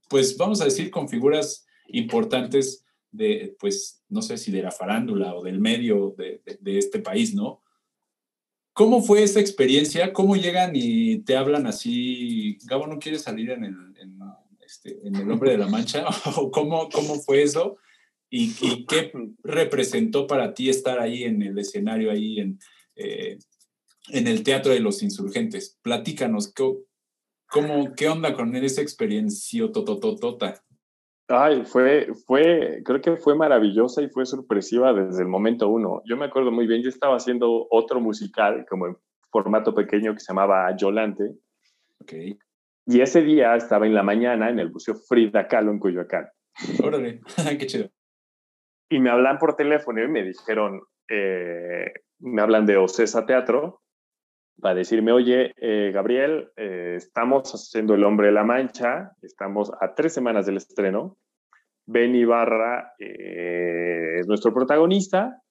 pues 0.09 0.37
vamos 0.37 0.61
a 0.61 0.65
decir, 0.65 0.91
con 0.91 1.09
figuras 1.09 1.65
importantes 1.87 2.85
de, 3.11 3.55
pues, 3.59 4.03
no 4.09 4.21
sé 4.21 4.37
si 4.37 4.51
de 4.51 4.63
la 4.63 4.71
farándula 4.71 5.35
o 5.35 5.43
del 5.43 5.59
medio 5.59 6.15
de, 6.17 6.41
de, 6.59 6.77
este 6.77 6.99
país, 6.99 7.33
¿no? 7.33 7.61
¿Cómo 8.73 9.03
fue 9.03 9.21
esa 9.21 9.39
experiencia? 9.39 10.13
¿Cómo 10.13 10.35
llegan 10.35 10.71
y 10.73 11.19
te 11.19 11.35
hablan 11.37 11.67
así? 11.67 12.57
Gabo, 12.65 12.87
¿no 12.87 12.97
quiere 12.97 13.19
salir 13.19 13.51
en 13.51 13.65
el, 13.65 13.75
en, 14.01 14.19
este, 14.65 14.99
El 15.07 15.31
Hombre 15.31 15.51
de 15.51 15.59
la 15.59 15.67
Mancha? 15.67 16.05
¿O 16.37 16.49
cómo, 16.49 16.89
cómo 16.89 17.15
fue 17.15 17.43
eso? 17.43 17.77
¿Y, 18.35 18.85
qué 18.87 19.11
representó 19.43 20.25
para 20.25 20.55
ti 20.55 20.69
estar 20.69 20.99
ahí 20.99 21.23
en 21.23 21.43
el 21.43 21.59
escenario, 21.59 22.09
ahí 22.09 22.39
en, 22.39 22.59
eh, 22.95 23.37
en 24.09 24.27
el 24.27 24.41
Teatro 24.41 24.73
de 24.73 24.79
los 24.79 25.03
Insurgentes? 25.03 25.77
Platícanos, 25.83 26.51
¿cómo, 27.53 27.93
¿qué 27.95 28.09
onda 28.09 28.33
con 28.33 28.55
esa 28.55 28.81
experiencia 28.81 29.71
totototota? 29.71 30.61
Ay, 31.29 31.63
fue, 31.65 32.09
fue, 32.25 32.81
creo 32.83 32.99
que 32.99 33.15
fue 33.15 33.35
maravillosa 33.35 34.01
y 34.01 34.09
fue 34.09 34.25
sorpresiva 34.25 34.91
desde 34.91 35.21
el 35.21 35.29
momento 35.29 35.69
uno. 35.69 36.01
Yo 36.05 36.17
me 36.17 36.25
acuerdo 36.25 36.51
muy 36.51 36.67
bien, 36.67 36.81
yo 36.81 36.89
estaba 36.89 37.15
haciendo 37.15 37.67
otro 37.69 38.01
musical 38.01 38.65
como 38.69 38.87
en 38.87 38.97
formato 39.31 39.73
pequeño 39.73 40.13
que 40.13 40.19
se 40.19 40.33
llamaba 40.33 40.75
Yolante. 40.75 41.35
Okay. 42.01 42.37
Y 42.85 42.99
ese 42.99 43.21
día 43.21 43.55
estaba 43.55 43.85
en 43.85 43.93
la 43.93 44.03
mañana 44.03 44.49
en 44.49 44.59
el 44.59 44.71
Museo 44.71 44.95
Frida 44.95 45.47
Kahlo 45.47 45.71
en 45.71 45.79
Coyoacán. 45.79 46.27
Órale, 46.83 47.21
qué 47.59 47.65
chido. 47.65 47.89
Y 48.89 48.99
me 48.99 49.09
hablan 49.09 49.37
por 49.37 49.55
teléfono 49.55 50.03
y 50.03 50.07
me 50.09 50.23
dijeron, 50.23 50.81
eh, 51.09 51.93
me 52.19 52.41
hablan 52.41 52.65
de 52.65 52.77
Ocesa 52.77 53.25
Teatro 53.25 53.82
para 54.59 54.75
decirme, 54.75 55.11
oye, 55.11 55.53
eh, 55.57 55.91
Gabriel, 55.93 56.51
eh, 56.55 56.95
estamos 56.97 57.51
haciendo 57.53 57.95
El 57.95 58.03
Hombre 58.03 58.27
de 58.27 58.33
la 58.33 58.43
Mancha, 58.43 59.11
estamos 59.21 59.71
a 59.79 59.93
tres 59.93 60.13
semanas 60.13 60.45
del 60.45 60.57
estreno. 60.57 61.17
Ben 61.85 62.15
Ibarra 62.15 62.93
es 62.97 64.25
nuestro 64.25 64.53
protagonista 64.53 65.43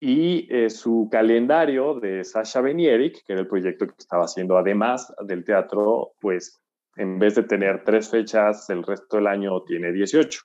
y 0.00 0.46
eh, 0.54 0.70
su 0.70 1.08
calendario 1.10 1.98
de 1.98 2.24
Sasha 2.24 2.60
Benierik, 2.60 3.24
que 3.24 3.32
era 3.32 3.42
el 3.42 3.48
proyecto 3.48 3.86
que 3.86 3.94
estaba 3.98 4.24
haciendo 4.24 4.56
además 4.56 5.12
del 5.24 5.44
teatro, 5.44 6.12
pues 6.20 6.60
en 6.96 7.18
vez 7.18 7.34
de 7.34 7.42
tener 7.44 7.82
tres 7.84 8.08
fechas, 8.08 8.70
el 8.70 8.82
resto 8.82 9.16
del 9.16 9.26
año 9.26 9.62
tiene 9.62 9.92
18. 9.92 10.40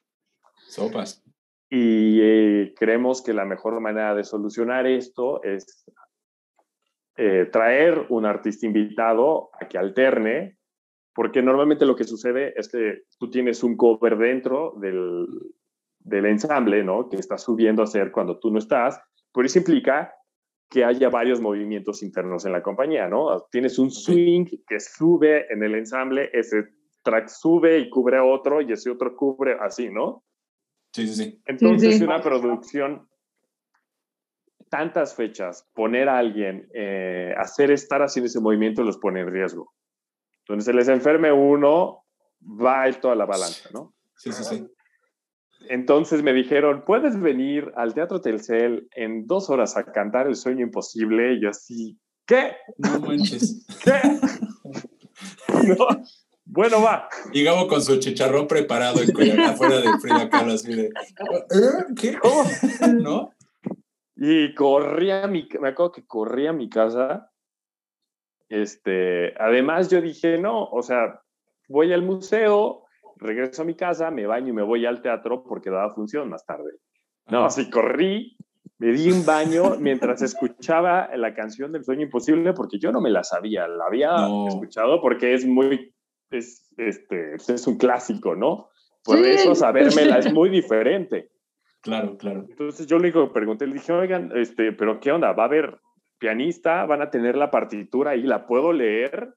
Sopas. 0.70 1.24
Y 1.70 2.20
eh, 2.22 2.74
creemos 2.78 3.22
que 3.22 3.34
la 3.34 3.46
mejor 3.46 3.80
manera 3.80 4.16
de 4.16 4.24
solucionar 4.24 4.88
esto 4.88 5.44
es 5.44 5.86
eh, 7.16 7.48
traer 7.52 8.08
un 8.10 8.26
artista 8.26 8.66
invitado 8.66 9.50
a 9.60 9.68
que 9.68 9.78
alterne, 9.78 10.58
porque 11.14 11.42
normalmente 11.42 11.86
lo 11.86 11.96
que 11.96 12.06
sucede 12.06 12.54
es 12.56 12.70
que 12.70 13.04
tú 13.20 13.30
tienes 13.30 13.64
un 13.64 13.78
cover 13.78 14.18
dentro 14.18 14.74
del, 14.80 15.28
del 16.00 16.26
ensamble, 16.26 16.84
¿no? 16.84 17.10
Que 17.10 17.18
está 17.18 17.38
subiendo 17.38 17.82
a 17.82 17.86
hacer 17.86 18.12
cuando 18.12 18.40
tú 18.40 18.52
no 18.52 18.60
estás, 18.60 19.00
por 19.32 19.46
eso 19.46 19.60
implica 19.60 20.14
que 20.70 20.84
haya 20.84 21.10
varios 21.10 21.40
movimientos 21.40 22.02
internos 22.02 22.46
en 22.46 22.52
la 22.52 22.64
compañía, 22.64 23.08
¿no? 23.08 23.46
Tienes 23.52 23.78
un 23.78 23.92
swing 23.92 24.46
que 24.68 24.80
sube 24.80 25.46
en 25.54 25.64
el 25.64 25.76
ensamble, 25.76 26.32
ese 26.34 26.64
track 27.04 27.28
sube 27.28 27.78
y 27.78 27.90
cubre 27.90 28.18
a 28.18 28.24
otro 28.24 28.62
y 28.62 28.72
ese 28.72 28.90
otro 28.90 29.16
cubre 29.16 29.56
así, 29.60 29.90
¿no? 29.90 30.24
Sí, 30.94 31.08
sí, 31.08 31.16
sí. 31.16 31.42
Entonces, 31.46 32.02
una 32.02 32.22
producción, 32.22 33.08
tantas 34.74 35.14
fechas, 35.14 35.70
poner 35.76 36.10
a 36.10 36.18
alguien, 36.18 36.68
eh, 36.74 37.32
hacer 37.38 37.70
estar 37.70 38.02
haciendo 38.02 38.26
ese 38.26 38.40
movimiento 38.40 38.82
los 38.82 38.98
pone 38.98 39.20
en 39.20 39.32
riesgo. 39.32 39.72
Entonces, 40.40 40.66
se 40.66 40.74
les 40.74 40.88
enferme 40.88 41.32
uno, 41.32 42.04
va 42.42 42.92
toda 42.94 43.14
la 43.14 43.28
balanza, 43.28 43.70
¿no? 43.72 43.94
Sí, 44.18 44.32
sí, 44.32 44.44
sí. 44.44 44.68
entonces 45.70 46.24
me 46.24 46.34
dijeron, 46.34 46.86
¿puedes 46.88 47.22
venir 47.22 47.72
al 47.76 47.94
Teatro 47.94 48.20
Telcel 48.20 48.88
en 48.96 49.28
dos 49.28 49.52
horas 49.52 49.78
a 49.78 49.84
cantar 49.84 50.26
El 50.26 50.36
Sueño 50.36 50.64
Imposible? 50.64 51.34
Y 51.34 51.44
yo 51.44 51.52
así, 51.52 52.00
¿qué? 52.26 52.56
No 52.80 53.00
manches. 53.00 53.68
¿Qué? 53.84 53.92
No. 55.78 55.88
Bueno, 56.46 56.82
va. 56.82 57.08
Y 57.32 57.44
Gabo 57.44 57.68
con 57.68 57.82
su 57.82 57.98
chicharrón 57.98 58.48
preparado 58.48 59.00
en 59.02 59.40
afuera 59.40 59.80
de 59.80 59.90
Frida 60.00 60.30
Kahlo, 60.30 60.54
así 60.54 60.74
de, 60.74 60.86
¿eh? 60.86 60.92
¿Qué? 61.96 62.18
¿Cómo? 62.20 62.44
¿No? 63.02 63.33
Y 64.16 64.54
corrí 64.54 65.12
a 65.12 65.28
mi, 65.28 65.48
me 65.60 65.70
acuerdo 65.70 65.92
que 65.94 66.06
corrí 66.06 66.48
a 66.48 66.54
mi 66.54 66.70
casa. 66.70 67.32
Este, 68.50 69.34
además 69.40 69.90
yo 69.90 70.02
dije, 70.02 70.38
no, 70.38 70.66
o 70.66 70.82
sea, 70.84 71.22
voy 71.68 71.92
al 71.94 72.04
museo, 72.04 72.84
regreso 73.18 73.64
a 73.64 73.66
mi 73.66 73.74
casa, 73.76 74.12
me 74.12 74.28
baño 74.28 74.50
y 74.50 74.54
me 74.54 74.62
voy 74.62 74.86
al 74.86 75.02
teatro 75.02 75.44
porque 75.44 75.70
daba 75.72 75.94
función 75.94 76.30
más 76.30 76.46
tarde. 76.46 76.72
No, 77.28 77.40
Ajá. 77.40 77.48
así 77.48 77.70
corrí, 77.70 78.38
me 78.78 78.88
di 78.92 79.12
un 79.12 79.26
baño 79.26 79.78
mientras 79.80 80.22
escuchaba 80.22 81.10
la 81.16 81.34
canción 81.34 81.72
del 81.72 81.84
sueño 81.86 82.04
imposible 82.04 82.54
porque 82.54 82.78
yo 82.80 82.92
no 82.92 83.02
me 83.02 83.10
la 83.10 83.24
sabía, 83.24 83.68
la 83.68 83.86
había 83.86 84.12
No. 84.12 84.48
escuchado 84.48 85.02
porque 85.02 85.34
es 85.34 85.46
muy, 85.46 85.94
es, 86.30 86.72
este, 86.78 87.36
es 87.36 87.66
un 87.66 87.78
clásico, 87.78 88.36
¿no? 88.36 88.70
Por 89.04 89.18
Sí. 89.18 89.24
eso 89.32 89.56
sabérmela 89.56 90.20
es 90.20 90.32
muy 90.34 90.50
diferente. 90.50 91.32
Claro, 91.84 92.18
claro. 92.18 92.46
Entonces 92.50 92.88
yo 92.88 92.98
le 92.98 93.10
digo, 93.10 93.34
pregunté, 93.34 93.68
le 93.68 93.74
dije, 93.74 93.92
oigan, 93.92 94.32
este, 94.36 94.72
pero 94.72 95.02
¿qué 95.02 95.12
onda? 95.12 95.34
¿Va 95.34 95.44
a 95.44 95.48
haber 95.48 95.80
pianista? 96.18 96.86
¿Van 96.86 97.02
a 97.02 97.10
tener 97.10 97.36
la 97.36 97.52
partitura 97.52 98.12
ahí? 98.12 98.24
¿La 98.24 98.48
puedo 98.48 98.72
leer? 98.72 99.36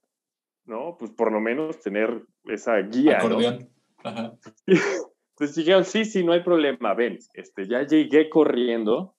¿No? 0.64 0.96
Pues 0.96 1.10
por 1.10 1.32
lo 1.32 1.40
menos 1.40 1.80
tener 1.80 2.22
esa 2.44 2.76
guía, 2.78 3.18
¿no? 3.18 3.26
Acordeón. 3.26 3.68
Ajá. 4.04 4.32
Entonces 4.66 5.56
dijeron, 5.56 5.84
sí, 5.84 6.04
sí, 6.04 6.22
no 6.22 6.32
hay 6.32 6.44
problema, 6.44 6.94
ven. 6.94 7.18
Este, 7.34 7.66
ya 7.66 7.82
llegué 7.82 8.30
corriendo, 8.30 9.16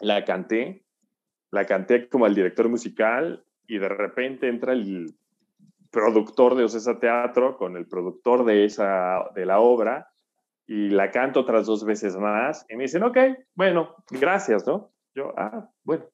la 0.00 0.24
canté, 0.24 0.86
la 1.50 1.66
canté 1.66 2.08
como 2.08 2.24
al 2.24 2.34
director 2.34 2.70
musical 2.70 3.44
y 3.66 3.76
de 3.76 3.90
repente 3.90 4.48
entra 4.48 4.72
el 4.72 5.14
productor 5.90 6.54
de 6.54 6.64
Ocesa 6.64 6.98
Teatro 6.98 7.58
con 7.58 7.76
el 7.76 7.86
productor 7.86 8.46
de, 8.46 8.64
esa, 8.64 9.30
de 9.34 9.44
la 9.44 9.60
obra 9.60 10.13
y 10.66 10.88
la 10.90 11.10
canto 11.10 11.40
otras 11.40 11.66
dos 11.66 11.84
veces 11.84 12.16
más 12.16 12.64
y 12.68 12.76
me 12.76 12.84
dicen, 12.84 13.02
ok, 13.02 13.18
bueno, 13.54 13.94
gracias, 14.10 14.66
¿no? 14.66 14.92
Yo, 15.14 15.32
ah, 15.36 15.68
bueno, 15.84 16.04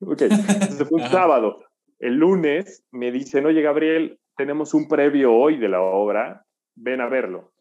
ok. 0.00 0.22
Entonces 0.22 0.88
fue 0.88 1.02
un 1.02 1.08
sábado. 1.10 1.64
El 1.98 2.16
lunes 2.16 2.86
me 2.92 3.10
dicen, 3.10 3.46
oye, 3.46 3.62
Gabriel, 3.62 4.18
tenemos 4.36 4.74
un 4.74 4.86
previo 4.86 5.32
hoy 5.32 5.58
de 5.58 5.68
la 5.68 5.80
obra, 5.80 6.44
ven 6.74 7.00
a 7.00 7.08
verlo. 7.08 7.52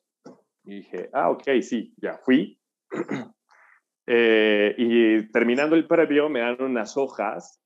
Y 0.65 0.77
dije, 0.77 1.09
ah, 1.13 1.29
ok, 1.29 1.43
sí, 1.61 1.93
ya 1.97 2.17
fui. 2.23 2.59
Eh, 4.07 4.75
y 4.77 5.31
terminando 5.31 5.75
el 5.75 5.87
previo 5.87 6.29
me 6.29 6.41
dan 6.41 6.61
unas 6.61 6.95
hojas 6.95 7.59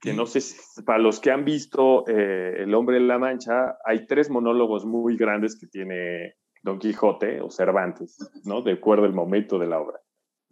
que 0.00 0.12
no 0.12 0.24
sé 0.24 0.40
si 0.40 0.82
para 0.84 1.00
los 1.00 1.18
que 1.18 1.32
han 1.32 1.44
visto 1.44 2.06
eh, 2.06 2.62
El 2.62 2.72
hombre 2.74 2.98
en 2.98 3.08
la 3.08 3.18
mancha, 3.18 3.76
hay 3.84 4.06
tres 4.06 4.30
monólogos 4.30 4.84
muy 4.84 5.16
grandes 5.16 5.58
que 5.58 5.66
tiene 5.66 6.34
Don 6.62 6.78
Quijote 6.78 7.40
o 7.40 7.50
Cervantes, 7.50 8.16
¿no? 8.44 8.62
De 8.62 8.72
acuerdo 8.72 9.04
al 9.04 9.12
momento 9.12 9.58
de 9.58 9.66
la 9.66 9.80
obra. 9.80 10.00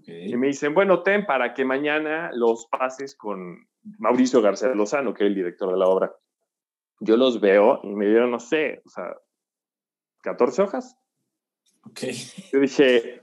Y 0.06 0.36
me 0.36 0.48
dicen, 0.48 0.74
bueno, 0.74 1.02
ten 1.02 1.26
para 1.26 1.52
que 1.54 1.64
mañana 1.64 2.30
los 2.32 2.66
pases 2.66 3.14
con 3.14 3.68
Mauricio 3.98 4.40
García 4.42 4.68
Lozano, 4.74 5.14
que 5.14 5.24
es 5.24 5.28
el 5.28 5.34
director 5.34 5.70
de 5.72 5.78
la 5.78 5.86
obra. 5.86 6.12
Yo 7.00 7.16
los 7.16 7.40
veo 7.40 7.80
y 7.82 7.94
me 7.94 8.06
dieron, 8.06 8.30
no 8.30 8.40
sé, 8.40 8.82
o 8.84 8.88
sea, 8.88 9.14
14 10.22 10.62
hojas. 10.62 10.96
Ok. 11.84 12.00
Yo 12.52 12.60
dije, 12.60 13.22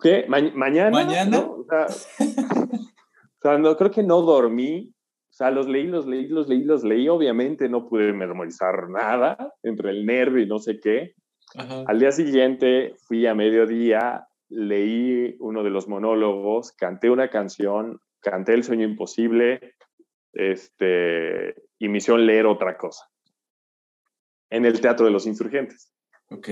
¿qué? 0.00 0.26
Ma- 0.28 0.52
¿Mañana? 0.54 0.90
¿Mañana? 0.90 1.38
¿No? 1.38 1.52
O, 1.52 1.64
sea, 1.64 1.86
o 2.26 3.40
sea, 3.42 3.58
no, 3.58 3.76
creo 3.76 3.90
que 3.90 4.02
no 4.02 4.20
dormí. 4.22 4.92
O 5.30 5.32
sea, 5.32 5.50
los 5.50 5.68
leí, 5.68 5.86
los 5.86 6.06
leí, 6.06 6.28
los 6.28 6.48
leí, 6.48 6.64
los 6.64 6.84
leí. 6.84 7.08
Obviamente 7.08 7.68
no 7.68 7.88
pude 7.88 8.12
memorizar 8.12 8.88
nada 8.90 9.54
entre 9.62 9.90
el 9.90 10.04
nervio 10.04 10.42
y 10.42 10.46
no 10.46 10.58
sé 10.58 10.78
qué. 10.80 11.14
Ajá. 11.54 11.84
Al 11.86 11.98
día 11.98 12.12
siguiente 12.12 12.94
fui 13.06 13.26
a 13.26 13.34
mediodía, 13.34 14.26
leí 14.48 15.36
uno 15.40 15.62
de 15.62 15.70
los 15.70 15.88
monólogos, 15.88 16.72
canté 16.72 17.10
una 17.10 17.28
canción, 17.28 18.00
canté 18.20 18.54
El 18.54 18.64
sueño 18.64 18.84
imposible, 18.84 19.74
este, 20.32 21.54
y 21.78 21.88
me 21.88 21.98
hicieron 21.98 22.26
leer 22.26 22.46
otra 22.46 22.76
cosa 22.76 23.08
en 24.50 24.64
el 24.64 24.80
Teatro 24.80 25.06
de 25.06 25.12
los 25.12 25.26
Insurgentes. 25.26 25.92
Ok. 26.30 26.48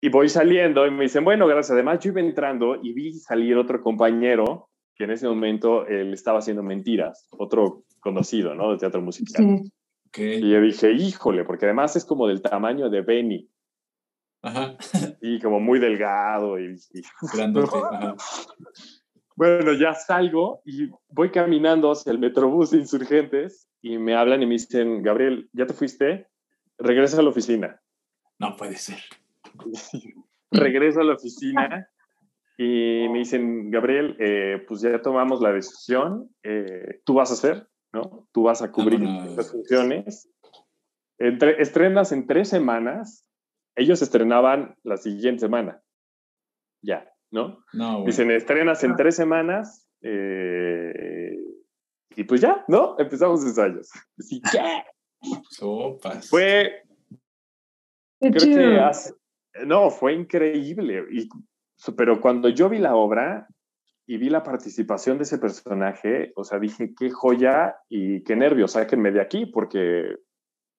Y 0.00 0.08
voy 0.08 0.28
saliendo 0.28 0.86
y 0.86 0.90
me 0.90 1.04
dicen, 1.04 1.24
bueno, 1.24 1.46
gracias. 1.46 1.72
Además, 1.72 2.00
yo 2.00 2.10
iba 2.10 2.20
entrando 2.20 2.76
y 2.82 2.92
vi 2.92 3.12
salir 3.14 3.56
otro 3.56 3.80
compañero 3.80 4.68
que 4.94 5.04
en 5.04 5.12
ese 5.12 5.28
momento 5.28 5.86
él 5.86 6.12
estaba 6.12 6.40
haciendo 6.40 6.62
mentiras, 6.62 7.28
otro 7.30 7.84
conocido, 8.00 8.54
¿no? 8.54 8.72
De 8.72 8.78
teatro 8.78 9.00
musical. 9.00 9.60
Sí. 9.62 9.72
Ok. 10.08 10.18
Y 10.18 10.50
yo 10.50 10.60
dije, 10.60 10.92
híjole, 10.92 11.44
porque 11.44 11.66
además 11.66 11.96
es 11.96 12.04
como 12.04 12.26
del 12.26 12.42
tamaño 12.42 12.90
de 12.90 13.00
Benny 13.00 13.48
Ajá. 14.42 14.76
y 15.20 15.40
como 15.40 15.60
muy 15.60 15.78
delgado. 15.78 16.58
Y, 16.58 16.74
y- 16.92 17.02
Grandote. 17.34 17.76
Ajá. 17.90 18.14
Bueno, 19.34 19.72
ya 19.72 19.94
salgo 19.94 20.60
y 20.64 20.90
voy 21.08 21.30
caminando 21.30 21.90
hacia 21.90 22.12
el 22.12 22.18
Metrobús 22.18 22.70
de 22.70 22.78
Insurgentes 22.78 23.68
y 23.80 23.98
me 23.98 24.14
hablan 24.14 24.42
y 24.42 24.46
me 24.46 24.52
dicen, 24.52 25.02
Gabriel, 25.02 25.48
¿ya 25.52 25.66
te 25.66 25.72
fuiste? 25.72 26.28
Regresa 26.78 27.18
a 27.18 27.22
la 27.22 27.30
oficina. 27.30 27.80
No 28.38 28.56
puede 28.56 28.76
ser. 28.76 28.98
regreso 30.50 31.00
a 31.00 31.04
la 31.04 31.14
oficina 31.14 31.88
y 32.58 33.06
me 33.10 33.18
dicen, 33.20 33.70
Gabriel, 33.70 34.16
eh, 34.20 34.64
pues 34.68 34.82
ya 34.82 35.00
tomamos 35.00 35.40
la 35.40 35.52
decisión, 35.52 36.28
eh, 36.42 37.00
tú 37.04 37.14
vas 37.14 37.30
a 37.30 37.34
hacer, 37.34 37.66
¿no? 37.92 38.28
Tú 38.32 38.42
vas 38.44 38.60
a 38.62 38.70
cubrir 38.70 39.02
estas 39.02 39.50
funciones. 39.50 40.28
Entre- 41.18 41.60
estrenas 41.60 42.12
en 42.12 42.26
tres 42.26 42.48
semanas, 42.48 43.26
ellos 43.76 44.02
estrenaban 44.02 44.76
la 44.82 44.96
siguiente 44.96 45.40
semana, 45.40 45.82
ya, 46.82 47.10
¿no? 47.30 47.64
No. 47.72 48.04
Dicen, 48.04 48.30
estrenas 48.30 48.82
en 48.84 48.96
tres 48.96 49.16
semanas 49.16 49.88
eh, 50.02 51.36
y 52.16 52.24
pues 52.24 52.40
ya, 52.40 52.64
¿no? 52.68 52.96
Empezamos 52.98 53.42
ensayos. 53.44 53.90
Así, 54.18 54.40
¿qué? 54.50 54.84
Sopas. 55.50 56.28
Fue 56.28 56.82
creo 58.30 58.56
que 58.56 58.78
hace- 58.80 59.14
no, 59.66 59.90
fue 59.90 60.14
increíble. 60.14 61.04
Y, 61.10 61.28
pero 61.96 62.20
cuando 62.20 62.48
yo 62.48 62.68
vi 62.68 62.78
la 62.78 62.94
obra 62.94 63.48
y 64.06 64.16
vi 64.16 64.28
la 64.30 64.42
participación 64.42 65.18
de 65.18 65.24
ese 65.24 65.38
personaje, 65.38 66.32
o 66.36 66.44
sea, 66.44 66.58
dije, 66.58 66.94
qué 66.98 67.10
joya 67.10 67.76
y 67.88 68.22
qué 68.24 68.36
nervios, 68.36 68.72
sáquenme 68.72 69.10
de 69.12 69.20
aquí, 69.20 69.46
porque 69.46 70.16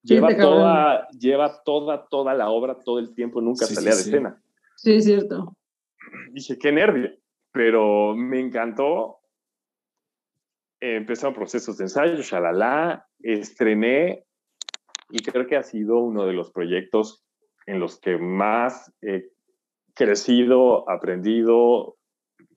lleva 0.04 0.28
cabrón. 0.30 0.45
toda, 0.49 1.08
lleva 1.12 1.64
toda, 1.64 2.08
toda 2.08 2.34
la 2.34 2.49
obra 2.49 2.78
todo 2.84 2.99
el 2.99 3.14
tiempo, 3.16 3.41
nunca 3.41 3.66
Sí, 3.66 3.76
salía 3.76 3.91
sí, 3.93 3.97
de 3.97 4.04
sí. 4.04 4.10
escena. 4.10 4.43
Sí, 4.76 4.93
es 4.95 5.06
cierto. 5.06 5.56
Dije, 6.32 6.58
qué 6.58 6.72
nervio, 6.72 7.10
pero 7.51 8.16
me 8.16 8.39
encantó. 8.39 9.20
Eh, 10.82 10.97
Empezaron 10.97 11.34
procesos 11.34 11.78
de 11.78 11.86
ensayo, 11.86 12.18
shalala, 12.22 13.08
estrené 13.20 14.26
y 15.10 15.20
creo 15.24 15.47
que 15.47 15.56
ha 15.56 15.64
sido 15.64 15.97
uno 15.99 16.26
de 16.26 16.34
los 16.34 16.51
proyectos 16.51 17.24
en 17.66 17.80
los 17.80 17.99
que 17.99 18.18
más 18.18 18.91
he 19.01 19.30
crecido, 19.93 20.89
aprendido, 20.89 21.97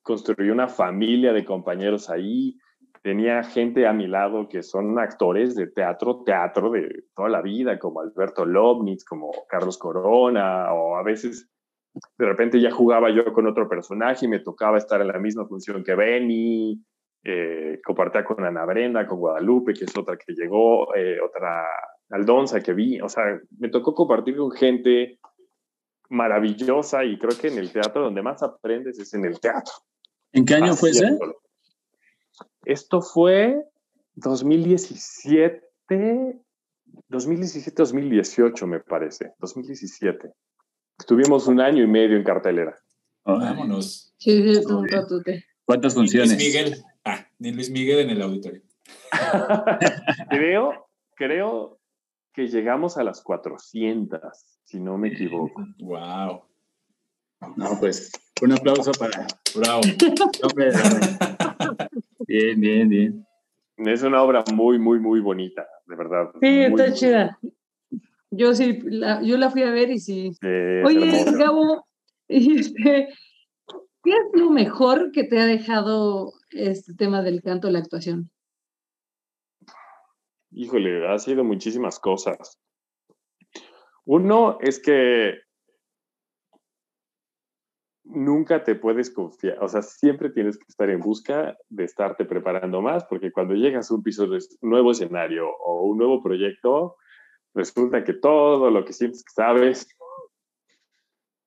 construí 0.02 0.50
una 0.50 0.68
familia 0.68 1.32
de 1.32 1.44
compañeros 1.44 2.10
ahí, 2.10 2.58
tenía 3.06 3.44
gente 3.44 3.86
a 3.86 3.92
mi 3.92 4.08
lado 4.08 4.48
que 4.48 4.64
son 4.64 4.98
actores 4.98 5.54
de 5.54 5.68
teatro, 5.68 6.24
teatro 6.24 6.72
de 6.72 7.04
toda 7.14 7.28
la 7.28 7.40
vida, 7.40 7.78
como 7.78 8.00
Alberto 8.00 8.44
Lobnitz, 8.44 9.04
como 9.04 9.30
Carlos 9.48 9.78
Corona, 9.78 10.72
o 10.72 10.96
a 10.96 11.04
veces 11.04 11.48
de 12.18 12.26
repente 12.26 12.60
ya 12.60 12.72
jugaba 12.72 13.08
yo 13.10 13.32
con 13.32 13.46
otro 13.46 13.68
personaje 13.68 14.26
y 14.26 14.28
me 14.28 14.40
tocaba 14.40 14.76
estar 14.76 15.00
en 15.00 15.06
la 15.06 15.20
misma 15.20 15.46
función 15.46 15.84
que 15.84 15.94
Benny, 15.94 16.82
eh, 17.22 17.78
compartía 17.84 18.24
con 18.24 18.44
Ana 18.44 18.64
Brenda, 18.64 19.06
con 19.06 19.20
Guadalupe, 19.20 19.72
que 19.72 19.84
es 19.84 19.96
otra 19.96 20.16
que 20.16 20.32
llegó, 20.32 20.92
eh, 20.96 21.20
otra 21.20 21.64
Aldonza 22.10 22.60
que 22.60 22.72
vi, 22.72 23.00
o 23.00 23.08
sea, 23.08 23.40
me 23.60 23.68
tocó 23.68 23.94
compartir 23.94 24.36
con 24.36 24.50
gente 24.50 25.20
maravillosa 26.08 27.04
y 27.04 27.16
creo 27.20 27.38
que 27.40 27.46
en 27.46 27.58
el 27.58 27.70
teatro 27.70 28.02
donde 28.02 28.22
más 28.22 28.42
aprendes 28.42 28.98
es 28.98 29.14
en 29.14 29.26
el 29.26 29.38
teatro. 29.38 29.74
¿En 30.32 30.44
qué 30.44 30.56
año 30.56 30.74
fue 30.74 30.90
ese? 30.90 31.16
Esto 32.64 33.00
fue 33.00 33.64
2017, 34.16 35.62
2017-2018 37.10 38.66
me 38.66 38.80
parece, 38.80 39.32
2017. 39.38 40.32
Estuvimos 40.98 41.46
un 41.46 41.60
año 41.60 41.84
y 41.84 41.86
medio 41.86 42.16
en 42.16 42.24
cartelera. 42.24 42.76
Vámonos. 43.24 44.14
Sí, 44.18 44.40
un 44.66 44.88
ratote. 44.88 45.44
¿Cuántas 45.64 45.94
Ni 45.94 46.02
Luis 46.02 46.12
funciones? 46.12 46.36
Miguel. 46.38 46.82
Ah, 47.04 47.26
ni 47.38 47.52
Luis 47.52 47.70
Miguel 47.70 48.00
en 48.00 48.10
el 48.10 48.22
auditorio. 48.22 48.62
creo, 50.30 50.88
creo 51.14 51.78
que 52.32 52.48
llegamos 52.48 52.96
a 52.96 53.04
las 53.04 53.22
400, 53.22 54.20
si 54.64 54.80
no 54.80 54.96
me 54.98 55.08
equivoco. 55.08 55.66
Wow. 55.78 56.42
No, 57.56 57.78
pues 57.78 58.12
un 58.42 58.52
aplauso 58.52 58.92
para 58.92 59.26
Bravo. 59.54 59.80
bien, 62.26 62.60
bien, 62.60 62.88
bien. 62.88 63.26
Es 63.76 64.02
una 64.02 64.22
obra 64.22 64.42
muy, 64.52 64.78
muy, 64.78 64.98
muy 64.98 65.20
bonita, 65.20 65.66
de 65.86 65.96
verdad. 65.96 66.30
Sí, 66.40 66.46
Muy, 66.46 66.64
está 66.64 66.86
muy 66.88 66.92
chida. 66.94 67.38
Yo 68.30 68.54
sí, 68.54 68.80
la, 68.84 69.22
yo 69.22 69.36
la 69.36 69.50
fui 69.50 69.62
a 69.62 69.70
ver 69.70 69.90
y 69.90 69.98
sí. 69.98 70.32
Oye. 70.84 71.24
Gabo, 71.38 71.86
este, 72.28 73.08
¿qué 74.02 74.10
es 74.10 74.40
lo 74.40 74.50
mejor 74.50 75.12
que 75.12 75.24
te 75.24 75.38
ha 75.38 75.46
dejado 75.46 76.32
este 76.50 76.94
tema 76.94 77.22
del 77.22 77.42
canto, 77.42 77.70
la 77.70 77.78
actuación? 77.78 78.30
Híjole, 80.50 81.06
ha 81.06 81.18
sido 81.18 81.44
muchísimas 81.44 82.00
cosas. 82.00 82.58
Uno 84.04 84.58
es 84.60 84.80
que 84.80 85.45
nunca 88.08 88.62
te 88.62 88.74
puedes 88.74 89.10
confiar, 89.10 89.62
o 89.62 89.68
sea, 89.68 89.82
siempre 89.82 90.30
tienes 90.30 90.56
que 90.58 90.64
estar 90.68 90.88
en 90.90 91.00
busca 91.00 91.56
de 91.68 91.84
estarte 91.84 92.24
preparando 92.24 92.80
más, 92.80 93.04
porque 93.04 93.32
cuando 93.32 93.54
llegas 93.54 93.90
a 93.90 93.94
un 93.94 94.02
piso 94.02 94.26
de 94.26 94.38
un 94.60 94.70
nuevo 94.70 94.92
escenario 94.92 95.48
o 95.48 95.84
un 95.84 95.98
nuevo 95.98 96.22
proyecto, 96.22 96.96
resulta 97.54 98.04
que 98.04 98.12
todo 98.12 98.70
lo 98.70 98.84
que 98.84 98.92
sientes 98.92 99.24
que 99.24 99.32
sabes, 99.32 99.88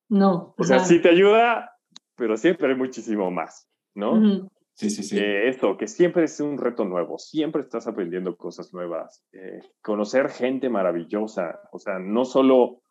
No. 0.10 0.53
o 0.57 0.64
sea, 0.64 0.80
sí 0.80 1.01
te 1.01 1.10
ayuda, 1.10 1.72
pero 2.16 2.36
siempre 2.36 2.68
hay 2.68 2.76
muchísimo 2.76 3.32
más, 3.32 3.70
¿no? 3.95 4.49
Sí, 4.74 4.89
sí, 4.89 5.03
sí. 5.03 5.18
Eh, 5.18 5.49
esto, 5.49 5.78
que 5.78 5.88
siempre 5.88 6.24
es 6.24 6.39
un 6.39 6.57
reto 6.57 6.86
nuevo, 6.86 7.18
siempre 7.18 7.62
estás 7.62 7.86
aprendiendo 7.86 8.38
cosas 8.38 8.74
nuevas, 8.74 9.24
eh, 9.34 9.60
conocer 9.82 10.30
gente 10.30 10.70
maravillosa, 10.70 11.60
o 11.72 11.80
sea, 11.80 11.99
no 11.99 12.26
solo 12.26 12.82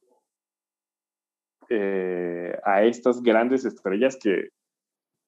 eh, 1.68 2.58
a 2.64 2.82
estas 2.84 3.22
grandes 3.22 3.64
estrellas 3.64 4.16
que 4.20 4.48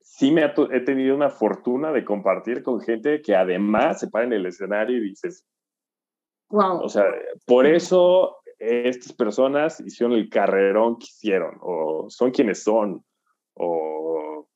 sí 0.01 0.31
me 0.33 0.43
ha 0.45 0.55
to- 0.55 0.71
he 0.73 0.81
tenido 0.81 1.15
una 1.15 1.31
fortuna 1.31 1.93
de 1.93 2.05
compartir 2.05 2.63
con 2.63 2.81
gente 2.81 3.23
que 3.23 3.35
además 3.37 4.01
se 4.01 4.09
para 4.09 4.25
en 4.25 4.33
el 4.33 4.47
escenario 4.47 4.97
y 4.99 5.11
dices, 5.11 5.47
Wow. 6.51 6.83
o 6.83 6.89
sea, 6.89 7.05
por 7.47 7.67
eso 7.67 8.37
estas 8.59 9.13
personas 9.13 9.81
hicieron 9.81 10.17
el 10.17 10.29
carrerón 10.29 10.99
que 10.99 11.05
hicieron, 11.07 11.57
o 11.61 12.07
son 12.11 12.31
quienes 12.33 12.63
son, 12.63 13.05
o 13.55 14.49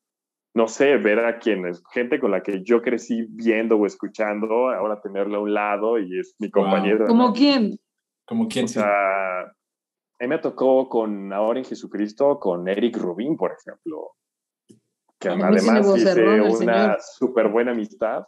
no 0.55 0.69
sé, 0.69 0.97
ver 0.97 1.21
a 1.21 1.39
quienes, 1.39 1.83
gente 1.93 2.19
con 2.21 2.31
la 2.31 2.43
que 2.43 2.63
yo 2.63 2.83
crecí 2.83 3.27
viendo 3.31 3.77
o 3.77 3.87
escuchando, 3.87 4.71
ahora 4.71 5.01
tenerla 5.01 5.39
a 5.39 5.41
un 5.41 5.55
lado 5.55 5.99
y 5.99 6.19
es 6.19 6.35
mi 6.39 6.49
Wow. 6.49 6.63
compañero. 6.65 7.07
¿Como 7.07 7.33
quién? 7.33 7.79
Como 8.27 8.49
quien 8.49 8.65
O 8.65 8.69
sea, 8.69 8.85
mí 10.21 10.29
me 10.29 10.39
tocó 10.39 10.89
con 10.89 11.33
Ahora 11.33 11.59
en 11.59 11.65
Jesucristo, 11.65 12.39
con 12.39 12.69
Eric 12.69 12.97
Rubin, 12.97 13.37
por 13.37 13.53
ejemplo, 13.53 14.13
que 15.19 15.29
además 15.29 15.97
hice 15.97 16.13
el 16.13 16.41
una 16.43 16.97
súper 17.01 17.49
buena 17.49 17.73
amistad. 17.73 18.25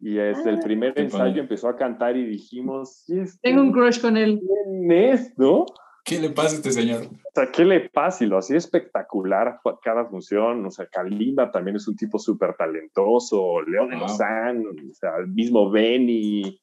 Y 0.00 0.14
desde 0.16 0.50
el 0.50 0.56
Ah, 0.56 0.60
primer 0.62 0.92
qué 0.94 1.02
ensayo 1.02 1.24
padre. 1.24 1.40
empezó 1.40 1.68
a 1.68 1.76
cantar 1.76 2.16
y 2.16 2.26
dijimos, 2.26 3.04
sí, 3.06 3.22
Tengo 3.40 3.62
un 3.62 3.72
crush 3.72 4.00
con 4.02 4.16
él. 4.18 4.40
¿quién 4.40 4.90
es, 4.92 5.32
no? 5.38 5.64
¿Qué 6.04 6.18
le 6.20 6.28
pasa 6.28 6.50
a 6.50 6.56
este 6.56 6.72
señor? 6.72 7.04
O 7.06 7.30
sea, 7.34 7.50
¿qué 7.50 7.64
le 7.64 7.88
pasa? 7.88 8.22
Y 8.24 8.26
lo 8.26 8.36
hacía 8.36 8.58
espectacular 8.58 9.60
cu- 9.62 9.78
cada 9.82 10.04
función. 10.04 10.66
O 10.66 10.70
sea, 10.70 10.86
Kalimba 10.88 11.50
también 11.50 11.76
es 11.76 11.88
un 11.88 11.96
tipo 11.96 12.18
súper 12.18 12.54
talentoso. 12.54 13.62
Leo 13.62 13.86
de 13.86 13.94
Wow. 13.96 14.00
Lozán, 14.08 14.64
o 14.66 14.92
sea, 14.92 15.16
el 15.20 15.28
mismo 15.28 15.70
Benny. 15.70 16.60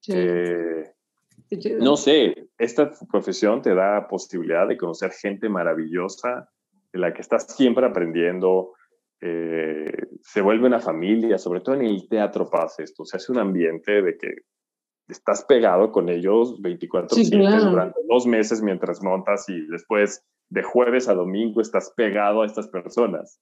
Sí, 0.00 0.12
eh. 0.14 0.91
No 1.78 1.96
sé, 1.96 2.48
esta 2.58 2.90
profesión 3.10 3.62
te 3.62 3.74
da 3.74 4.06
posibilidad 4.08 4.66
de 4.68 4.76
conocer 4.76 5.10
gente 5.12 5.48
maravillosa, 5.48 6.48
de 6.92 6.98
la 6.98 7.12
que 7.12 7.22
estás 7.22 7.46
siempre 7.54 7.86
aprendiendo. 7.86 8.72
eh, 9.24 10.08
se 10.20 10.40
vuelve 10.40 10.66
una 10.66 10.80
familia, 10.80 11.38
sobre 11.38 11.60
todo 11.60 11.76
en 11.76 11.82
el 11.82 12.08
teatro 12.08 12.50
pasa 12.50 12.82
esto. 12.82 13.04
Se 13.04 13.16
hace 13.18 13.30
un 13.30 13.38
ambiente 13.38 14.02
de 14.02 14.16
que 14.18 14.28
estás 15.08 15.44
pegado 15.44 15.92
con 15.92 16.08
ellos 16.08 16.60
24/7 16.60 17.24
Sí, 17.24 17.30
claro. 17.30 17.70
durante 17.70 18.00
dos 18.08 18.26
meses 18.26 18.62
mientras 18.62 19.00
montas 19.00 19.48
y 19.48 19.66
después 19.68 20.24
de 20.48 20.62
jueves 20.64 21.08
a 21.08 21.14
domingo 21.14 21.60
estás 21.60 21.92
pegado 21.96 22.42
a 22.42 22.46
estas 22.46 22.68
personas. 22.68 23.40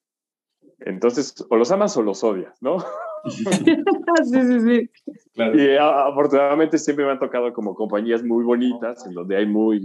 Entonces, 0.81 1.35
o 1.49 1.57
los 1.57 1.71
amas 1.71 1.97
o 1.97 2.03
los 2.03 2.23
odias, 2.25 2.55
¿no? 2.61 2.79
sí, 3.29 4.43
sí, 4.43 4.61
sí. 4.61 4.91
Claro. 5.35 5.63
Y 5.63 5.77
a- 5.77 6.07
afortunadamente 6.07 6.79
siempre 6.79 7.05
me 7.05 7.13
han 7.13 7.19
tocado 7.19 7.53
como 7.53 7.75
compañías 7.75 8.23
muy 8.23 8.45
bonitas, 8.45 9.07
en 9.07 9.15
donde 9.15 9.37
hay, 9.37 9.47
muy, 9.47 9.77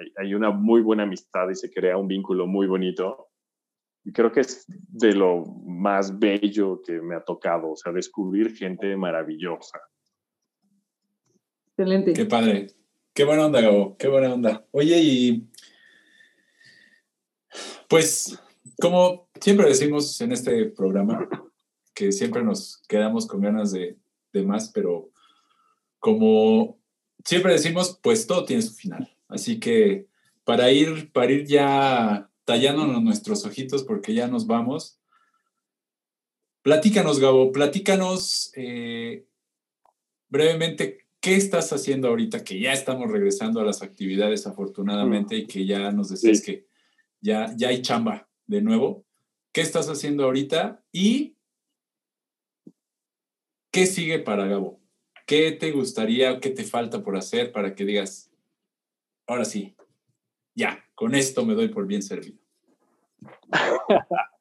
hay, 0.00 0.12
hay 0.16 0.34
una 0.34 0.50
muy 0.50 0.80
buena 0.82 1.04
amistad 1.04 1.48
y 1.50 1.54
se 1.54 1.70
crea 1.72 1.96
un 1.96 2.08
vínculo 2.08 2.46
muy 2.46 2.66
bonito. 2.66 3.28
Y 4.04 4.12
creo 4.12 4.32
que 4.32 4.40
es 4.40 4.64
de 4.68 5.12
lo 5.14 5.44
más 5.66 6.18
bello 6.18 6.80
que 6.84 7.00
me 7.00 7.14
ha 7.14 7.20
tocado, 7.20 7.72
o 7.72 7.76
sea, 7.76 7.92
descubrir 7.92 8.56
gente 8.56 8.96
maravillosa. 8.96 9.78
Excelente. 11.68 12.12
Qué 12.14 12.24
padre. 12.24 12.68
Qué 13.12 13.24
buena 13.24 13.46
onda, 13.46 13.60
Gabo. 13.60 13.96
Qué 13.98 14.08
buena 14.08 14.32
onda. 14.32 14.64
Oye, 14.70 14.96
y 14.98 15.50
pues, 17.88 18.38
como 18.80 19.28
siempre 19.40 19.68
decimos 19.68 20.20
en 20.20 20.32
este 20.32 20.66
programa, 20.66 21.28
que 21.94 22.12
siempre 22.12 22.42
nos 22.42 22.82
quedamos 22.88 23.26
con 23.26 23.40
ganas 23.40 23.72
de, 23.72 23.96
de 24.32 24.42
más, 24.42 24.70
pero 24.70 25.10
como 25.98 26.78
siempre 27.24 27.52
decimos, 27.52 27.98
pues 28.02 28.26
todo 28.26 28.44
tiene 28.44 28.62
su 28.62 28.74
final. 28.74 29.14
Así 29.28 29.60
que 29.60 30.06
para 30.44 30.72
ir, 30.72 31.12
para 31.12 31.30
ir 31.30 31.46
ya 31.46 32.30
tallándonos 32.44 33.02
nuestros 33.02 33.44
ojitos, 33.44 33.84
porque 33.84 34.14
ya 34.14 34.26
nos 34.26 34.46
vamos. 34.46 34.98
Platícanos, 36.62 37.20
Gabo, 37.20 37.52
platícanos 37.52 38.52
eh, 38.56 39.26
brevemente 40.28 41.06
qué 41.20 41.36
estás 41.36 41.72
haciendo 41.72 42.08
ahorita, 42.08 42.44
que 42.44 42.58
ya 42.58 42.72
estamos 42.72 43.10
regresando 43.10 43.60
a 43.60 43.64
las 43.64 43.82
actividades 43.82 44.46
afortunadamente 44.46 45.36
y 45.36 45.46
que 45.46 45.66
ya 45.66 45.92
nos 45.92 46.08
decías 46.08 46.38
Sí. 46.38 46.44
que 46.44 46.66
ya, 47.20 47.54
ya 47.56 47.68
hay 47.68 47.82
chamba 47.82 48.29
de 48.50 48.62
nuevo. 48.62 49.04
¿Qué 49.52 49.60
estás 49.60 49.88
haciendo 49.88 50.24
ahorita 50.24 50.82
y 50.92 51.36
qué 53.70 53.86
sigue 53.86 54.18
para 54.18 54.46
Gabo? 54.46 54.80
¿Qué 55.24 55.52
te 55.52 55.70
gustaría, 55.70 56.40
qué 56.40 56.50
te 56.50 56.64
falta 56.64 57.02
por 57.04 57.16
hacer 57.16 57.52
para 57.52 57.74
que 57.76 57.84
digas, 57.84 58.32
ahora 59.28 59.44
sí, 59.44 59.76
ya, 60.54 60.84
con 60.96 61.14
esto 61.14 61.46
me 61.46 61.54
doy 61.54 61.68
por 61.68 61.86
bien 61.86 62.02
servido? 62.02 62.38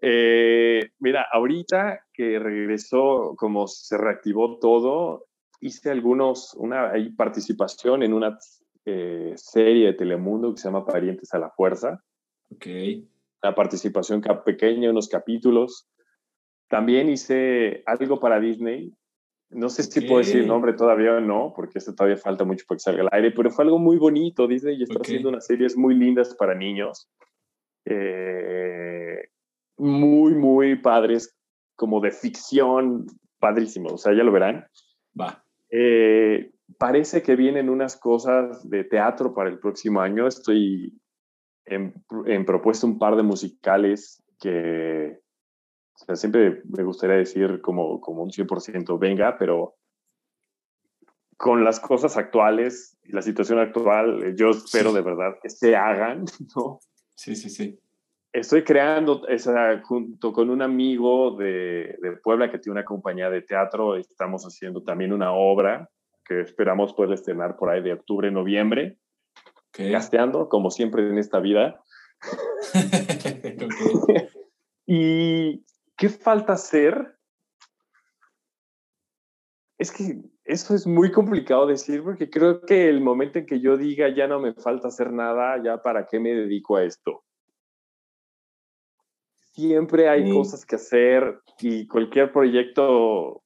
Eh, 0.00 0.92
mira, 1.00 1.26
ahorita 1.32 2.06
que 2.12 2.38
regresó, 2.38 3.34
como 3.36 3.66
se 3.66 3.98
reactivó 3.98 4.60
todo, 4.60 5.26
hice 5.60 5.90
algunos, 5.90 6.54
una 6.54 6.92
hay 6.92 7.10
participación 7.10 8.04
en 8.04 8.12
una 8.12 8.38
eh, 8.84 9.32
serie 9.34 9.86
de 9.86 9.94
Telemundo 9.94 10.54
que 10.54 10.60
se 10.60 10.68
llama 10.68 10.86
Parientes 10.86 11.34
a 11.34 11.40
la 11.40 11.50
Fuerza. 11.50 12.00
Ok, 12.54 12.66
Una 13.42 13.54
participación 13.54 14.20
pequeña, 14.44 14.90
unos 14.90 15.08
capítulos. 15.08 15.88
También 16.68 17.08
hice 17.08 17.82
algo 17.86 18.18
para 18.20 18.40
Disney. 18.40 18.92
No 19.50 19.70
sé 19.70 19.84
si 19.84 20.02
puedo 20.02 20.18
decir 20.18 20.46
nombre 20.46 20.74
todavía 20.74 21.14
o 21.14 21.20
no, 21.20 21.52
porque 21.56 21.78
esto 21.78 21.94
todavía 21.94 22.18
falta 22.18 22.44
mucho 22.44 22.66
para 22.68 22.76
que 22.76 22.82
salga 22.82 23.02
al 23.02 23.08
aire, 23.12 23.30
pero 23.30 23.50
fue 23.50 23.64
algo 23.64 23.78
muy 23.78 23.96
bonito. 23.96 24.46
Disney 24.46 24.82
está 24.82 24.98
haciendo 25.00 25.30
unas 25.30 25.46
series 25.46 25.76
muy 25.76 25.94
lindas 25.94 26.34
para 26.34 26.54
niños. 26.54 27.08
Eh, 27.86 29.30
muy, 29.78 30.34
muy 30.34 30.76
padres, 30.76 31.34
como 31.76 32.00
de 32.00 32.10
ficción, 32.10 33.06
padrísimo. 33.38 33.90
O 33.90 33.98
sea, 33.98 34.12
ya 34.12 34.22
lo 34.22 34.32
verán. 34.32 34.66
va. 35.18 35.42
Eh, 35.70 36.50
parece 36.78 37.22
que 37.22 37.36
vienen 37.36 37.70
unas 37.70 37.96
cosas 37.96 38.68
de 38.68 38.84
teatro 38.84 39.34
para 39.34 39.48
el 39.48 39.58
próximo 39.58 40.00
año. 40.00 40.26
Estoy 40.26 40.92
en, 41.70 41.94
en 42.26 42.44
propuesto 42.44 42.86
un 42.86 42.98
par 42.98 43.16
de 43.16 43.22
musicales 43.22 44.22
que 44.40 45.20
o 46.00 46.04
sea, 46.04 46.16
siempre 46.16 46.62
me 46.64 46.84
gustaría 46.84 47.16
decir 47.16 47.60
como, 47.60 48.00
como 48.00 48.22
un 48.22 48.30
100% 48.30 48.98
venga, 48.98 49.36
pero 49.36 49.74
con 51.36 51.64
las 51.64 51.80
cosas 51.80 52.16
actuales 52.16 52.96
y 53.02 53.12
la 53.12 53.22
situación 53.22 53.58
actual, 53.58 54.22
eh, 54.22 54.34
yo 54.36 54.50
espero 54.50 54.90
Sí. 54.90 54.96
de 54.96 55.02
verdad 55.02 55.36
que 55.42 55.50
se 55.50 55.74
hagan, 55.76 56.24
¿no? 56.56 56.80
Sí, 57.16 57.34
sí, 57.34 57.50
sí. 57.50 57.78
Estoy 58.32 58.62
creando, 58.62 59.26
esa, 59.26 59.80
junto 59.82 60.32
con 60.32 60.50
un 60.50 60.62
amigo 60.62 61.36
de, 61.36 61.96
de 62.00 62.12
Puebla 62.22 62.50
que 62.50 62.58
tiene 62.58 62.78
una 62.78 62.84
compañía 62.84 63.30
de 63.30 63.42
teatro, 63.42 63.96
estamos 63.96 64.44
haciendo 64.44 64.82
también 64.82 65.12
una 65.12 65.32
obra 65.32 65.88
que 66.24 66.42
esperamos 66.42 66.92
poder 66.92 67.12
estrenar 67.14 67.56
por 67.56 67.70
ahí 67.70 67.82
de 67.82 67.94
octubre, 67.94 68.30
noviembre, 68.30 68.98
Gasteando, 69.78 70.48
como 70.48 70.70
siempre 70.70 71.08
en 71.08 71.18
esta 71.18 71.40
vida. 71.40 71.82
¿Y 74.86 75.64
qué 75.96 76.08
falta 76.08 76.54
hacer? 76.54 77.16
Es 79.78 79.92
que 79.92 80.20
eso 80.44 80.74
es 80.74 80.86
muy 80.86 81.12
complicado 81.12 81.66
decir 81.66 82.02
porque 82.02 82.28
creo 82.28 82.62
que 82.62 82.88
el 82.88 83.00
momento 83.00 83.38
en 83.38 83.46
que 83.46 83.60
yo 83.60 83.76
diga 83.76 84.08
ya 84.08 84.26
no 84.26 84.40
me 84.40 84.54
falta 84.54 84.88
hacer 84.88 85.12
nada, 85.12 85.62
ya 85.62 85.82
para 85.82 86.06
qué 86.06 86.18
me 86.18 86.30
dedico 86.30 86.76
a 86.76 86.84
esto. 86.84 87.22
siempre 89.52 90.08
hay 90.08 90.32
cosas 90.32 90.64
que 90.64 90.76
hacer 90.76 91.40
y 91.60 91.86
cualquier 91.86 92.32
proyecto 92.32 93.42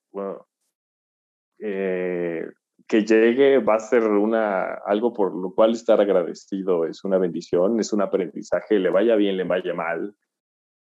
eh, 1.58 2.46
que 2.92 3.06
llegue 3.06 3.58
va 3.58 3.76
a 3.76 3.80
ser 3.80 4.02
una, 4.02 4.74
algo 4.84 5.14
por 5.14 5.34
lo 5.34 5.54
cual 5.54 5.70
estar 5.72 5.98
agradecido. 5.98 6.84
Es 6.84 7.04
una 7.04 7.16
bendición, 7.16 7.80
es 7.80 7.90
un 7.94 8.02
aprendizaje, 8.02 8.78
le 8.78 8.90
vaya 8.90 9.16
bien, 9.16 9.38
le 9.38 9.44
vaya 9.44 9.72
mal. 9.72 10.14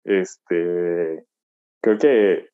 Este, 0.04 1.28
creo 1.80 2.00
que 2.00 2.50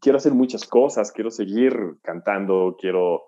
quiero 0.00 0.18
hacer 0.18 0.32
muchas 0.34 0.66
cosas, 0.66 1.12
quiero 1.12 1.30
seguir 1.30 1.72
cantando, 2.02 2.76
quiero, 2.76 3.26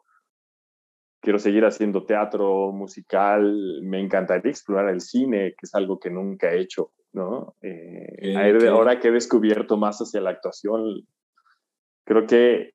quiero 1.22 1.38
seguir 1.38 1.64
haciendo 1.64 2.04
teatro 2.04 2.72
musical, 2.72 3.80
me 3.84 4.00
encantaría 4.00 4.50
explorar 4.50 4.88
el 4.88 5.02
cine, 5.02 5.50
que 5.50 5.66
es 5.66 5.74
algo 5.76 6.00
que 6.00 6.10
nunca 6.10 6.50
he 6.50 6.62
hecho, 6.62 6.90
¿no? 7.12 7.54
Eh, 7.62 8.34
ahora 8.68 8.98
que 8.98 9.06
he 9.06 9.12
descubierto 9.12 9.76
más 9.76 10.00
hacia 10.00 10.20
la 10.20 10.30
actuación, 10.30 11.06
creo 12.04 12.26
que 12.26 12.72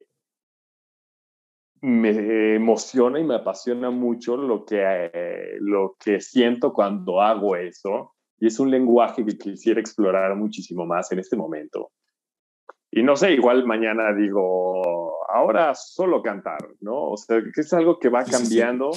me 1.82 2.56
emociona 2.56 3.20
y 3.20 3.24
me 3.24 3.36
apasiona 3.36 3.90
mucho 3.90 4.36
lo 4.38 4.66
que, 4.66 4.82
eh, 4.82 5.58
lo 5.60 5.96
que 6.00 6.20
siento 6.20 6.74
cuando 6.74 7.22
hago 7.22 7.56
eso. 7.56 8.14
Y 8.40 8.48
es 8.48 8.60
un 8.60 8.72
lenguaje 8.72 9.26
que 9.26 9.38
quisiera 9.38 9.80
explorar 9.80 10.36
muchísimo 10.36 10.86
más 10.86 11.12
en 11.12 11.20
este 11.20 11.36
momento. 11.36 11.92
Y 12.92 13.04
no 13.04 13.16
sé, 13.16 13.34
igual 13.34 13.66
mañana 13.66 14.14
digo, 14.14 15.26
ahora 15.30 15.76
solo 15.76 16.24
cantar, 16.24 16.68
¿no? 16.82 17.12
O 17.12 17.18
sea, 17.18 17.42
que 17.54 17.62
es 17.62 17.74
algo 17.74 18.00
que 18.00 18.10
va 18.10 18.24
cambiando, 18.24 18.92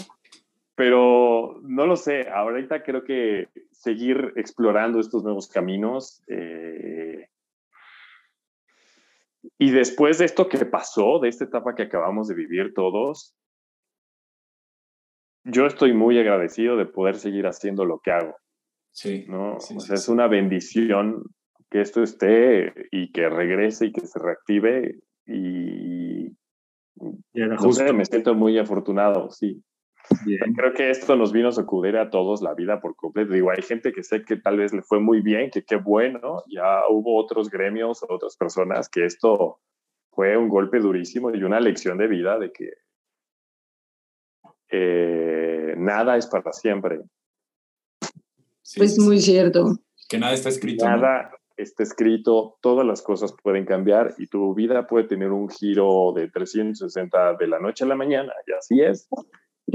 pero 0.74 1.60
no 1.62 1.86
lo 1.86 1.96
sé, 1.96 2.28
ahorita 2.28 2.82
creo 2.82 3.04
que 3.04 3.48
seguir 3.70 4.32
explorando 4.36 4.98
estos 4.98 5.22
nuevos 5.22 5.48
caminos. 5.48 6.22
Eh, 6.28 7.28
y 9.58 9.70
después 9.70 10.18
de 10.18 10.24
esto 10.24 10.48
que 10.48 10.64
pasó, 10.64 11.18
de 11.20 11.28
esta 11.28 11.44
etapa 11.44 11.74
que 11.74 11.84
acabamos 11.84 12.28
de 12.28 12.34
vivir 12.34 12.72
todos, 12.74 13.34
yo 15.44 15.66
estoy 15.66 15.92
muy 15.92 16.18
agradecido 16.18 16.76
de 16.76 16.86
poder 16.86 17.16
seguir 17.16 17.46
haciendo 17.46 17.84
lo 17.84 17.98
que 17.98 18.12
hago. 18.12 18.36
Sí. 18.92 19.24
¿no? 19.26 19.56
o 19.56 19.60
sea, 19.60 19.94
es 19.94 20.08
una 20.08 20.28
bendición 20.28 21.22
que 21.70 21.80
esto 21.80 22.02
esté 22.02 22.72
y 22.90 23.10
que 23.10 23.28
regrese 23.28 23.86
y 23.86 23.92
que 23.92 24.06
se 24.06 24.18
reactive 24.18 25.00
y, 25.26 26.26
y 26.26 27.40
me 27.94 28.04
siento 28.04 28.34
muy 28.34 28.58
afortunado, 28.58 29.30
sí. 29.30 29.62
Creo 30.56 30.72
que 30.74 30.90
esto 30.90 31.16
nos 31.16 31.32
vino 31.32 31.48
a 31.48 31.52
sacudir 31.52 31.96
a 31.96 32.10
todos 32.10 32.42
la 32.42 32.54
vida 32.54 32.80
por 32.80 32.96
completo. 32.96 33.32
Digo, 33.32 33.50
hay 33.50 33.62
gente 33.62 33.92
que 33.92 34.02
sé 34.02 34.24
que 34.24 34.36
tal 34.36 34.58
vez 34.58 34.72
le 34.72 34.82
fue 34.82 35.00
muy 35.00 35.20
bien, 35.20 35.50
que 35.50 35.64
qué 35.64 35.76
bueno. 35.76 36.42
Ya 36.48 36.82
hubo 36.88 37.16
otros 37.16 37.50
gremios, 37.50 38.04
otras 38.08 38.36
personas 38.36 38.88
que 38.88 39.04
esto 39.04 39.60
fue 40.10 40.36
un 40.36 40.48
golpe 40.48 40.78
durísimo 40.78 41.34
y 41.34 41.42
una 41.42 41.60
lección 41.60 41.98
de 41.98 42.06
vida 42.06 42.38
de 42.38 42.52
que 42.52 42.72
eh, 44.70 45.74
nada 45.76 46.16
es 46.16 46.26
para 46.26 46.52
siempre. 46.52 47.00
pues 48.76 48.98
muy 48.98 49.20
cierto. 49.20 49.78
Que 50.08 50.18
nada 50.18 50.34
está 50.34 50.48
escrito. 50.48 50.84
Nada, 50.84 51.30
está 51.56 51.82
escrito, 51.82 52.58
todas 52.60 52.86
las 52.86 53.02
cosas 53.02 53.34
pueden 53.42 53.64
cambiar 53.64 54.14
y 54.18 54.26
tu 54.26 54.54
vida 54.54 54.86
puede 54.86 55.04
tener 55.04 55.30
un 55.30 55.48
giro 55.48 56.12
de 56.14 56.28
360 56.28 57.34
de 57.34 57.46
la 57.46 57.58
noche 57.58 57.84
a 57.84 57.88
la 57.88 57.96
mañana, 57.96 58.32
y 58.46 58.52
así 58.52 58.80
es. 58.80 59.08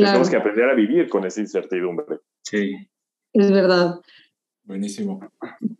Tenemos 0.06 0.30
que 0.30 0.38
aprender 0.38 0.70
a 0.70 0.76
vivir 0.76 1.10
con 1.10 1.26
esa 1.26 1.42
incertidumbre. 1.42 2.20
Sí. 2.44 2.76
Es 3.34 3.52
verdad. 3.52 4.00
Buenísimo, 4.64 5.20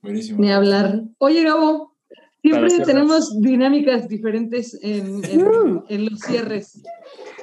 buenísimo. 0.02 0.40
Ni 0.40 0.52
hablar. 0.52 1.02
Oye, 1.18 1.44
Gabo, 1.44 1.98
siempre 2.42 2.80
tenemos 2.86 3.40
dinámicas 3.42 4.08
diferentes 4.08 4.80
en, 4.82 5.22
en, 5.26 6.06
los 6.06 6.20
cierres, 6.20 6.82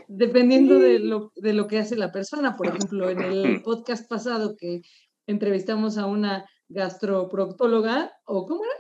dependiendo 0.09 0.79
de 0.79 1.01
lo, 1.01 1.33
de 1.37 1.53
lo 1.53 1.67
que 1.67 1.79
hace 1.79 1.97
la 1.97 2.13
persona. 2.13 2.57
Por 2.57 2.69
ejemplo, 2.69 3.11
en 3.11 3.21
el 3.21 3.63
podcast 3.63 4.09
pasado 4.09 4.57
que 4.57 4.83
entrevistamos 5.27 5.99
a 5.99 6.07
una 6.07 6.47
gastroproctóloga, 6.69 8.13
o 8.25 8.47
cómo 8.47 8.63
era, 8.65 8.75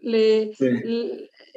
le, 0.00 0.52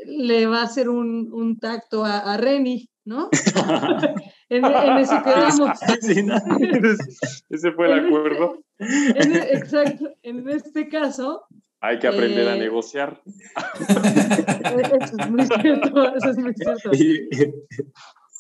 le, 0.06 0.46
va 0.48 0.62
a 0.62 0.66
hacer 0.66 0.90
un, 0.90 1.32
un 1.32 1.58
tacto 1.58 2.04
a, 2.04 2.20
a, 2.20 2.38
Reni, 2.38 2.90
¿no? 3.06 3.30
en, 4.52 4.66
en, 4.66 4.98
ese 4.98 5.16
quedamos. 5.24 5.80
ese 7.50 7.72
fue 7.72 7.86
el 7.88 8.06
acuerdo. 8.06 8.62
En, 8.80 9.36
exacto, 9.36 10.10
en 10.24 10.50
este 10.50 10.90
caso. 10.90 11.46
Hay 11.80 11.98
que 12.00 12.08
aprender 12.08 12.48
a 12.48 12.58
eh, 12.58 12.60
negociar. 12.60 13.22
Eso 13.26 15.16
es 15.20 15.32
muy 15.32 15.46
cierto, 15.46 16.16
eso 16.16 16.30
es 16.30 16.38
muy 16.38 16.54
cierto. 16.54 16.92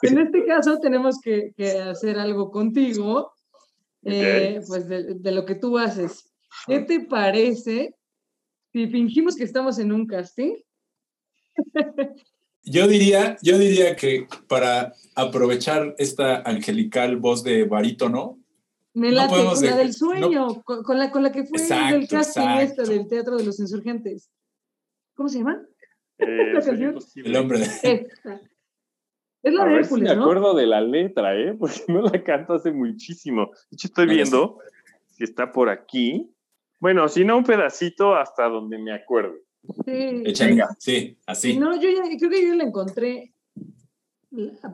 En 0.03 0.17
este 0.19 0.45
caso 0.45 0.79
tenemos 0.79 1.19
que, 1.21 1.53
que 1.55 1.79
hacer 1.79 2.19
algo 2.19 2.51
contigo, 2.51 3.33
eh, 4.03 4.61
pues 4.67 4.87
de, 4.87 5.15
de, 5.15 5.31
lo 5.31 5.45
que 5.45 5.55
tú 5.55 5.77
haces. 5.77 6.31
¿Qué 6.67 6.79
te 6.81 6.99
parece 7.01 7.95
si 8.71 8.87
fingimos 8.87 9.35
que 9.35 9.43
estamos 9.43 9.79
en 9.79 9.91
un 9.91 10.05
casting? 10.05 10.55
Yo 12.63 12.87
diría, 12.87 13.37
yo 13.41 13.57
diría 13.57 13.95
que 13.95 14.27
para 14.47 14.93
aprovechar 15.15 15.95
esta 15.97 16.41
angelical 16.41 17.17
voz 17.17 17.43
de 17.43 17.65
barítono, 17.65 18.39
me 18.93 19.11
late, 19.11 19.33
con 19.33 19.63
la 19.63 19.75
del 19.77 19.93
sueño, 19.93 20.61
con, 20.63 20.97
la, 20.97 21.11
con 21.11 21.23
la 21.23 21.31
que 21.31 21.45
fue 21.45 21.59
el 21.91 22.07
casting 22.07 22.47
este 22.59 22.83
del 22.83 23.07
Teatro 23.07 23.37
de 23.37 23.45
los 23.45 23.59
Insurgentes. 23.59 24.29
¿Cómo 25.15 25.29
se 25.29 25.39
llama? 25.39 25.61
Eh, 26.17 26.53
el 27.15 27.35
hombre. 27.35 27.61
Es 29.43 29.53
la 29.53 29.65
de 29.65 29.75
Hércules, 29.75 30.15
me 30.15 30.21
acuerdo 30.21 30.53
de 30.53 30.67
la 30.67 30.81
letra, 30.81 31.35
¿eh? 31.35 31.53
Porque 31.59 31.81
no 31.87 32.01
la 32.01 32.23
canto 32.23 32.53
hace 32.53 32.71
muchísimo. 32.71 33.47
De 33.69 33.75
hecho, 33.75 33.87
estoy 33.87 34.07
viendo 34.07 34.59
si 35.07 35.23
está 35.23 35.51
por 35.51 35.69
aquí. 35.69 36.29
Bueno, 36.79 37.07
si 37.07 37.25
no, 37.25 37.37
un 37.37 37.43
pedacito 37.43 38.15
hasta 38.15 38.47
donde 38.47 38.77
me 38.77 38.93
acuerdo. 38.93 39.35
Sí. 39.85 40.23
sí, 40.79 41.17
así. 41.25 41.57
No, 41.57 41.79
yo 41.79 41.89
ya, 41.89 42.17
creo 42.17 42.29
que 42.29 42.47
yo 42.47 42.55
la 42.55 42.63
encontré. 42.63 43.33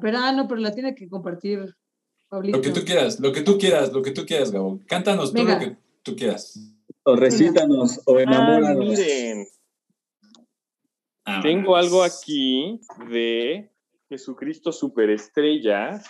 Pero, 0.02 0.18
ah, 0.20 0.32
no, 0.32 0.48
pero 0.48 0.62
la 0.62 0.74
tiene 0.74 0.96
que 0.96 1.10
compartir 1.10 1.76
Pablito. 2.30 2.58
Lo 2.58 2.64
que 2.64 2.72
tú 2.72 2.86
quieras, 2.86 3.20
lo 3.20 3.32
que 3.32 3.42
tú 3.42 3.58
quieras, 3.58 3.92
lo 3.92 4.02
que 4.02 4.12
tú 4.12 4.26
quieras, 4.26 4.52
Gabo. 4.52 4.80
Cántanos 4.88 5.34
todo 5.34 5.46
lo 5.46 5.60
que 5.60 5.78
tú 6.04 6.16
quieras. 6.16 6.60
O 7.04 7.16
recítanos, 7.16 8.02
o 8.06 8.20
enamóranos. 8.20 8.86
miren. 8.86 9.48
Ah, 11.26 11.40
Tengo 11.42 11.76
algo 11.76 12.04
aquí 12.04 12.80
de 13.10 13.70
Jesucristo 14.10 14.72
Superestrella 14.72 16.02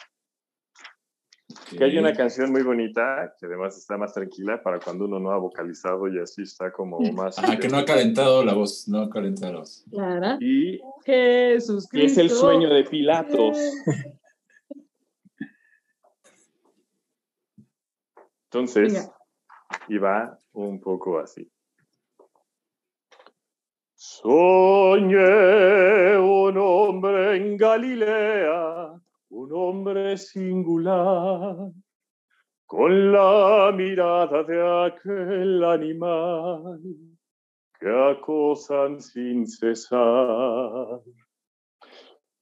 que 1.69 1.83
hay 1.83 1.97
una 1.97 2.13
canción 2.13 2.51
muy 2.51 2.63
bonita, 2.63 3.35
que 3.39 3.45
además 3.45 3.77
está 3.77 3.97
más 3.97 4.13
tranquila 4.13 4.61
para 4.61 4.79
cuando 4.79 5.05
uno 5.05 5.19
no 5.19 5.31
ha 5.31 5.37
vocalizado 5.37 6.07
y 6.07 6.19
así 6.19 6.43
está 6.43 6.71
como 6.71 6.99
más... 7.11 7.37
Ajá, 7.39 7.57
que 7.57 7.67
no 7.67 7.77
ha 7.77 7.85
calentado 7.85 8.43
la 8.43 8.53
voz, 8.53 8.87
no 8.87 9.01
ha 9.01 9.09
calentado 9.09 9.53
la 9.53 9.59
voz. 9.59 9.85
Claro. 9.89 10.37
Y 10.39 10.79
Jesús 11.05 11.87
Cristo. 11.89 12.11
es 12.11 12.17
el 12.17 12.29
sueño 12.29 12.73
de 12.73 12.83
Pilatos. 12.83 13.57
Entonces, 18.45 19.11
y 19.89 19.97
va 19.97 20.39
un 20.53 20.79
poco 20.79 21.19
así. 21.19 21.51
Soñé 23.93 25.17
un 26.17 26.57
hombre 26.57 27.37
en 27.37 27.57
Galilea 27.57 28.96
un 29.37 29.53
hombre 29.53 30.17
singular, 30.17 31.71
con 32.65 33.11
la 33.11 33.71
mirada 33.71 34.43
de 34.43 34.87
aquel 34.87 35.63
animal 35.63 36.81
que 37.79 37.87
acosan 37.87 38.99
sin 38.99 39.45
cesar. 39.45 41.01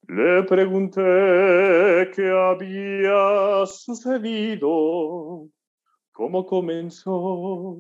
Le 0.08 0.44
pregunté 0.44 2.12
qué 2.16 2.30
había 2.30 3.66
sucedido, 3.66 5.50
cómo 6.14 6.46
comenzó. 6.46 7.78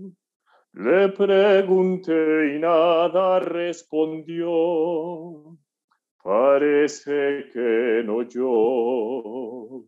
Le 0.74 1.07
pregunté 1.07 2.53
y 2.53 2.59
nada 2.59 3.39
respondió 3.39 4.51
parece 6.26 7.46
que 7.54 8.02
no 8.04 8.24
yo. 8.24 9.84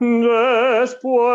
Después 0.00 1.30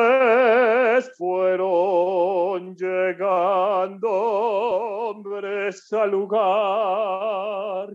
fueron 1.18 2.76
llegando 2.76 4.10
hombres 4.10 5.94
al 5.94 6.12
lugar, 6.12 7.94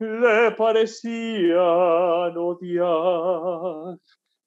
le 0.00 0.50
parecían 0.52 2.36
odiar, 2.36 3.98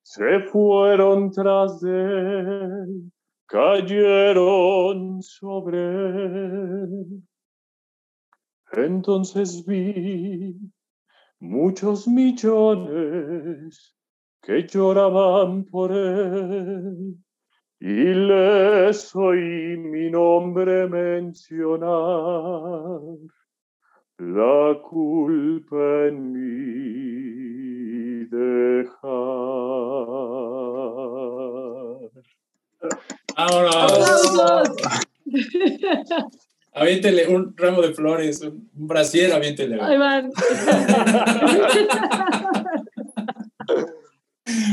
se 0.02 0.40
fueron 0.52 1.32
tras 1.32 1.80
de 1.80 2.40
él, 2.42 3.12
cayeron 3.46 5.22
sobre 5.22 5.78
él. 5.78 7.24
Entonces 8.74 9.66
vi 9.66 10.56
muchos 11.40 12.08
millones 12.08 13.96
que 14.42 14.64
lloraban 14.68 15.66
por 15.66 15.92
él 15.92 17.18
y 17.80 18.14
les 18.14 19.16
oí 19.16 19.78
mi 19.78 20.10
nombre 20.12 20.88
mencionar. 20.88 21.90
La 24.18 24.82
culpa 24.82 26.08
en 26.08 26.34
mí 26.34 28.26
dejar. 28.26 29.00
¡Ahora! 33.38 33.88
Aviéntele 36.72 37.28
un 37.28 37.58
ramo 37.58 37.82
de 37.82 37.94
flores, 37.94 38.42
un 38.42 38.70
brasier, 38.74 39.34
aviéntele. 39.34 39.82
Ahí 39.82 39.98
van. 39.98 40.30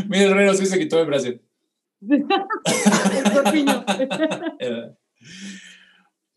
Mira, 0.09 0.25
el 0.25 0.35
rey 0.35 0.57
sí 0.57 0.67
se 0.67 0.79
quitó 0.79 1.01
el 1.01 1.07
brasier. 1.07 1.41
el 2.09 3.33
corpiño. 3.33 3.85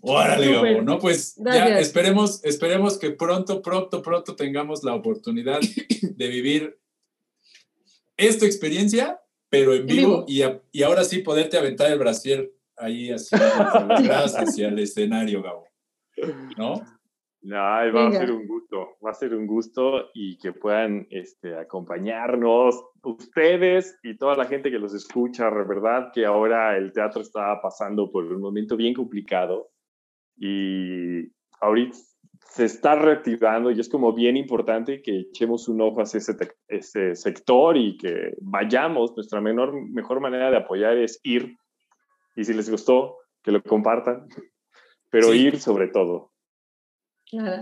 Órale, 0.02 0.54
Gabo, 0.54 0.82
¿no? 0.82 1.00
Pues 1.00 1.36
ya 1.38 1.80
esperemos, 1.80 2.44
esperemos 2.46 2.98
que 2.98 3.12
pronto, 3.12 3.62
pronto, 3.62 4.02
pronto 4.02 4.36
tengamos 4.36 4.84
la 4.84 4.96
oportunidad 4.96 5.60
de 6.02 6.28
vivir 6.28 6.80
esta 8.16 8.46
experiencia, 8.46 9.20
pero 9.50 9.74
en 9.74 9.86
vivo, 9.86 10.26
Y, 10.28 10.42
y, 10.72 10.84
ahora 10.84 11.04
sí 11.04 11.20
poderte 11.20 11.58
aventar 11.58 11.92
el 11.92 12.00
brasier 12.00 12.52
ahí 12.80 13.12
hacia, 13.12 13.38
hacia 14.24 14.68
el 14.68 14.80
escenario, 14.80 15.44
Gabo. 15.44 15.66
¿No? 16.58 16.82
No, 17.42 17.56
va 17.56 18.08
a 18.08 18.12
ser 18.12 18.32
un 18.32 18.46
gusto, 18.48 18.98
va 19.06 19.12
a 19.12 19.14
ser 19.14 19.34
un 19.34 19.48
gusto 19.48 20.10
y 20.14 20.38
que 20.40 20.52
puedan 20.52 21.08
este, 21.10 21.56
acompañarnos 21.56 22.84
ustedes 23.02 23.98
y 24.04 24.18
toda 24.18 24.36
la 24.36 24.46
gente 24.46 24.70
que 24.70 24.78
los 24.78 24.94
escucha, 24.94 25.50
verdad 25.50 26.12
que 26.14 26.26
ahora 26.26 26.76
el 26.76 26.92
teatro 26.92 27.22
está 27.22 27.62
pasando 27.62 28.12
por 28.12 28.26
un 28.26 28.42
momento 28.42 28.76
bien 28.76 28.94
complicado 28.94 29.70
y 30.36 31.32
ahorita 31.62 31.98
se 32.42 32.66
está 32.66 32.96
reactivando 32.96 33.72
y 33.72 33.80
es 33.80 33.88
como 33.88 34.12
bien 34.12 34.36
importante 34.36 35.02
que 35.02 35.20
echemos 35.20 35.70
un 35.70 35.80
ojo 35.80 36.02
hacia 36.02 36.18
ese, 36.18 36.36
ese 36.68 37.16
sector 37.16 37.78
y 37.78 37.96
que 37.96 38.34
vayamos, 38.42 39.16
nuestra 39.16 39.40
menor, 39.40 39.74
mejor 39.92 40.20
manera 40.20 40.52
de 40.52 40.58
apoyar 40.58 40.98
es 40.98 41.22
ir 41.24 41.56
y 42.40 42.46
si 42.46 42.54
les 42.54 42.70
gustó, 42.70 43.18
que 43.44 43.52
lo 43.52 43.62
compartan, 43.62 44.28
pero 45.12 45.34
ir 45.34 45.60
sobre 45.60 45.88
todo. 45.88 46.32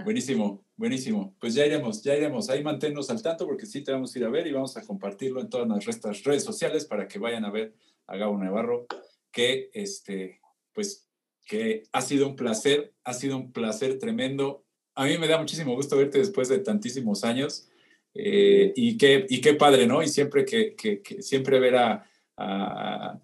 Buenísimo, 0.06 0.64
buenísimo. 0.78 1.36
Pues 1.40 1.56
ya 1.56 1.66
iremos, 1.66 2.02
ya 2.04 2.16
iremos. 2.16 2.50
Ahí 2.50 2.64
manténnos 2.64 3.10
al 3.10 3.22
tanto 3.22 3.46
porque 3.46 3.66
sí 3.66 3.84
te 3.84 3.92
vamos 3.92 4.16
a 4.16 4.20
ir 4.20 4.26
a 4.26 4.30
ver 4.30 4.48
y 4.48 4.54
vamos 4.54 4.78
a 4.78 4.86
compartirlo 4.86 5.42
en 5.42 5.50
todas 5.50 5.68
nuestras 5.68 6.24
redes 6.24 6.44
sociales 6.44 6.86
para 6.86 7.08
que 7.08 7.20
vayan 7.20 7.44
a 7.44 7.52
ver 7.52 7.74
a 8.06 8.16
Gabo 8.16 8.38
Navarro, 8.38 8.86
que 9.32 9.70
este, 9.74 10.40
pues, 10.74 11.10
que 11.46 11.84
ha 11.92 12.02
sido 12.02 12.28
un 12.28 12.36
placer, 12.36 12.94
ha 13.04 13.14
sido 13.14 13.36
un 13.36 13.52
placer 13.52 13.98
tremendo. 13.98 14.64
A 14.96 15.06
mí 15.06 15.18
me 15.18 15.28
da 15.28 15.38
muchísimo 15.40 15.76
gusto 15.76 15.98
verte 15.98 16.20
después 16.20 16.48
de 16.48 16.60
tantísimos 16.60 17.24
años 17.24 17.68
eh, 18.14 18.72
y, 18.76 18.98
qué, 18.98 19.26
y 19.28 19.42
qué 19.42 19.56
padre, 19.56 19.88
¿no? 19.88 20.02
Y 20.02 20.08
siempre 20.08 20.46
que, 20.46 20.76
que, 20.76 21.22
siempre 21.22 21.60
ver 21.60 21.76
a 21.76 22.10
a 22.38 23.20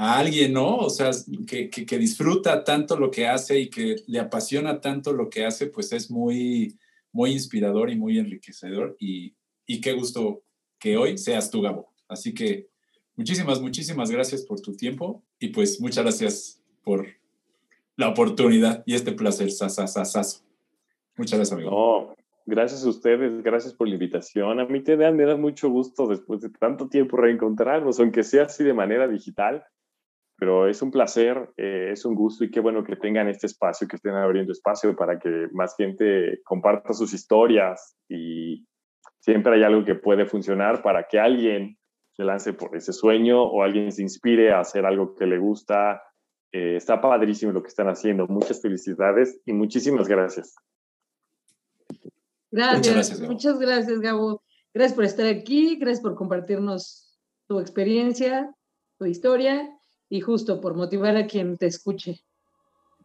alguien, 0.00 0.54
¿no? 0.54 0.78
O 0.78 0.88
sea, 0.88 1.10
que, 1.46 1.68
que, 1.68 1.98
disfruta 1.98 2.64
tanto 2.64 2.98
lo 2.98 3.10
que 3.10 3.28
hace 3.28 3.60
y 3.60 3.68
que 3.68 3.96
le 4.06 4.18
apasiona 4.18 4.80
tanto 4.80 5.12
lo 5.12 5.28
que 5.28 5.44
hace, 5.44 5.66
pues 5.66 5.92
es 5.92 6.10
muy, 6.10 6.78
muy 7.12 7.32
inspirador 7.32 7.90
y 7.90 7.96
muy 7.96 8.18
enriquecedor. 8.18 8.96
Y, 8.98 9.34
y 9.66 9.82
qué 9.82 9.92
gusto 9.92 10.42
que 10.78 10.96
hoy 10.96 11.18
seas 11.18 11.50
tú, 11.50 11.60
Gabo. 11.60 11.92
Así 12.08 12.32
que 12.32 12.68
muchísimas, 13.14 13.60
muchísimas 13.60 14.10
gracias 14.10 14.42
por 14.42 14.62
tu 14.62 14.74
tiempo 14.74 15.22
y 15.38 15.48
pues 15.48 15.78
muchas 15.82 16.02
gracias 16.02 16.62
por 16.82 17.06
la 17.96 18.08
oportunidad 18.08 18.82
y 18.86 18.94
este 18.94 19.12
placer, 19.12 19.50
sasasasaso. 19.50 20.40
Muchas 21.18 21.38
gracias, 21.38 21.52
amigo. 21.52 21.70
No, 21.70 22.16
gracias 22.46 22.86
a 22.86 22.88
ustedes, 22.88 23.42
gracias 23.42 23.74
por 23.74 23.86
la 23.86 23.94
invitación. 23.94 24.60
A 24.60 24.64
mí 24.64 24.80
te 24.82 24.96
me 24.96 25.24
da 25.24 25.36
mucho 25.36 25.68
gusto 25.68 26.06
después 26.06 26.40
de 26.40 26.48
tanto 26.48 26.88
tiempo 26.88 27.18
reencontrarnos, 27.18 28.00
aunque 28.00 28.22
sea 28.22 28.44
así 28.44 28.64
de 28.64 28.72
manera 28.72 29.06
digital 29.06 29.62
pero 30.40 30.66
es 30.66 30.80
un 30.80 30.90
placer, 30.90 31.52
eh, 31.58 31.90
es 31.92 32.06
un 32.06 32.14
gusto 32.14 32.44
y 32.44 32.50
qué 32.50 32.60
bueno 32.60 32.82
que 32.82 32.96
tengan 32.96 33.28
este 33.28 33.46
espacio, 33.46 33.86
que 33.86 33.96
estén 33.96 34.14
abriendo 34.14 34.52
espacio 34.52 34.96
para 34.96 35.18
que 35.18 35.48
más 35.52 35.76
gente 35.76 36.40
comparta 36.44 36.94
sus 36.94 37.12
historias 37.12 37.94
y 38.08 38.66
siempre 39.18 39.54
hay 39.54 39.64
algo 39.64 39.84
que 39.84 39.96
puede 39.96 40.24
funcionar 40.24 40.82
para 40.82 41.06
que 41.06 41.20
alguien 41.20 41.76
se 42.12 42.24
lance 42.24 42.54
por 42.54 42.74
ese 42.74 42.94
sueño 42.94 43.42
o 43.42 43.62
alguien 43.62 43.92
se 43.92 44.00
inspire 44.00 44.50
a 44.50 44.60
hacer 44.60 44.86
algo 44.86 45.14
que 45.14 45.26
le 45.26 45.36
gusta. 45.36 46.02
Eh, 46.52 46.76
está 46.76 47.02
padrísimo 47.02 47.52
lo 47.52 47.62
que 47.62 47.68
están 47.68 47.88
haciendo. 47.88 48.26
Muchas 48.26 48.62
felicidades 48.62 49.38
y 49.44 49.52
muchísimas 49.52 50.08
gracias. 50.08 50.56
Gracias, 52.50 53.20
muchas 53.20 53.20
gracias, 53.20 53.20
Gabo. 53.20 53.32
Muchas 53.34 53.58
gracias, 53.58 54.00
Gabo. 54.00 54.42
Gracias 54.72 54.96
por 54.96 55.04
estar 55.04 55.26
aquí, 55.26 55.76
gracias 55.76 56.00
por 56.00 56.14
compartirnos 56.14 57.20
tu 57.46 57.60
experiencia, 57.60 58.54
tu 58.98 59.04
historia 59.04 59.76
y 60.10 60.20
justo 60.20 60.60
por 60.60 60.74
motivar 60.74 61.16
a 61.16 61.26
quien 61.26 61.56
te 61.56 61.66
escuche. 61.66 62.20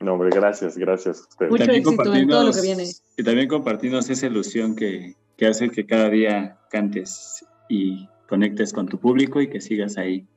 No, 0.01 0.13
hombre, 0.13 0.29
gracias, 0.33 0.77
gracias 0.77 1.19
a 1.19 1.29
ustedes. 1.29 1.51
Mucho 1.51 1.71
éxito 1.71 2.13
en 2.13 2.27
todo 2.27 2.43
lo 2.47 2.51
que 2.51 2.61
viene. 2.61 2.85
Y 3.15 3.23
también 3.23 3.47
compartirnos 3.47 4.09
esa 4.09 4.25
ilusión 4.25 4.75
que, 4.75 5.15
que 5.37 5.47
hace 5.47 5.69
que 5.69 5.85
cada 5.85 6.09
día 6.09 6.59
cantes 6.69 7.45
y 7.69 8.09
conectes 8.27 8.73
con 8.73 8.87
tu 8.87 8.99
público 8.99 9.39
y 9.39 9.49
que 9.49 9.61
sigas 9.61 9.97
ahí 9.97 10.27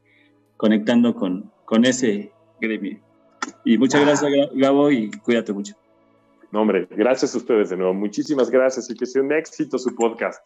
conectando 0.57 1.15
con, 1.15 1.51
con 1.65 1.85
ese 1.85 2.31
gremio. 2.61 3.01
Y 3.65 3.79
muchas 3.79 4.03
gracias, 4.03 4.31
Gabo, 4.55 4.91
y 4.91 5.11
cuídate 5.11 5.53
mucho. 5.53 5.75
No, 6.53 6.63
hombre, 6.63 6.87
gracias 6.91 7.35
a 7.35 7.39
ustedes 7.39 7.71
de 7.71 7.77
nuevo. 7.77 7.95
Muchísimas 7.95 8.51
gracias 8.51 8.89
y 8.91 8.95
que 8.95 9.07
sea 9.07 9.23
un 9.23 9.33
éxito 9.33 9.79
su 9.79 9.95
podcast. 9.95 10.43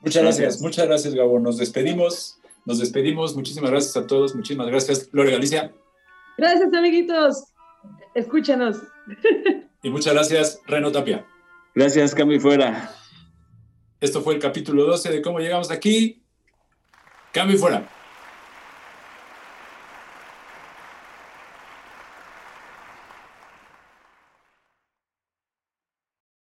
Muchas 0.00 0.22
gracias, 0.22 0.60
muchas 0.60 0.86
gracias, 0.86 1.14
Gabo. 1.14 1.38
Nos 1.38 1.58
despedimos. 1.58 2.40
Nos 2.68 2.80
despedimos. 2.80 3.34
Muchísimas 3.34 3.70
gracias 3.70 3.96
a 3.96 4.06
todos. 4.06 4.34
Muchísimas 4.34 4.66
gracias, 4.66 5.08
Lore 5.12 5.30
Galicia. 5.30 5.72
Gracias, 6.36 6.70
amiguitos. 6.74 7.44
Escúchanos. 8.14 8.76
Y 9.80 9.90
muchas 9.90 10.12
gracias, 10.12 10.60
Reno 10.66 10.90
Tapia. 10.90 11.24
Gracias, 11.72 12.12
Cambio 12.12 12.40
Fuera. 12.40 12.92
Esto 14.00 14.20
fue 14.22 14.34
el 14.34 14.40
capítulo 14.40 14.84
12 14.84 15.08
de 15.08 15.22
cómo 15.22 15.38
llegamos 15.38 15.70
aquí. 15.70 16.20
Cambio 17.32 17.56
Fuera. 17.58 17.88